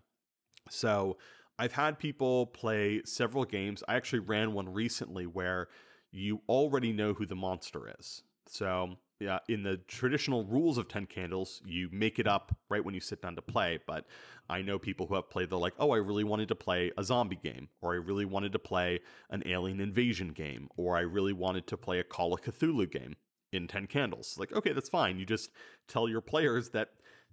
So 0.70 1.18
I've 1.58 1.72
had 1.72 1.98
people 1.98 2.46
play 2.46 3.02
several 3.04 3.44
games. 3.44 3.84
I 3.86 3.94
actually 3.94 4.20
ran 4.20 4.54
one 4.54 4.72
recently 4.72 5.26
where 5.26 5.68
you 6.10 6.40
already 6.48 6.92
know 6.92 7.14
who 7.14 7.26
the 7.26 7.36
monster 7.36 7.94
is. 7.98 8.22
So 8.46 8.96
yeah, 9.20 9.38
in 9.48 9.62
the 9.62 9.76
traditional 9.76 10.44
rules 10.44 10.78
of 10.78 10.88
10 10.88 11.06
candles, 11.06 11.60
you 11.64 11.90
make 11.92 12.18
it 12.18 12.26
up 12.26 12.56
right 12.70 12.84
when 12.84 12.94
you 12.94 13.00
sit 13.00 13.20
down 13.20 13.36
to 13.36 13.42
play. 13.42 13.78
But 13.86 14.06
I 14.48 14.62
know 14.62 14.78
people 14.78 15.06
who 15.06 15.14
have 15.14 15.28
played, 15.28 15.50
they're 15.50 15.58
like, 15.58 15.74
oh, 15.78 15.90
I 15.90 15.98
really 15.98 16.24
wanted 16.24 16.48
to 16.48 16.54
play 16.54 16.90
a 16.96 17.04
zombie 17.04 17.38
game, 17.42 17.68
or 17.82 17.92
I 17.92 17.96
really 17.96 18.24
wanted 18.24 18.52
to 18.52 18.58
play 18.58 19.00
an 19.28 19.42
alien 19.44 19.78
invasion 19.78 20.28
game, 20.30 20.68
or 20.76 20.96
I 20.96 21.00
really 21.00 21.34
wanted 21.34 21.66
to 21.68 21.76
play 21.76 21.98
a 21.98 22.04
Call 22.04 22.32
of 22.32 22.40
Cthulhu 22.40 22.90
game 22.90 23.16
in 23.52 23.68
10 23.68 23.86
candles. 23.88 24.36
Like, 24.38 24.52
okay, 24.52 24.72
that's 24.72 24.88
fine. 24.88 25.18
You 25.18 25.26
just 25.26 25.50
tell 25.86 26.08
your 26.08 26.22
players 26.22 26.70
that 26.70 26.88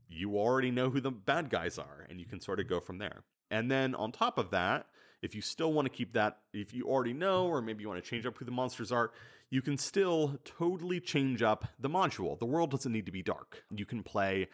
you 0.09 0.37
already 0.37 0.71
know 0.71 0.89
who 0.89 0.99
the 0.99 1.11
bad 1.11 1.49
guys 1.49 1.77
are, 1.77 2.05
and 2.09 2.19
you 2.19 2.25
can 2.25 2.41
sort 2.41 2.59
of 2.59 2.67
go 2.67 2.81
from 2.81 2.97
there. 2.97 3.23
And 3.49 3.71
then 3.71 3.95
on 3.95 4.11
top 4.11 4.37
of 4.37 4.51
that, 4.51 4.87
if 5.21 5.35
you 5.35 5.41
still 5.41 5.73
want 5.73 5.85
to 5.85 5.89
keep 5.89 6.13
that, 6.13 6.39
if 6.53 6.73
you 6.73 6.85
already 6.85 7.13
know, 7.13 7.47
or 7.47 7.61
maybe 7.61 7.81
you 7.81 7.89
want 7.89 8.03
to 8.03 8.09
change 8.09 8.25
up 8.25 8.37
who 8.37 8.45
the 8.45 8.51
monsters 8.51 8.91
are, 8.91 9.11
you 9.49 9.61
can 9.61 9.77
still 9.77 10.39
totally 10.43 10.99
change 10.99 11.41
up 11.41 11.65
the 11.79 11.89
module. 11.89 12.37
The 12.37 12.45
world 12.45 12.71
doesn't 12.71 12.91
need 12.91 13.05
to 13.05 13.11
be 13.11 13.23
dark. 13.23 13.63
You 13.73 13.85
can 13.85 14.03
play 14.03 14.47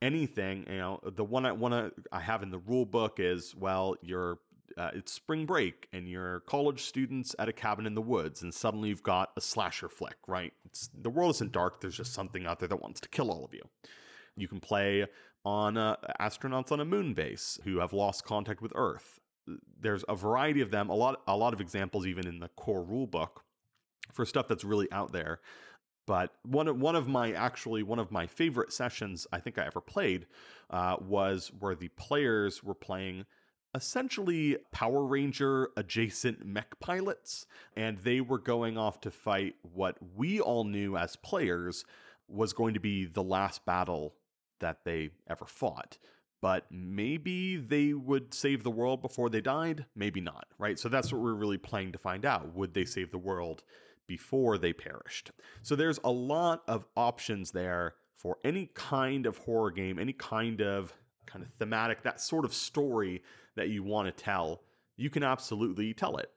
anything. 0.00 0.64
You 0.68 0.78
know, 0.78 1.00
the 1.04 1.24
one 1.24 1.44
I 1.44 1.52
want 1.52 1.74
to 1.74 1.92
I 2.12 2.20
have 2.20 2.42
in 2.42 2.50
the 2.50 2.58
rule 2.58 2.86
book 2.86 3.18
is 3.18 3.54
well, 3.56 3.96
you're 4.00 4.38
uh, 4.76 4.90
it's 4.94 5.12
spring 5.12 5.44
break 5.44 5.88
and 5.92 6.08
you're 6.08 6.40
college 6.40 6.84
students 6.84 7.34
at 7.38 7.48
a 7.48 7.52
cabin 7.52 7.86
in 7.86 7.94
the 7.94 8.02
woods, 8.02 8.42
and 8.42 8.54
suddenly 8.54 8.90
you've 8.90 9.02
got 9.02 9.32
a 9.36 9.40
slasher 9.40 9.88
flick. 9.88 10.16
Right? 10.26 10.52
It's, 10.66 10.88
the 10.94 11.10
world 11.10 11.34
isn't 11.36 11.52
dark. 11.52 11.80
There's 11.80 11.96
just 11.96 12.14
something 12.14 12.46
out 12.46 12.60
there 12.60 12.68
that 12.68 12.80
wants 12.80 13.00
to 13.00 13.08
kill 13.08 13.30
all 13.30 13.44
of 13.44 13.52
you. 13.52 13.62
You 14.36 14.46
can 14.46 14.60
play 14.60 15.06
on 15.44 15.76
uh, 15.76 15.96
astronauts 16.20 16.70
on 16.70 16.80
a 16.80 16.84
moon 16.84 17.14
base 17.14 17.58
who 17.64 17.78
have 17.78 17.92
lost 17.92 18.24
contact 18.24 18.62
with 18.62 18.72
Earth. 18.74 19.18
There's 19.80 20.04
a 20.08 20.16
variety 20.16 20.60
of 20.60 20.70
them, 20.70 20.88
a 20.88 20.94
lot 20.94 21.22
a 21.26 21.36
lot 21.36 21.52
of 21.54 21.60
examples 21.60 22.06
even 22.06 22.26
in 22.26 22.40
the 22.40 22.48
core 22.48 22.82
rule 22.82 23.06
book 23.06 23.44
for 24.12 24.24
stuff 24.24 24.48
that's 24.48 24.64
really 24.64 24.90
out 24.92 25.12
there. 25.12 25.40
But 26.06 26.32
one 26.42 26.68
of, 26.68 26.80
one 26.80 26.96
of 26.96 27.06
my 27.06 27.32
actually 27.32 27.82
one 27.82 27.98
of 27.98 28.10
my 28.10 28.26
favorite 28.26 28.72
sessions 28.72 29.26
I 29.30 29.40
think 29.40 29.58
I 29.58 29.66
ever 29.66 29.80
played 29.80 30.26
uh, 30.70 30.96
was 31.00 31.52
where 31.58 31.74
the 31.74 31.88
players 31.88 32.64
were 32.64 32.74
playing 32.74 33.26
essentially 33.74 34.56
Power 34.72 35.04
Ranger 35.04 35.68
adjacent 35.76 36.44
mech 36.44 36.80
pilots, 36.80 37.46
and 37.76 37.98
they 37.98 38.20
were 38.20 38.38
going 38.38 38.78
off 38.78 39.00
to 39.02 39.10
fight 39.10 39.56
what 39.62 39.98
we 40.16 40.40
all 40.40 40.64
knew 40.64 40.96
as 40.96 41.16
players 41.16 41.84
was 42.26 42.52
going 42.52 42.74
to 42.74 42.80
be 42.80 43.04
the 43.04 43.22
last 43.22 43.64
battle 43.64 44.14
that 44.60 44.84
they 44.84 45.10
ever 45.28 45.44
fought. 45.44 45.98
But 46.40 46.66
maybe 46.70 47.56
they 47.56 47.94
would 47.94 48.32
save 48.32 48.62
the 48.62 48.70
world 48.70 49.02
before 49.02 49.28
they 49.28 49.40
died, 49.40 49.86
maybe 49.96 50.20
not, 50.20 50.46
right? 50.58 50.78
So 50.78 50.88
that's 50.88 51.12
what 51.12 51.20
we're 51.20 51.34
really 51.34 51.58
playing 51.58 51.92
to 51.92 51.98
find 51.98 52.24
out. 52.24 52.54
Would 52.54 52.74
they 52.74 52.84
save 52.84 53.10
the 53.10 53.18
world 53.18 53.64
before 54.06 54.56
they 54.56 54.72
perished? 54.72 55.32
So 55.62 55.74
there's 55.74 55.98
a 56.04 56.12
lot 56.12 56.62
of 56.68 56.86
options 56.96 57.50
there 57.50 57.94
for 58.16 58.38
any 58.44 58.70
kind 58.74 59.26
of 59.26 59.38
horror 59.38 59.70
game, 59.70 59.98
any 59.98 60.12
kind 60.12 60.60
of 60.60 60.92
kind 61.26 61.44
of 61.44 61.50
thematic, 61.58 62.02
that 62.02 62.20
sort 62.20 62.44
of 62.44 62.54
story 62.54 63.22
that 63.56 63.68
you 63.68 63.82
want 63.82 64.06
to 64.06 64.24
tell, 64.24 64.62
you 64.96 65.10
can 65.10 65.22
absolutely 65.22 65.92
tell 65.92 66.16
it. 66.16 66.30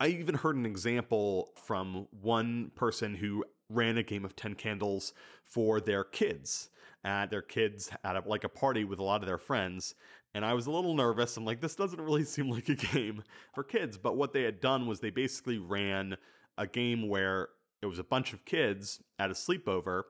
I 0.00 0.08
even 0.08 0.34
heard 0.34 0.56
an 0.56 0.66
example 0.66 1.52
from 1.64 2.08
one 2.10 2.70
person 2.74 3.14
who 3.14 3.44
ran 3.68 3.96
a 3.98 4.02
game 4.02 4.24
of 4.24 4.36
10 4.36 4.54
candles 4.54 5.12
for 5.44 5.80
their 5.80 6.04
kids. 6.04 6.68
At 7.06 7.30
their 7.30 7.40
kids 7.40 7.88
at 8.04 8.16
a, 8.16 8.22
like 8.26 8.44
a 8.44 8.48
party 8.48 8.84
with 8.84 8.98
a 8.98 9.02
lot 9.02 9.22
of 9.22 9.26
their 9.26 9.38
friends. 9.38 9.94
And 10.34 10.44
I 10.44 10.54
was 10.54 10.66
a 10.66 10.72
little 10.72 10.94
nervous. 10.94 11.36
I'm 11.36 11.44
like, 11.44 11.60
this 11.60 11.76
doesn't 11.76 12.00
really 12.00 12.24
seem 12.24 12.50
like 12.50 12.68
a 12.68 12.74
game 12.74 13.22
for 13.54 13.62
kids. 13.62 13.96
But 13.96 14.16
what 14.16 14.32
they 14.32 14.42
had 14.42 14.60
done 14.60 14.86
was 14.86 15.00
they 15.00 15.10
basically 15.10 15.58
ran 15.58 16.16
a 16.58 16.66
game 16.66 17.08
where 17.08 17.48
it 17.80 17.86
was 17.86 17.98
a 17.98 18.04
bunch 18.04 18.32
of 18.32 18.44
kids 18.44 19.00
at 19.18 19.30
a 19.30 19.34
sleepover 19.34 20.02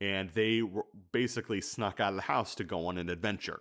and 0.00 0.30
they 0.30 0.62
were 0.62 0.86
basically 1.12 1.60
snuck 1.60 2.00
out 2.00 2.10
of 2.10 2.16
the 2.16 2.22
house 2.22 2.54
to 2.54 2.64
go 2.64 2.86
on 2.86 2.98
an 2.98 3.08
adventure. 3.08 3.60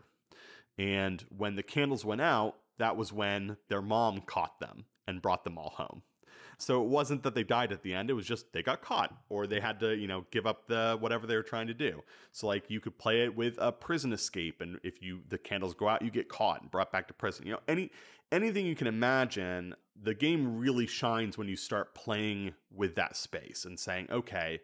And 0.77 1.23
when 1.35 1.55
the 1.55 1.63
candles 1.63 2.05
went 2.05 2.21
out, 2.21 2.55
that 2.77 2.97
was 2.97 3.13
when 3.13 3.57
their 3.69 3.81
mom 3.81 4.21
caught 4.21 4.59
them 4.59 4.85
and 5.07 5.21
brought 5.21 5.43
them 5.43 5.57
all 5.57 5.73
home. 5.77 6.03
So 6.63 6.81
it 6.81 6.87
wasn't 6.87 7.23
that 7.23 7.35
they 7.35 7.43
died 7.43 7.73
at 7.73 7.83
the 7.83 7.93
end, 7.93 8.09
it 8.09 8.13
was 8.13 8.25
just 8.25 8.53
they 8.53 8.63
got 8.63 8.81
caught 8.81 9.13
or 9.27 9.47
they 9.47 9.59
had 9.59 9.81
to, 9.81 9.95
you 9.95 10.07
know, 10.07 10.25
give 10.31 10.47
up 10.47 10.65
the 10.67 10.95
whatever 10.97 11.27
they 11.27 11.35
were 11.35 11.43
trying 11.43 11.67
to 11.67 11.73
do. 11.73 12.01
So 12.31 12.47
like 12.47 12.69
you 12.69 12.79
could 12.79 12.97
play 12.97 13.23
it 13.25 13.35
with 13.35 13.57
a 13.57 13.71
prison 13.73 14.13
escape 14.13 14.61
and 14.61 14.79
if 14.81 15.01
you 15.01 15.21
the 15.27 15.37
candles 15.37 15.73
go 15.73 15.89
out, 15.89 16.01
you 16.01 16.09
get 16.09 16.29
caught 16.29 16.61
and 16.61 16.71
brought 16.71 16.89
back 16.89 17.09
to 17.09 17.13
prison. 17.13 17.45
You 17.45 17.53
know, 17.53 17.59
any 17.67 17.91
anything 18.31 18.65
you 18.65 18.75
can 18.75 18.87
imagine, 18.87 19.75
the 20.01 20.13
game 20.13 20.57
really 20.57 20.87
shines 20.87 21.37
when 21.37 21.49
you 21.49 21.57
start 21.57 21.93
playing 21.95 22.53
with 22.73 22.95
that 22.95 23.17
space 23.17 23.65
and 23.65 23.77
saying, 23.77 24.07
"Okay, 24.09 24.61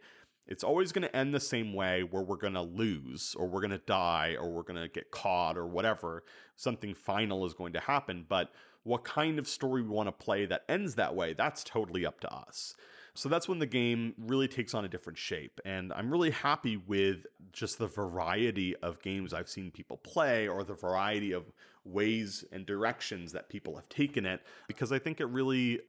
it's 0.47 0.63
always 0.63 0.93
going 0.93 1.03
to 1.03 1.13
end 1.13 1.33
the 1.33 1.39
same 1.39 1.73
way 1.73 2.03
where 2.03 2.23
we're 2.23 2.37
going 2.37 2.53
to 2.53 2.61
lose 2.61 3.35
or 3.37 3.45
we're 3.45 3.59
going 3.59 3.71
to 3.71 3.77
die 3.77 4.37
or 4.39 4.49
we're 4.49 4.63
going 4.63 4.81
to 4.81 4.87
get 4.87 5.11
caught 5.11 5.57
or 5.57 5.67
whatever. 5.67 6.23
Something 6.55 6.95
final 6.95 7.45
is 7.45 7.53
going 7.53 7.73
to 7.73 7.79
happen. 7.79 8.25
But 8.27 8.51
what 8.83 9.03
kind 9.03 9.39
of 9.39 9.47
story 9.47 9.81
we 9.81 9.89
want 9.89 10.07
to 10.07 10.11
play 10.11 10.45
that 10.45 10.63
ends 10.69 10.95
that 10.95 11.15
way, 11.15 11.33
that's 11.33 11.63
totally 11.63 12.05
up 12.05 12.19
to 12.21 12.33
us. 12.33 12.75
So 13.13 13.27
that's 13.27 13.49
when 13.49 13.59
the 13.59 13.65
game 13.65 14.13
really 14.17 14.47
takes 14.47 14.73
on 14.73 14.85
a 14.85 14.87
different 14.87 15.17
shape. 15.17 15.59
And 15.65 15.91
I'm 15.93 16.09
really 16.09 16.31
happy 16.31 16.77
with 16.77 17.25
just 17.51 17.77
the 17.77 17.87
variety 17.87 18.75
of 18.77 19.01
games 19.01 19.33
I've 19.33 19.49
seen 19.49 19.71
people 19.71 19.97
play 19.97 20.47
or 20.47 20.63
the 20.63 20.73
variety 20.73 21.33
of 21.33 21.51
ways 21.83 22.45
and 22.51 22.65
directions 22.65 23.31
that 23.33 23.49
people 23.49 23.75
have 23.75 23.89
taken 23.89 24.25
it 24.25 24.41
because 24.67 24.91
I 24.91 24.99
think 24.99 25.19
it 25.19 25.25
really 25.25 25.81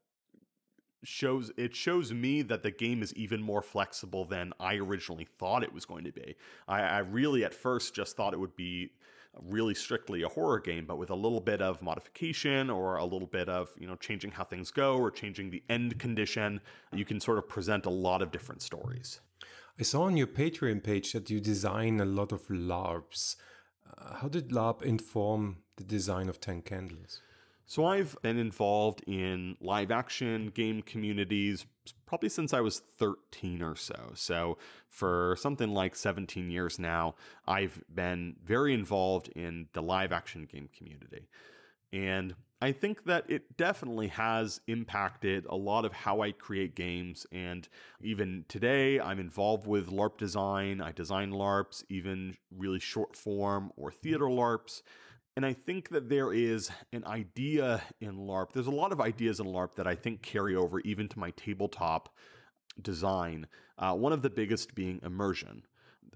shows 1.02 1.50
it 1.56 1.74
shows 1.74 2.12
me 2.12 2.42
that 2.42 2.62
the 2.62 2.70
game 2.70 3.02
is 3.02 3.14
even 3.14 3.40
more 3.40 3.62
flexible 3.62 4.24
than 4.24 4.52
I 4.60 4.74
originally 4.76 5.26
thought 5.38 5.62
it 5.62 5.72
was 5.72 5.84
going 5.84 6.04
to 6.04 6.12
be. 6.12 6.36
I, 6.68 6.80
I, 6.80 6.98
really 6.98 7.44
at 7.44 7.54
first 7.54 7.94
just 7.94 8.16
thought 8.16 8.34
it 8.34 8.40
would 8.40 8.56
be 8.56 8.90
really 9.42 9.74
strictly 9.74 10.22
a 10.22 10.28
horror 10.28 10.58
game, 10.58 10.84
but 10.86 10.98
with 10.98 11.10
a 11.10 11.14
little 11.14 11.40
bit 11.40 11.62
of 11.62 11.82
modification 11.82 12.70
or 12.70 12.96
a 12.96 13.04
little 13.04 13.26
bit 13.26 13.48
of 13.48 13.70
you 13.78 13.86
know 13.86 13.96
changing 13.96 14.32
how 14.32 14.44
things 14.44 14.70
go 14.70 14.96
or 14.98 15.10
changing 15.10 15.50
the 15.50 15.62
end 15.68 15.98
condition, 15.98 16.60
you 16.92 17.04
can 17.04 17.20
sort 17.20 17.38
of 17.38 17.48
present 17.48 17.86
a 17.86 17.90
lot 17.90 18.22
of 18.22 18.30
different 18.30 18.62
stories. 18.62 19.20
I 19.78 19.82
saw 19.82 20.02
on 20.02 20.16
your 20.16 20.26
Patreon 20.26 20.82
page 20.82 21.12
that 21.12 21.30
you 21.30 21.40
design 21.40 22.00
a 22.00 22.04
lot 22.04 22.32
of 22.32 22.46
LARPs. 22.48 23.36
Uh, 23.96 24.14
how 24.16 24.28
did 24.28 24.50
LARP 24.50 24.82
inform 24.82 25.58
the 25.76 25.84
design 25.84 26.28
of 26.28 26.40
Ten 26.40 26.60
Candles? 26.60 27.22
So 27.70 27.84
I've 27.84 28.16
been 28.20 28.36
involved 28.36 29.04
in 29.06 29.56
live 29.60 29.92
action 29.92 30.50
game 30.52 30.82
communities 30.82 31.66
probably 32.04 32.28
since 32.28 32.52
I 32.52 32.60
was 32.60 32.80
13 32.98 33.62
or 33.62 33.76
so. 33.76 34.10
So 34.14 34.58
for 34.88 35.36
something 35.38 35.72
like 35.72 35.94
17 35.94 36.50
years 36.50 36.80
now, 36.80 37.14
I've 37.46 37.80
been 37.88 38.34
very 38.44 38.74
involved 38.74 39.28
in 39.36 39.68
the 39.72 39.82
live 39.82 40.10
action 40.10 40.48
game 40.50 40.68
community. 40.76 41.28
And 41.92 42.34
I 42.60 42.72
think 42.72 43.04
that 43.04 43.30
it 43.30 43.56
definitely 43.56 44.08
has 44.08 44.60
impacted 44.66 45.46
a 45.48 45.54
lot 45.54 45.84
of 45.84 45.92
how 45.92 46.22
I 46.22 46.32
create 46.32 46.74
games. 46.74 47.24
And 47.30 47.68
even 48.02 48.46
today, 48.48 48.98
I'm 48.98 49.20
involved 49.20 49.68
with 49.68 49.90
LARP 49.90 50.18
design. 50.18 50.80
I 50.80 50.90
design 50.90 51.30
LARPs, 51.30 51.84
even 51.88 52.36
really 52.50 52.80
short 52.80 53.14
form 53.14 53.70
or 53.76 53.92
theater 53.92 54.24
LARPs. 54.24 54.82
And 55.40 55.46
I 55.46 55.54
think 55.54 55.88
that 55.88 56.10
there 56.10 56.34
is 56.34 56.70
an 56.92 57.06
idea 57.06 57.80
in 57.98 58.26
LARP. 58.26 58.52
There's 58.52 58.66
a 58.66 58.70
lot 58.70 58.92
of 58.92 59.00
ideas 59.00 59.40
in 59.40 59.46
LARP 59.46 59.74
that 59.76 59.86
I 59.86 59.94
think 59.94 60.20
carry 60.20 60.54
over 60.54 60.80
even 60.80 61.08
to 61.08 61.18
my 61.18 61.30
tabletop 61.30 62.14
design. 62.82 63.46
Uh, 63.78 63.94
one 63.94 64.12
of 64.12 64.20
the 64.20 64.28
biggest 64.28 64.74
being 64.74 65.00
immersion. 65.02 65.62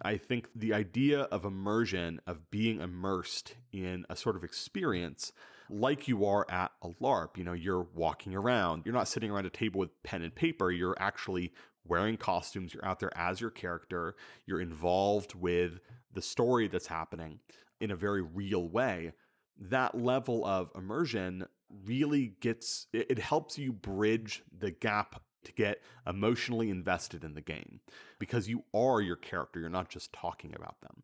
I 0.03 0.18
think 0.18 0.51
the 0.55 0.75
idea 0.75 1.20
of 1.20 1.47
immersion, 1.47 2.20
of 2.27 2.51
being 2.51 2.83
immersed 2.83 3.55
in 3.72 4.05
a 4.11 4.14
sort 4.14 4.37
of 4.37 4.45
experience, 4.45 5.33
like 5.70 6.07
you 6.07 6.27
are 6.27 6.45
at 6.51 6.72
a 6.83 6.91
LARP. 7.01 7.39
You 7.39 7.45
know, 7.45 7.55
you're 7.55 7.87
walking 7.95 8.35
around, 8.35 8.83
you're 8.85 8.93
not 8.93 9.09
sitting 9.09 9.31
around 9.31 9.47
a 9.47 9.51
table 9.51 9.81
with 9.81 10.03
pen 10.03 10.20
and 10.20 10.35
paper, 10.35 10.70
you're 10.70 10.97
actually 11.01 11.55
wearing 11.87 12.18
costumes, 12.18 12.75
you're 12.75 12.85
out 12.85 13.01
there 13.01 13.16
as 13.16 13.41
your 13.41 13.49
character, 13.49 14.16
you're 14.45 14.61
involved 14.61 15.35
with 15.35 15.81
the 16.12 16.20
story 16.20 16.68
that's 16.68 16.89
happening 16.89 17.41
in 17.85 17.91
a 17.91 17.97
very 17.97 18.22
real 18.22 18.68
way, 18.68 19.12
that 19.59 19.95
level 19.95 20.45
of 20.45 20.70
immersion 20.74 21.47
really 21.85 22.35
gets 22.41 22.87
it, 22.93 23.18
helps 23.18 23.59
you 23.59 23.72
bridge 23.72 24.43
the 24.57 24.70
gap 24.70 25.22
to 25.45 25.53
get 25.53 25.82
emotionally 26.07 26.70
invested 26.70 27.22
in 27.22 27.35
the 27.35 27.41
game 27.41 27.80
because 28.18 28.49
you 28.49 28.64
are 28.72 29.01
your 29.01 29.16
character 29.16 29.61
you're 29.61 29.68
not 29.68 29.89
just 29.89 30.12
talking 30.12 30.55
about 30.55 30.80
them. 30.80 31.03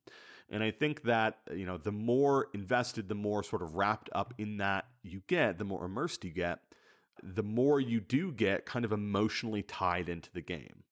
And 0.48 0.62
i 0.62 0.70
think 0.70 1.02
that 1.02 1.38
you 1.54 1.66
know 1.66 1.76
the 1.76 1.92
more 1.92 2.48
invested 2.54 3.08
the 3.08 3.14
more 3.14 3.42
sort 3.42 3.62
of 3.62 3.76
wrapped 3.76 4.10
up 4.12 4.34
in 4.38 4.56
that 4.58 4.86
you 5.02 5.22
get 5.26 5.58
the 5.58 5.64
more 5.64 5.84
immersed 5.84 6.24
you 6.24 6.30
get 6.30 6.60
the 7.22 7.42
more 7.42 7.80
you 7.80 8.00
do 8.00 8.32
get 8.32 8.66
kind 8.66 8.84
of 8.84 8.92
emotionally 8.92 9.62
tied 9.62 10.08
into 10.08 10.30
the 10.32 10.40
game. 10.40 10.84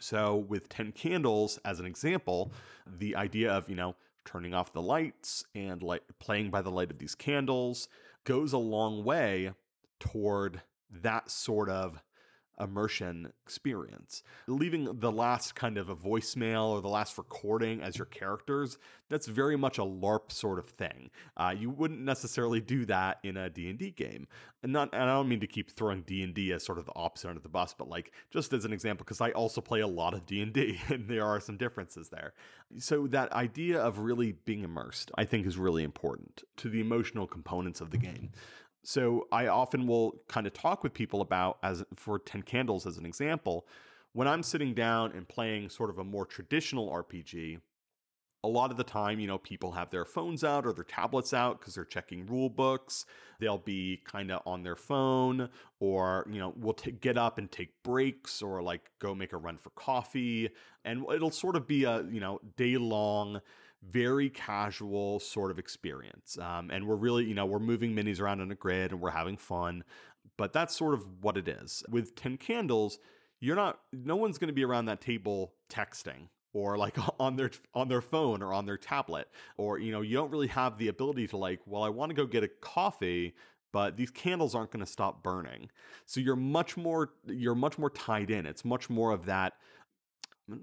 So 0.00 0.36
with 0.36 0.70
10 0.70 0.92
candles 0.92 1.58
as 1.64 1.78
an 1.80 1.86
example 1.86 2.52
the 2.86 3.14
idea 3.16 3.52
of 3.52 3.68
you 3.68 3.76
know 3.76 3.94
turning 4.24 4.54
off 4.54 4.72
the 4.72 4.82
lights 4.82 5.44
and 5.54 5.82
like 5.82 6.02
playing 6.18 6.50
by 6.50 6.62
the 6.62 6.70
light 6.70 6.90
of 6.90 6.98
these 6.98 7.14
candles 7.14 7.88
goes 8.24 8.52
a 8.52 8.58
long 8.58 9.04
way 9.04 9.52
toward 9.98 10.62
that 10.90 11.30
sort 11.30 11.68
of 11.68 12.02
immersion 12.60 13.32
experience. 13.42 14.22
Leaving 14.46 15.00
the 15.00 15.10
last 15.12 15.54
kind 15.54 15.78
of 15.78 15.88
a 15.88 15.96
voicemail 15.96 16.70
or 16.70 16.80
the 16.80 16.88
last 16.88 17.16
recording 17.18 17.80
as 17.80 17.96
your 17.96 18.06
characters, 18.06 18.78
that's 19.08 19.26
very 19.26 19.56
much 19.56 19.78
a 19.78 19.82
LARP 19.82 20.30
sort 20.30 20.58
of 20.58 20.66
thing. 20.66 21.10
Uh, 21.36 21.54
you 21.56 21.70
wouldn't 21.70 22.00
necessarily 22.00 22.60
do 22.60 22.84
that 22.86 23.18
in 23.22 23.36
a 23.36 23.50
D&D 23.50 23.90
game. 23.92 24.26
And 24.62 24.72
not 24.72 24.90
and 24.92 25.02
I 25.02 25.14
don't 25.14 25.28
mean 25.28 25.40
to 25.40 25.46
keep 25.46 25.70
throwing 25.70 26.02
D&D 26.02 26.52
as 26.52 26.64
sort 26.64 26.78
of 26.78 26.84
the 26.84 26.92
opposite 26.94 27.28
under 27.28 27.40
the 27.40 27.48
bus, 27.48 27.74
but 27.76 27.88
like 27.88 28.12
just 28.30 28.52
as 28.52 28.64
an 28.64 28.72
example 28.72 29.04
cuz 29.04 29.20
I 29.20 29.30
also 29.30 29.60
play 29.60 29.80
a 29.80 29.86
lot 29.86 30.14
of 30.14 30.26
D&D 30.26 30.80
and 30.88 31.08
there 31.08 31.24
are 31.24 31.40
some 31.40 31.56
differences 31.56 32.10
there. 32.10 32.34
So 32.78 33.06
that 33.08 33.32
idea 33.32 33.80
of 33.80 33.98
really 33.98 34.32
being 34.32 34.62
immersed, 34.62 35.10
I 35.16 35.24
think 35.24 35.46
is 35.46 35.58
really 35.58 35.82
important 35.82 36.44
to 36.58 36.68
the 36.68 36.80
emotional 36.80 37.26
components 37.26 37.80
of 37.80 37.90
the 37.90 37.98
game. 37.98 38.30
So 38.82 39.28
I 39.30 39.46
often 39.46 39.86
will 39.86 40.22
kind 40.28 40.46
of 40.46 40.54
talk 40.54 40.82
with 40.82 40.94
people 40.94 41.20
about 41.20 41.58
as 41.62 41.84
for 41.94 42.18
10 42.18 42.42
candles 42.42 42.86
as 42.86 42.96
an 42.96 43.04
example, 43.04 43.66
when 44.12 44.26
I'm 44.26 44.42
sitting 44.42 44.74
down 44.74 45.12
and 45.12 45.28
playing 45.28 45.68
sort 45.68 45.90
of 45.90 45.98
a 45.98 46.04
more 46.04 46.24
traditional 46.26 46.90
RPG, 46.90 47.60
a 48.42 48.48
lot 48.48 48.70
of 48.70 48.78
the 48.78 48.84
time, 48.84 49.20
you 49.20 49.26
know, 49.26 49.36
people 49.36 49.72
have 49.72 49.90
their 49.90 50.06
phones 50.06 50.42
out 50.42 50.64
or 50.64 50.72
their 50.72 50.84
tablets 50.84 51.34
out 51.34 51.60
because 51.60 51.74
they're 51.74 51.84
checking 51.84 52.24
rule 52.24 52.48
books. 52.48 53.04
They'll 53.38 53.58
be 53.58 54.00
kind 54.06 54.30
of 54.30 54.40
on 54.46 54.62
their 54.62 54.76
phone 54.76 55.50
or, 55.78 56.26
you 56.30 56.38
know, 56.38 56.54
we'll 56.56 56.72
t- 56.72 56.92
get 56.92 57.18
up 57.18 57.36
and 57.36 57.50
take 57.50 57.82
breaks 57.82 58.40
or 58.40 58.62
like 58.62 58.90
go 58.98 59.14
make 59.14 59.34
a 59.34 59.36
run 59.36 59.58
for 59.58 59.70
coffee. 59.70 60.48
And 60.86 61.04
it'll 61.12 61.30
sort 61.30 61.54
of 61.54 61.66
be 61.66 61.84
a, 61.84 62.02
you 62.10 62.20
know, 62.20 62.40
day 62.56 62.78
long 62.78 63.42
very 63.88 64.28
casual 64.28 65.20
sort 65.20 65.50
of 65.50 65.58
experience. 65.58 66.38
Um, 66.38 66.70
and 66.70 66.86
we're 66.86 66.96
really, 66.96 67.24
you 67.24 67.34
know, 67.34 67.46
we're 67.46 67.58
moving 67.58 67.94
minis 67.94 68.20
around 68.20 68.40
on 68.40 68.50
a 68.50 68.54
grid 68.54 68.92
and 68.92 69.00
we're 69.00 69.10
having 69.10 69.36
fun. 69.36 69.84
But 70.36 70.52
that's 70.52 70.76
sort 70.76 70.94
of 70.94 71.04
what 71.22 71.36
it 71.36 71.48
is. 71.48 71.82
With 71.88 72.14
10 72.14 72.36
candles, 72.36 72.98
you're 73.40 73.56
not, 73.56 73.80
no 73.92 74.16
one's 74.16 74.38
going 74.38 74.48
to 74.48 74.54
be 74.54 74.64
around 74.64 74.86
that 74.86 75.00
table 75.00 75.54
texting 75.70 76.28
or 76.52 76.76
like 76.76 76.96
on 77.20 77.36
their 77.36 77.50
on 77.74 77.88
their 77.88 78.00
phone 78.00 78.42
or 78.42 78.52
on 78.52 78.66
their 78.66 78.76
tablet 78.76 79.28
or 79.56 79.78
you 79.78 79.92
know 79.92 80.00
you 80.00 80.16
don't 80.16 80.30
really 80.30 80.48
have 80.48 80.78
the 80.78 80.88
ability 80.88 81.26
to 81.26 81.36
like 81.36 81.60
well 81.66 81.82
i 81.82 81.88
want 81.88 82.10
to 82.10 82.14
go 82.14 82.26
get 82.26 82.42
a 82.42 82.48
coffee 82.48 83.34
but 83.72 83.96
these 83.96 84.10
candles 84.10 84.54
aren't 84.54 84.70
going 84.70 84.84
to 84.84 84.90
stop 84.90 85.22
burning 85.22 85.70
so 86.06 86.20
you're 86.20 86.36
much 86.36 86.76
more 86.76 87.10
you're 87.26 87.54
much 87.54 87.78
more 87.78 87.90
tied 87.90 88.30
in 88.30 88.46
it's 88.46 88.64
much 88.64 88.90
more 88.90 89.12
of 89.12 89.26
that 89.26 89.54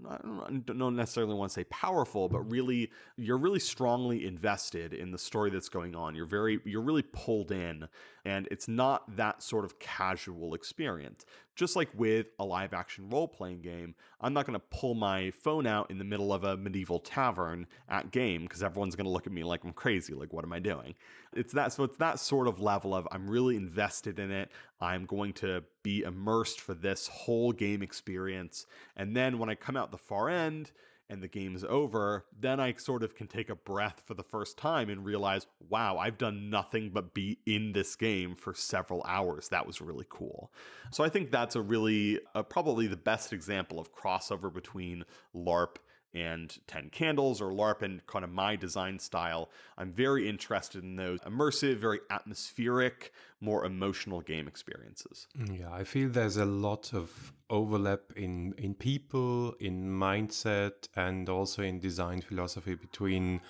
I 0.10 0.18
don't 0.66 0.96
necessarily 0.96 1.34
want 1.34 1.52
to 1.52 1.54
say 1.54 1.64
powerful, 1.66 2.30
but 2.30 2.42
really 2.42 2.92
you're 3.18 3.38
really 3.38 3.60
strongly 3.60 4.26
invested 4.26 4.94
in 4.94 5.12
the 5.12 5.18
story 5.18 5.50
that's 5.50 5.70
going 5.70 5.96
on. 5.96 6.16
You're 6.16 6.26
very 6.26 6.60
you're 6.66 6.82
really 6.82 7.04
pulled 7.04 7.52
in 7.52 7.88
and 8.28 8.46
it's 8.52 8.68
not 8.68 9.16
that 9.16 9.42
sort 9.42 9.64
of 9.64 9.80
casual 9.80 10.54
experience. 10.54 11.26
Just 11.56 11.78
like 11.78 11.88
with 11.96 12.28
a 12.40 12.44
live 12.44 12.74
action 12.74 13.10
role 13.10 13.28
playing 13.28 13.62
game, 13.62 13.96
I'm 14.20 14.34
not 14.34 14.46
going 14.46 14.60
to 14.60 14.66
pull 14.70 14.96
my 14.96 15.32
phone 15.32 15.66
out 15.66 15.90
in 15.90 15.98
the 15.98 16.04
middle 16.04 16.34
of 16.34 16.44
a 16.44 16.58
medieval 16.58 17.00
tavern 17.00 17.68
at 17.88 18.12
game 18.12 18.42
because 18.42 18.62
everyone's 18.62 18.98
going 18.98 19.06
to 19.06 19.12
look 19.12 19.28
at 19.28 19.32
me 19.32 19.46
like 19.46 19.64
I'm 19.64 19.72
crazy. 19.72 20.14
Like, 20.14 20.34
what 20.34 20.44
am 20.44 20.52
I 20.52 20.60
doing? 20.60 20.96
It's 21.34 21.54
that, 21.54 21.72
so 21.72 21.86
it's 21.86 21.98
that 22.00 22.20
sort 22.20 22.50
of 22.50 22.60
level 22.60 22.94
of 22.94 23.08
I'm 23.12 23.30
really 23.30 23.56
invested 23.56 24.20
in 24.20 24.30
it. 24.30 24.52
I'm 24.82 25.06
going 25.06 25.32
to 25.36 25.64
be 25.82 26.02
immersed 26.02 26.60
for 26.60 26.74
this 26.74 27.08
whole 27.08 27.54
game 27.54 27.82
experience. 27.82 28.66
And 28.98 29.16
then 29.16 29.40
when 29.40 29.50
I 29.50 29.56
come 29.56 29.78
out 29.78 29.92
the 29.92 29.98
far 29.98 30.30
end, 30.30 30.74
and 31.10 31.24
the 31.24 31.28
game's 31.28 31.64
over, 31.64 32.26
then 32.38 32.60
I 32.60 32.74
sort 32.74 33.04
of 33.04 33.16
can 33.16 33.28
take 33.28 33.50
a 33.50 33.56
breath 33.56 34.02
for 34.06 34.14
the 34.14 34.24
first 34.24 34.58
time 34.58 34.90
and 34.90 35.06
realize, 35.06 35.48
wow, 35.70 35.98
I've 35.98 36.18
done 36.18 36.50
nothing 36.50 36.92
but 36.94 37.14
be 37.14 37.40
in 37.46 37.72
this 37.72 37.96
game 37.96 38.36
for 38.36 38.54
several 38.54 39.04
hours. 39.08 39.50
That 39.50 39.66
was 39.66 39.82
really 39.82 40.06
cool. 40.10 40.52
So 40.92 41.04
I 41.04 41.10
think 41.10 41.32
that's 41.32 41.56
a 41.56 41.62
really, 41.62 42.20
uh, 42.36 42.44
probably 42.44 42.88
the 42.88 42.98
best 42.98 43.32
example 43.32 43.80
of 43.80 43.94
crossover 43.96 44.54
between 44.54 45.06
LARP 45.36 45.78
and 46.14 46.58
10 46.68 46.90
Candles 46.90 47.42
or 47.42 47.52
LARP 47.52 47.82
and 47.82 48.06
kind 48.08 48.24
of 48.24 48.32
my 48.32 48.56
design 48.56 49.00
style. 49.00 49.50
I'm 49.78 49.92
very 49.92 50.28
interested 50.28 50.84
in 50.84 50.96
those 50.96 51.20
immersive, 51.22 51.78
very 51.78 52.00
atmospheric, 52.10 53.12
more 53.40 53.66
emotional 53.66 54.22
game 54.22 54.48
experiences. 54.48 55.28
Mm, 55.38 55.60
yeah, 55.60 55.72
I 55.72 55.84
feel 55.84 56.10
there's 56.10 56.38
a 56.38 56.46
lot 56.46 56.94
of 56.94 57.34
overlap 57.50 58.02
in, 58.16 58.54
in 58.58 58.74
people, 58.74 59.54
in 59.60 59.90
mindset, 59.90 60.88
and 60.96 61.30
also 61.30 61.62
in 61.62 61.80
design 61.80 62.22
philosophy 62.22 62.76
between 62.76 63.42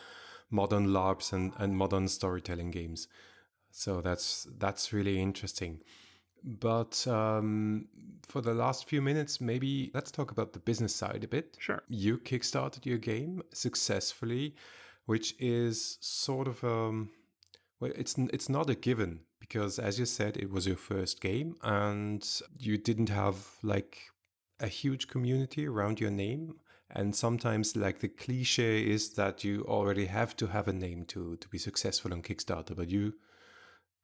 modern 0.49 0.87
LARPs 0.87 1.33
and, 1.33 1.53
and 1.57 1.77
modern 1.77 2.07
storytelling 2.07 2.71
games. 2.71 3.07
So 3.71 4.01
that's 4.01 4.47
that's 4.57 4.91
really 4.91 5.21
interesting. 5.21 5.81
But 6.43 7.07
um, 7.07 7.87
for 8.27 8.41
the 8.41 8.53
last 8.53 8.87
few 8.87 9.01
minutes, 9.01 9.41
maybe 9.41 9.91
let's 9.93 10.11
talk 10.11 10.31
about 10.31 10.53
the 10.53 10.59
business 10.59 10.95
side 10.95 11.23
a 11.23 11.27
bit. 11.27 11.57
Sure. 11.59 11.81
You 11.87 12.17
kickstarted 12.17 12.85
your 12.85 12.97
game 12.97 13.43
successfully, 13.53 14.55
which 15.05 15.35
is 15.39 15.97
sort 16.01 16.47
of 16.47 16.63
um, 16.63 17.09
well, 17.79 17.91
it's 17.95 18.17
it's 18.17 18.49
not 18.49 18.69
a 18.69 18.75
given 18.75 19.21
because, 19.39 19.79
as 19.79 19.99
you 19.99 20.05
said, 20.05 20.37
it 20.37 20.51
was 20.51 20.65
your 20.65 20.77
first 20.77 21.21
game 21.21 21.55
and 21.61 22.27
you 22.57 22.77
didn't 22.77 23.09
have 23.09 23.47
like 23.61 23.99
a 24.59 24.67
huge 24.67 25.07
community 25.07 25.67
around 25.67 25.99
your 25.99 26.11
name. 26.11 26.55
And 26.89 27.15
sometimes, 27.15 27.75
like 27.75 27.99
the 27.99 28.07
cliche 28.07 28.81
is 28.81 29.13
that 29.15 29.43
you 29.43 29.63
already 29.67 30.05
have 30.05 30.35
to 30.37 30.47
have 30.47 30.67
a 30.67 30.73
name 30.73 31.03
to 31.07 31.35
to 31.35 31.47
be 31.49 31.57
successful 31.57 32.13
on 32.13 32.21
Kickstarter, 32.21 32.75
but 32.75 32.89
you 32.89 33.13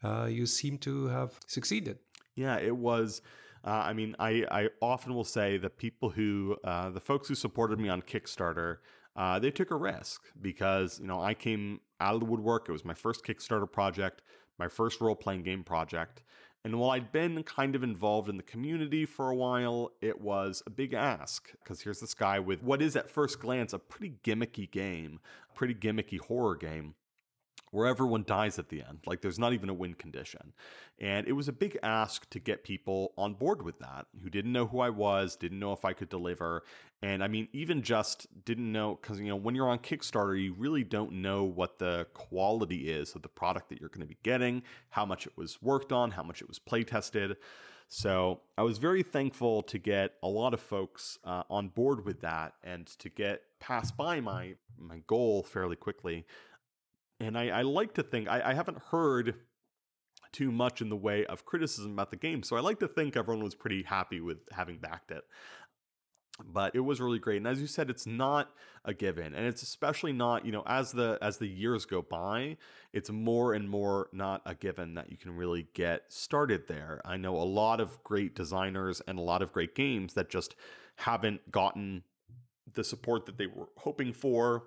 uh, 0.03 0.25
you 0.25 0.45
seem 0.45 0.77
to 0.79 1.07
have 1.07 1.39
succeeded. 1.47 1.99
Yeah, 2.35 2.57
it 2.59 2.75
was. 2.75 3.21
Uh, 3.65 3.69
I 3.69 3.93
mean, 3.93 4.15
I, 4.19 4.45
I 4.51 4.69
often 4.81 5.13
will 5.13 5.23
say 5.23 5.57
that 5.57 5.77
people 5.77 6.09
who, 6.09 6.57
uh, 6.63 6.89
the 6.89 6.99
folks 6.99 7.29
who 7.29 7.35
supported 7.35 7.79
me 7.79 7.87
on 7.87 8.01
Kickstarter, 8.01 8.77
uh, 9.15 9.39
they 9.39 9.51
took 9.51 9.71
a 9.71 9.75
risk 9.75 10.23
because, 10.41 10.99
you 10.99 11.07
know, 11.07 11.21
I 11.21 11.33
came 11.33 11.79
out 12.01 12.15
of 12.15 12.19
the 12.19 12.25
woodwork. 12.25 12.67
It 12.67 12.73
was 12.73 12.83
my 12.83 12.93
first 12.93 13.23
Kickstarter 13.23 13.71
project, 13.71 14.21
my 14.59 14.67
first 14.67 14.99
role 14.99 15.15
playing 15.15 15.43
game 15.43 15.63
project. 15.63 16.23
And 16.65 16.79
while 16.79 16.91
I'd 16.91 17.11
been 17.11 17.43
kind 17.43 17.75
of 17.75 17.83
involved 17.83 18.29
in 18.29 18.37
the 18.37 18.43
community 18.43 19.05
for 19.05 19.29
a 19.29 19.35
while, 19.35 19.91
it 20.01 20.21
was 20.21 20.63
a 20.65 20.69
big 20.69 20.93
ask 20.93 21.51
because 21.61 21.81
here's 21.81 21.99
this 21.99 22.13
guy 22.13 22.39
with 22.39 22.63
what 22.63 22.81
is 22.81 22.95
at 22.95 23.09
first 23.09 23.39
glance 23.39 23.73
a 23.73 23.79
pretty 23.79 24.15
gimmicky 24.23 24.69
game, 24.69 25.19
a 25.51 25.57
pretty 25.57 25.75
gimmicky 25.75 26.19
horror 26.19 26.55
game 26.55 26.95
where 27.73 27.87
everyone 27.87 28.23
dies 28.27 28.59
at 28.59 28.69
the 28.69 28.83
end. 28.87 28.99
Like 29.07 29.21
there's 29.21 29.39
not 29.39 29.51
even 29.51 29.67
a 29.67 29.73
win 29.73 29.95
condition. 29.95 30.53
And 30.99 31.27
it 31.27 31.31
was 31.31 31.47
a 31.47 31.51
big 31.51 31.75
ask 31.81 32.29
to 32.29 32.39
get 32.39 32.63
people 32.63 33.13
on 33.17 33.33
board 33.33 33.63
with 33.63 33.79
that 33.79 34.05
who 34.21 34.29
didn't 34.29 34.51
know 34.51 34.67
who 34.67 34.79
I 34.79 34.91
was, 34.91 35.35
didn't 35.35 35.57
know 35.57 35.73
if 35.73 35.83
I 35.83 35.93
could 35.93 36.07
deliver. 36.07 36.63
And 37.01 37.23
I 37.23 37.27
mean, 37.27 37.47
even 37.51 37.81
just 37.81 38.27
didn't 38.45 38.71
know 38.71 38.99
because, 39.01 39.19
you 39.19 39.25
know, 39.25 39.35
when 39.35 39.55
you're 39.55 39.67
on 39.67 39.79
Kickstarter, 39.79 40.39
you 40.39 40.53
really 40.53 40.83
don't 40.83 41.13
know 41.13 41.45
what 41.45 41.79
the 41.79 42.05
quality 42.13 42.91
is 42.91 43.15
of 43.15 43.23
the 43.23 43.27
product 43.27 43.69
that 43.69 43.79
you're 43.79 43.89
going 43.89 44.01
to 44.01 44.07
be 44.07 44.19
getting, 44.21 44.61
how 44.91 45.03
much 45.03 45.25
it 45.25 45.33
was 45.35 45.59
worked 45.59 45.91
on, 45.91 46.11
how 46.11 46.21
much 46.21 46.43
it 46.43 46.47
was 46.47 46.59
play 46.59 46.83
tested. 46.83 47.37
So 47.87 48.41
I 48.55 48.61
was 48.61 48.77
very 48.77 49.01
thankful 49.01 49.63
to 49.63 49.79
get 49.79 50.13
a 50.21 50.27
lot 50.27 50.53
of 50.53 50.61
folks 50.61 51.17
uh, 51.23 51.41
on 51.49 51.69
board 51.69 52.05
with 52.05 52.21
that 52.21 52.53
and 52.63 52.85
to 52.99 53.09
get 53.09 53.41
pass 53.59 53.91
by 53.91 54.19
my 54.19 54.55
my 54.77 55.01
goal 55.07 55.43
fairly 55.43 55.75
quickly 55.75 56.25
and 57.23 57.37
I, 57.37 57.49
I 57.49 57.61
like 57.61 57.93
to 57.95 58.03
think, 58.03 58.27
I, 58.27 58.41
I 58.51 58.53
haven't 58.53 58.79
heard 58.89 59.35
too 60.31 60.51
much 60.51 60.81
in 60.81 60.89
the 60.89 60.97
way 60.97 61.25
of 61.25 61.45
criticism 61.45 61.93
about 61.93 62.09
the 62.09 62.17
game. 62.17 62.43
So 62.43 62.57
I 62.57 62.59
like 62.59 62.79
to 62.79 62.87
think 62.87 63.15
everyone 63.15 63.43
was 63.43 63.55
pretty 63.55 63.83
happy 63.83 64.19
with 64.19 64.39
having 64.51 64.77
backed 64.77 65.11
it. 65.11 65.23
But 66.43 66.73
it 66.73 66.79
was 66.79 66.99
really 66.99 67.19
great. 67.19 67.37
And 67.37 67.47
as 67.47 67.61
you 67.61 67.67
said, 67.67 67.91
it's 67.91 68.07
not 68.07 68.49
a 68.83 68.93
given. 68.93 69.35
And 69.35 69.45
it's 69.45 69.61
especially 69.61 70.13
not, 70.13 70.47
you 70.47 70.51
know, 70.51 70.63
as 70.65 70.91
the 70.91 71.19
as 71.21 71.37
the 71.37 71.47
years 71.47 71.85
go 71.85 72.01
by, 72.01 72.57
it's 72.91 73.11
more 73.11 73.53
and 73.53 73.69
more 73.69 74.09
not 74.11 74.41
a 74.43 74.55
given 74.55 74.95
that 74.95 75.11
you 75.11 75.17
can 75.17 75.35
really 75.35 75.67
get 75.75 76.11
started 76.11 76.67
there. 76.67 77.01
I 77.05 77.17
know 77.17 77.35
a 77.35 77.45
lot 77.45 77.79
of 77.79 78.03
great 78.03 78.35
designers 78.35 78.99
and 79.07 79.19
a 79.19 79.21
lot 79.21 79.43
of 79.43 79.53
great 79.53 79.75
games 79.75 80.15
that 80.15 80.31
just 80.31 80.55
haven't 80.95 81.51
gotten 81.51 82.03
the 82.73 82.83
support 82.83 83.27
that 83.27 83.37
they 83.37 83.47
were 83.47 83.67
hoping 83.77 84.11
for 84.11 84.63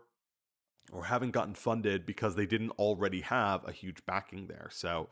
or 0.93 1.05
haven't 1.05 1.32
gotten 1.32 1.55
funded 1.55 2.07
because 2.07 2.37
they 2.37 2.47
didn't 2.47 2.70
already 2.72 3.20
have 3.22 3.66
a 3.66 3.72
huge 3.72 4.05
backing 4.07 4.47
there. 4.47 4.68
So 4.70 5.09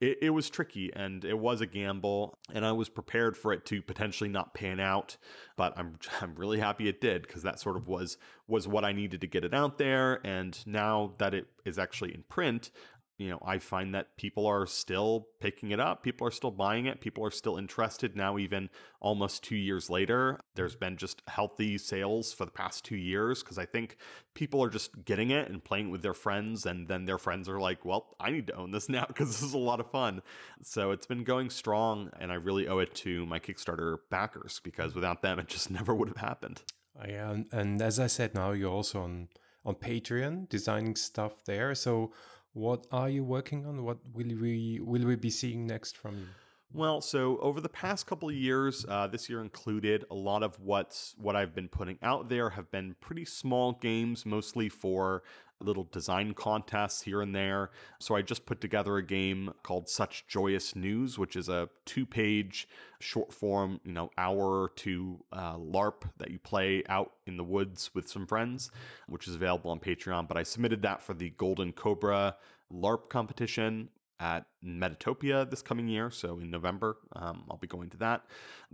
it, 0.00 0.18
it, 0.22 0.30
was 0.30 0.48
tricky 0.48 0.92
and 0.94 1.24
it 1.24 1.38
was 1.38 1.60
a 1.60 1.66
gamble, 1.66 2.38
and 2.52 2.64
I 2.64 2.72
was 2.72 2.88
prepared 2.88 3.36
for 3.36 3.52
it 3.52 3.64
to 3.66 3.82
potentially 3.82 4.30
not 4.30 4.54
pan 4.54 4.78
out. 4.80 5.16
But 5.56 5.76
I'm 5.76 5.98
I'm 6.20 6.34
really 6.36 6.60
happy 6.60 6.88
it 6.88 7.00
did 7.00 7.22
because 7.22 7.42
that 7.42 7.60
sort 7.60 7.76
of 7.76 7.88
was 7.88 8.16
was 8.46 8.68
what 8.68 8.84
I 8.84 8.92
needed 8.92 9.20
to 9.20 9.26
get 9.26 9.44
it 9.44 9.54
out 9.54 9.78
there. 9.78 10.20
And 10.24 10.58
now 10.66 11.14
that 11.18 11.34
it 11.34 11.46
is 11.64 11.78
actually 11.78 12.14
in 12.14 12.22
print, 12.28 12.70
you 13.18 13.28
know, 13.28 13.40
I 13.44 13.58
find 13.58 13.96
that 13.96 14.16
people 14.16 14.46
are 14.46 14.64
still 14.64 15.26
picking 15.40 15.72
it 15.72 15.80
up. 15.80 16.04
People 16.04 16.24
are 16.28 16.30
still 16.30 16.52
buying 16.52 16.86
it. 16.86 17.00
People 17.00 17.26
are 17.26 17.32
still 17.32 17.56
interested 17.56 18.16
now, 18.16 18.38
even 18.38 18.70
almost 19.00 19.42
two 19.42 19.56
years 19.56 19.90
later. 19.90 20.38
There's 20.54 20.76
been 20.76 20.96
just 20.96 21.22
healthy 21.26 21.78
sales 21.78 22.32
for 22.32 22.44
the 22.44 22.52
past 22.52 22.84
two 22.84 22.96
years 22.96 23.42
because 23.42 23.58
I 23.58 23.66
think 23.66 23.96
people 24.34 24.62
are 24.62 24.70
just 24.70 25.04
getting 25.04 25.30
it 25.32 25.50
and 25.50 25.62
playing 25.62 25.88
it 25.88 25.90
with 25.90 26.02
their 26.02 26.14
friends. 26.14 26.64
And 26.64 26.86
then 26.86 27.06
their 27.06 27.18
friends 27.18 27.48
are 27.48 27.58
like, 27.58 27.84
well, 27.84 28.14
I 28.20 28.30
need 28.30 28.46
to 28.46 28.54
own 28.54 28.70
this 28.70 28.88
now 28.88 29.06
because 29.08 29.28
this 29.28 29.42
is 29.42 29.52
a 29.52 29.58
lot 29.58 29.80
of 29.80 29.90
fun. 29.90 30.22
So 30.62 30.92
it's 30.92 31.06
been 31.06 31.24
going 31.24 31.50
strong. 31.50 32.10
And 32.20 32.30
I 32.30 32.36
really 32.36 32.68
owe 32.68 32.78
it 32.78 32.94
to 32.96 33.26
my 33.26 33.40
Kickstarter 33.40 33.98
backers 34.10 34.60
because 34.62 34.94
without 34.94 35.22
them, 35.22 35.40
it 35.40 35.48
just 35.48 35.70
never 35.72 35.92
would 35.92 36.08
have 36.08 36.18
happened. 36.18 36.62
Yeah. 37.04 37.30
And, 37.30 37.52
um, 37.52 37.58
and 37.58 37.82
as 37.82 37.98
I 37.98 38.06
said, 38.06 38.36
now 38.36 38.52
you're 38.52 38.70
also 38.70 39.02
on, 39.02 39.28
on 39.64 39.74
Patreon 39.74 40.48
designing 40.48 40.94
stuff 40.94 41.44
there. 41.44 41.74
So, 41.74 42.12
what 42.58 42.86
are 42.90 43.08
you 43.08 43.22
working 43.22 43.66
on? 43.66 43.84
What 43.84 43.98
will 44.12 44.34
we 44.44 44.80
will 44.82 45.06
we 45.06 45.16
be 45.16 45.30
seeing 45.30 45.66
next 45.66 45.96
from 45.96 46.18
you? 46.18 46.28
Well, 46.72 47.00
so 47.00 47.38
over 47.38 47.62
the 47.62 47.68
past 47.70 48.06
couple 48.06 48.28
of 48.28 48.34
years, 48.34 48.84
uh, 48.86 49.06
this 49.06 49.30
year 49.30 49.40
included, 49.40 50.04
a 50.10 50.14
lot 50.14 50.42
of 50.42 50.60
what's 50.60 51.14
what 51.18 51.34
I've 51.34 51.54
been 51.54 51.68
putting 51.68 51.98
out 52.02 52.28
there 52.28 52.50
have 52.50 52.70
been 52.70 52.94
pretty 53.00 53.24
small 53.24 53.72
games, 53.72 54.26
mostly 54.26 54.68
for 54.68 55.22
little 55.60 55.88
design 55.90 56.34
contests 56.34 57.02
here 57.02 57.22
and 57.22 57.34
there. 57.34 57.70
So 57.98 58.14
I 58.14 58.22
just 58.22 58.44
put 58.44 58.60
together 58.60 58.96
a 58.98 59.02
game 59.02 59.52
called 59.62 59.88
Such 59.88 60.26
Joyous 60.28 60.76
News, 60.76 61.18
which 61.18 61.36
is 61.36 61.48
a 61.48 61.68
two-page 61.84 62.68
short 63.00 63.32
form, 63.32 63.80
you 63.84 63.92
know, 63.92 64.10
hour 64.18 64.70
two 64.76 65.24
uh, 65.32 65.56
LARP 65.56 66.02
that 66.18 66.30
you 66.30 66.38
play 66.38 66.84
out 66.88 67.12
in 67.26 67.38
the 67.38 67.44
woods 67.44 67.90
with 67.94 68.08
some 68.08 68.26
friends, 68.26 68.70
which 69.08 69.26
is 69.26 69.34
available 69.34 69.70
on 69.70 69.80
Patreon. 69.80 70.28
But 70.28 70.36
I 70.36 70.42
submitted 70.42 70.82
that 70.82 71.02
for 71.02 71.14
the 71.14 71.30
Golden 71.30 71.72
Cobra 71.72 72.36
LARP 72.72 73.08
competition 73.08 73.88
at 74.20 74.46
Metatopia 74.64 75.48
this 75.48 75.62
coming 75.62 75.88
year. 75.88 76.10
So 76.10 76.38
in 76.38 76.50
November, 76.50 76.96
um, 77.14 77.44
I'll 77.50 77.56
be 77.56 77.66
going 77.66 77.90
to 77.90 77.96
that. 77.98 78.24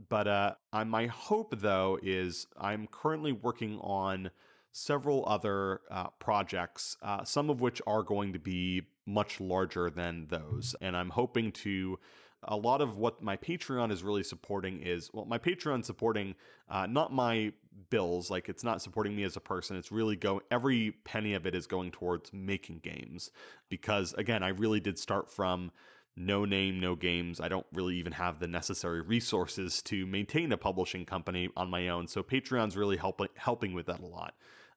But 0.08 0.26
uh, 0.26 0.54
I, 0.72 0.84
my 0.84 1.06
hope, 1.06 1.58
though, 1.58 1.98
is 2.02 2.46
I'm 2.58 2.86
currently 2.86 3.32
working 3.32 3.78
on 3.80 4.30
several 4.72 5.24
other 5.26 5.82
uh, 5.90 6.08
projects, 6.18 6.96
uh, 7.02 7.24
some 7.24 7.48
of 7.48 7.60
which 7.60 7.80
are 7.86 8.02
going 8.02 8.32
to 8.32 8.38
be 8.38 8.82
much 9.06 9.40
larger 9.40 9.90
than 9.90 10.26
those. 10.28 10.74
And 10.80 10.96
I'm 10.96 11.10
hoping 11.10 11.52
to 11.52 11.98
a 12.46 12.56
lot 12.56 12.80
of 12.80 12.96
what 12.96 13.22
my 13.22 13.36
Patreon 13.36 13.90
is 13.90 14.02
really 14.02 14.22
supporting 14.22 14.82
is 14.82 15.10
well, 15.12 15.24
my 15.24 15.38
Patreon 15.38 15.84
supporting 15.84 16.34
uh, 16.68 16.86
not 16.86 17.12
my 17.12 17.52
bills, 17.90 18.30
like 18.30 18.48
it's 18.48 18.64
not 18.64 18.82
supporting 18.82 19.14
me 19.14 19.24
as 19.24 19.36
a 19.36 19.40
person. 19.40 19.76
It's 19.76 19.92
really 19.92 20.16
go 20.16 20.40
every 20.50 20.92
penny 21.04 21.34
of 21.34 21.46
it 21.46 21.54
is 21.54 21.66
going 21.66 21.90
towards 21.90 22.32
making 22.32 22.80
games 22.80 23.30
because 23.68 24.12
again, 24.14 24.42
I 24.42 24.48
really 24.48 24.80
did 24.80 24.98
start 24.98 25.30
from 25.30 25.70
no 26.16 26.44
name, 26.44 26.78
no 26.80 26.94
games. 26.94 27.40
I 27.40 27.48
don't 27.48 27.66
really 27.72 27.96
even 27.96 28.12
have 28.12 28.38
the 28.38 28.46
necessary 28.46 29.00
resources 29.00 29.82
to 29.82 30.06
maintain 30.06 30.52
a 30.52 30.56
publishing 30.56 31.04
company 31.04 31.48
on 31.56 31.70
my 31.70 31.88
own. 31.88 32.06
So 32.06 32.22
Patreon's 32.22 32.76
really 32.76 32.96
helping 32.96 33.28
helping 33.36 33.74
with 33.74 33.86
that 33.86 34.00
a 34.00 34.06
lot. 34.06 34.34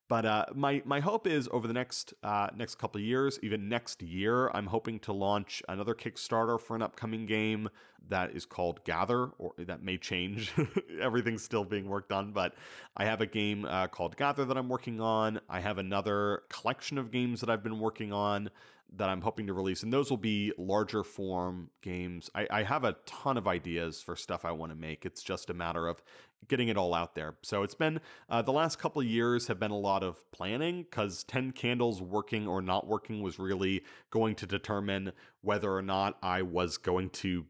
But 0.09 0.25
uh, 0.25 0.45
my 0.55 0.81
my 0.85 1.01
hope 1.01 1.27
is 1.27 1.49
over 1.51 1.67
the 1.67 1.73
next 1.73 2.13
uh, 2.23 2.47
next 2.55 2.75
couple 2.75 2.99
of 2.99 3.05
years, 3.05 3.39
even 3.41 3.67
next 3.67 4.01
year, 4.01 4.49
I'm 4.53 4.67
hoping 4.67 4.99
to 5.01 5.13
launch 5.13 5.61
another 5.67 5.93
Kickstarter 5.93 6.59
for 6.59 6.75
an 6.75 6.81
upcoming 6.81 7.25
game 7.25 7.69
that 8.09 8.31
is 8.31 8.45
called 8.45 8.83
Gather, 8.85 9.31
or 9.37 9.53
that 9.57 9.83
may 9.83 9.97
change. 9.97 10.53
Everything's 11.01 11.43
still 11.43 11.65
being 11.65 11.89
worked 11.89 12.13
on, 12.13 12.31
but 12.31 12.55
I 12.95 13.03
have 13.03 13.19
a 13.19 13.25
game 13.25 13.65
uh, 13.65 13.87
called 13.87 14.15
Gather 14.15 14.45
that 14.45 14.57
I'm 14.57 14.69
working 14.69 15.01
on. 15.01 15.41
I 15.49 15.59
have 15.59 15.77
another 15.77 16.43
collection 16.49 16.97
of 16.97 17.11
games 17.11 17.41
that 17.41 17.49
I've 17.49 17.63
been 17.63 17.79
working 17.79 18.13
on 18.13 18.49
that 18.95 19.09
I'm 19.09 19.21
hoping 19.21 19.47
to 19.47 19.53
release, 19.53 19.83
and 19.83 19.91
those 19.91 20.09
will 20.09 20.17
be 20.17 20.53
larger 20.57 21.03
form 21.03 21.69
games. 21.81 22.29
I, 22.33 22.47
I 22.49 22.63
have 22.63 22.83
a 22.83 22.95
ton 23.05 23.37
of 23.37 23.47
ideas 23.47 24.01
for 24.01 24.15
stuff 24.15 24.45
I 24.45 24.51
want 24.51 24.71
to 24.71 24.77
make. 24.77 25.05
It's 25.05 25.21
just 25.21 25.49
a 25.49 25.53
matter 25.53 25.87
of 25.87 26.01
getting 26.47 26.67
it 26.67 26.77
all 26.77 26.93
out 26.93 27.15
there. 27.15 27.35
So 27.41 27.63
it's 27.63 27.75
been 27.75 27.99
uh, 28.29 28.41
the 28.41 28.53
last 28.53 28.79
couple 28.79 29.03
years 29.03 29.47
have 29.47 29.59
been 29.59 29.71
a 29.71 29.77
lot 29.77 30.03
of 30.03 30.29
planning 30.31 30.83
because 30.83 31.23
10 31.25 31.51
Candles 31.51 32.01
working 32.01 32.47
or 32.47 32.61
not 32.61 32.87
working 32.87 33.21
was 33.21 33.39
really 33.39 33.83
going 34.09 34.35
to 34.35 34.45
determine 34.45 35.11
whether 35.41 35.71
or 35.71 35.81
not 35.81 36.17
I 36.21 36.41
was 36.41 36.77
going 36.77 37.09
to 37.11 37.45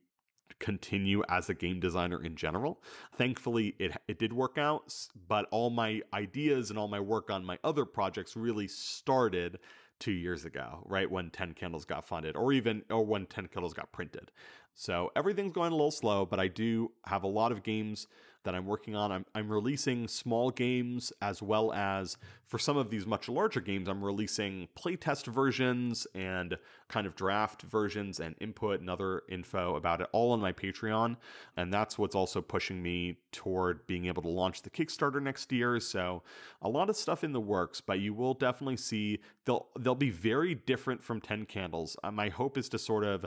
continue 0.60 1.22
as 1.30 1.50
a 1.50 1.54
game 1.54 1.80
designer 1.80 2.24
in 2.24 2.36
general. 2.36 2.82
Thankfully, 3.14 3.76
it 3.80 3.96
it 4.08 4.20
did 4.20 4.34
work 4.34 4.58
out, 4.58 4.94
but 5.28 5.46
all 5.52 5.70
my 5.70 6.02
ideas 6.14 6.70
and 6.70 6.80
all 6.80 6.88
my 6.88 7.00
work 7.00 7.30
on 7.30 7.46
my 7.46 7.60
other 7.64 7.86
projects 7.86 8.36
really 8.36 8.68
started 8.68 9.60
two 10.00 10.12
years 10.12 10.45
ago, 10.45 10.84
right 10.86 11.10
when 11.10 11.30
10 11.30 11.54
Candles 11.54 11.86
got 11.86 12.06
funded, 12.06 12.36
or 12.36 12.54
even 12.54 12.84
or 12.89 13.06
when 13.06 13.26
10 13.26 13.48
Candles 13.48 13.74
got 13.74 13.91
printed. 13.91 14.32
So 14.74 15.12
everything's 15.16 15.54
going 15.54 15.72
a 15.72 15.76
little 15.76 15.91
slow, 15.91 16.26
but 16.26 16.39
I 16.39 16.48
do 16.48 16.91
have 17.06 17.24
a 17.24 17.28
lot 17.28 17.52
of 17.52 17.64
games 17.64 18.08
that 18.48 18.56
I'm 18.56 18.66
working 18.66 18.95
on. 18.95 19.12
I'm, 19.12 19.26
I'm 19.36 19.52
releasing 19.52 20.08
small 20.08 20.52
games 20.52 21.12
as 21.22 21.41
well 21.41 21.74
as 21.74 22.16
for 22.45 22.58
some 22.58 22.78
of 22.78 22.89
these 22.89 23.06
much 23.06 23.28
larger 23.28 23.60
games, 23.60 23.89
I'm 23.89 24.02
releasing 24.02 24.70
playtest 24.74 25.26
versions 25.26 26.08
and 26.16 26.58
kind 26.88 27.06
of 27.06 27.14
draft 27.14 27.64
versions 27.64 28.22
and 28.22 28.36
input 28.39 28.80
and 28.80 28.89
other 28.89 29.24
info 29.28 29.76
about 29.76 30.00
it 30.00 30.08
all 30.14 30.32
on 30.32 30.39
my 30.39 30.54
Patreon. 30.54 31.18
And 31.58 31.74
that's 31.74 31.98
what's 31.98 32.16
also 32.16 32.41
pushing 32.41 32.82
me 32.82 33.18
toward 33.34 33.86
being 33.86 34.06
able 34.06 34.22
to 34.22 34.30
launch 34.30 34.62
the 34.62 34.70
Kickstarter 34.70 35.22
next 35.22 35.52
year. 35.52 35.78
So 35.82 36.24
a 36.62 36.70
lot 36.70 36.89
of 36.89 36.95
stuff 36.95 37.26
in 37.26 37.34
the 37.34 37.41
works, 37.41 37.82
but 37.82 38.00
you 38.00 38.14
will 38.14 38.34
definitely 38.34 38.78
see 38.78 39.20
they'll 39.43 39.68
they'll 39.78 39.93
be 39.93 40.10
very 40.10 40.56
different 40.56 41.04
from 41.04 41.20
10 41.20 41.48
Candles. 41.48 41.98
Uh, 42.02 42.12
my 42.12 42.30
hope 42.30 42.58
is 42.58 42.70
to 42.70 42.80
sort 42.80 43.04
of 43.04 43.26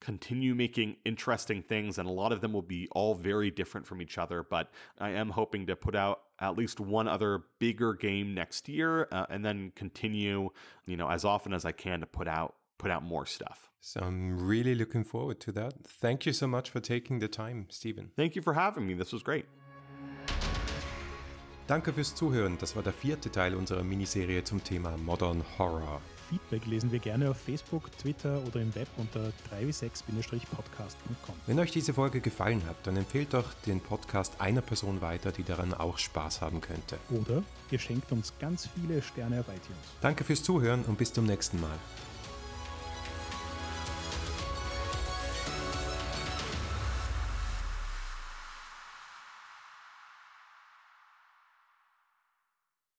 continue 0.00 0.54
making 0.54 0.96
interesting 1.04 1.62
things, 1.62 1.98
and 1.98 2.08
a 2.08 2.12
lot 2.12 2.32
of 2.32 2.40
them 2.40 2.52
will 2.52 2.62
be 2.62 2.88
all 2.92 3.14
very 3.14 3.50
different 3.50 3.86
from 3.86 4.00
each 4.00 4.18
other. 4.18 4.42
But 4.42 4.70
I 4.98 5.10
am 5.10 5.30
hoping 5.30 5.66
to 5.66 5.76
put 5.76 5.94
out 5.94 6.20
at 6.40 6.56
least 6.56 6.80
one 6.80 7.08
other 7.08 7.42
bigger 7.58 7.94
game 7.94 8.34
next 8.34 8.68
year, 8.68 9.08
uh, 9.10 9.26
and 9.30 9.44
then 9.44 9.72
continue, 9.74 10.50
you 10.86 10.96
know, 10.96 11.10
as 11.10 11.24
often 11.24 11.52
as 11.52 11.64
I 11.64 11.72
can 11.72 12.00
to 12.00 12.06
put 12.06 12.28
out 12.28 12.54
put 12.78 12.90
out 12.90 13.02
more 13.02 13.26
stuff. 13.26 13.70
So 13.80 14.00
I'm 14.00 14.38
really 14.38 14.74
looking 14.74 15.04
forward 15.04 15.40
to 15.40 15.52
that. 15.52 15.74
Thank 15.84 16.26
you 16.26 16.32
so 16.32 16.46
much 16.46 16.70
for 16.70 16.80
taking 16.80 17.18
the 17.18 17.28
time, 17.28 17.66
Stephen. 17.70 18.10
Thank 18.16 18.36
you 18.36 18.42
for 18.42 18.54
having 18.54 18.86
me. 18.86 18.94
This 18.94 19.12
was 19.12 19.22
great. 19.22 19.46
Danke 21.66 21.92
fürs 21.92 22.14
Zuhören. 22.14 22.56
Das 22.58 22.76
war 22.76 22.82
der 22.82 22.94
vierte 22.94 23.30
Teil 23.30 23.54
unserer 23.54 23.84
Miniserie 23.84 24.42
zum 24.42 24.64
Thema 24.64 24.96
Modern 24.96 25.44
Horror. 25.58 26.00
Feedback 26.28 26.66
lesen 26.66 26.92
wir 26.92 26.98
gerne 26.98 27.30
auf 27.30 27.38
Facebook, 27.38 27.90
Twitter 27.98 28.42
oder 28.46 28.60
im 28.60 28.74
Web 28.74 28.88
unter 28.96 29.32
3w6-podcast.com. 29.50 31.34
Wenn 31.46 31.58
euch 31.58 31.70
diese 31.70 31.94
Folge 31.94 32.20
gefallen 32.20 32.62
hat, 32.66 32.76
dann 32.84 32.96
empfehlt 32.96 33.34
doch 33.34 33.54
den 33.66 33.80
Podcast 33.80 34.40
einer 34.40 34.60
Person 34.60 35.00
weiter, 35.00 35.32
die 35.32 35.44
daran 35.44 35.74
auch 35.74 35.98
Spaß 35.98 36.40
haben 36.40 36.60
könnte. 36.60 36.98
Oder 37.10 37.42
ihr 37.70 37.78
schenkt 37.78 38.12
uns 38.12 38.32
ganz 38.38 38.68
viele 38.74 39.02
Sterne 39.02 39.40
auf 39.40 39.48
iTunes. 39.48 39.78
Danke 40.00 40.24
fürs 40.24 40.42
Zuhören 40.42 40.84
und 40.84 40.98
bis 40.98 41.12
zum 41.12 41.24
nächsten 41.26 41.60
Mal. 41.60 41.78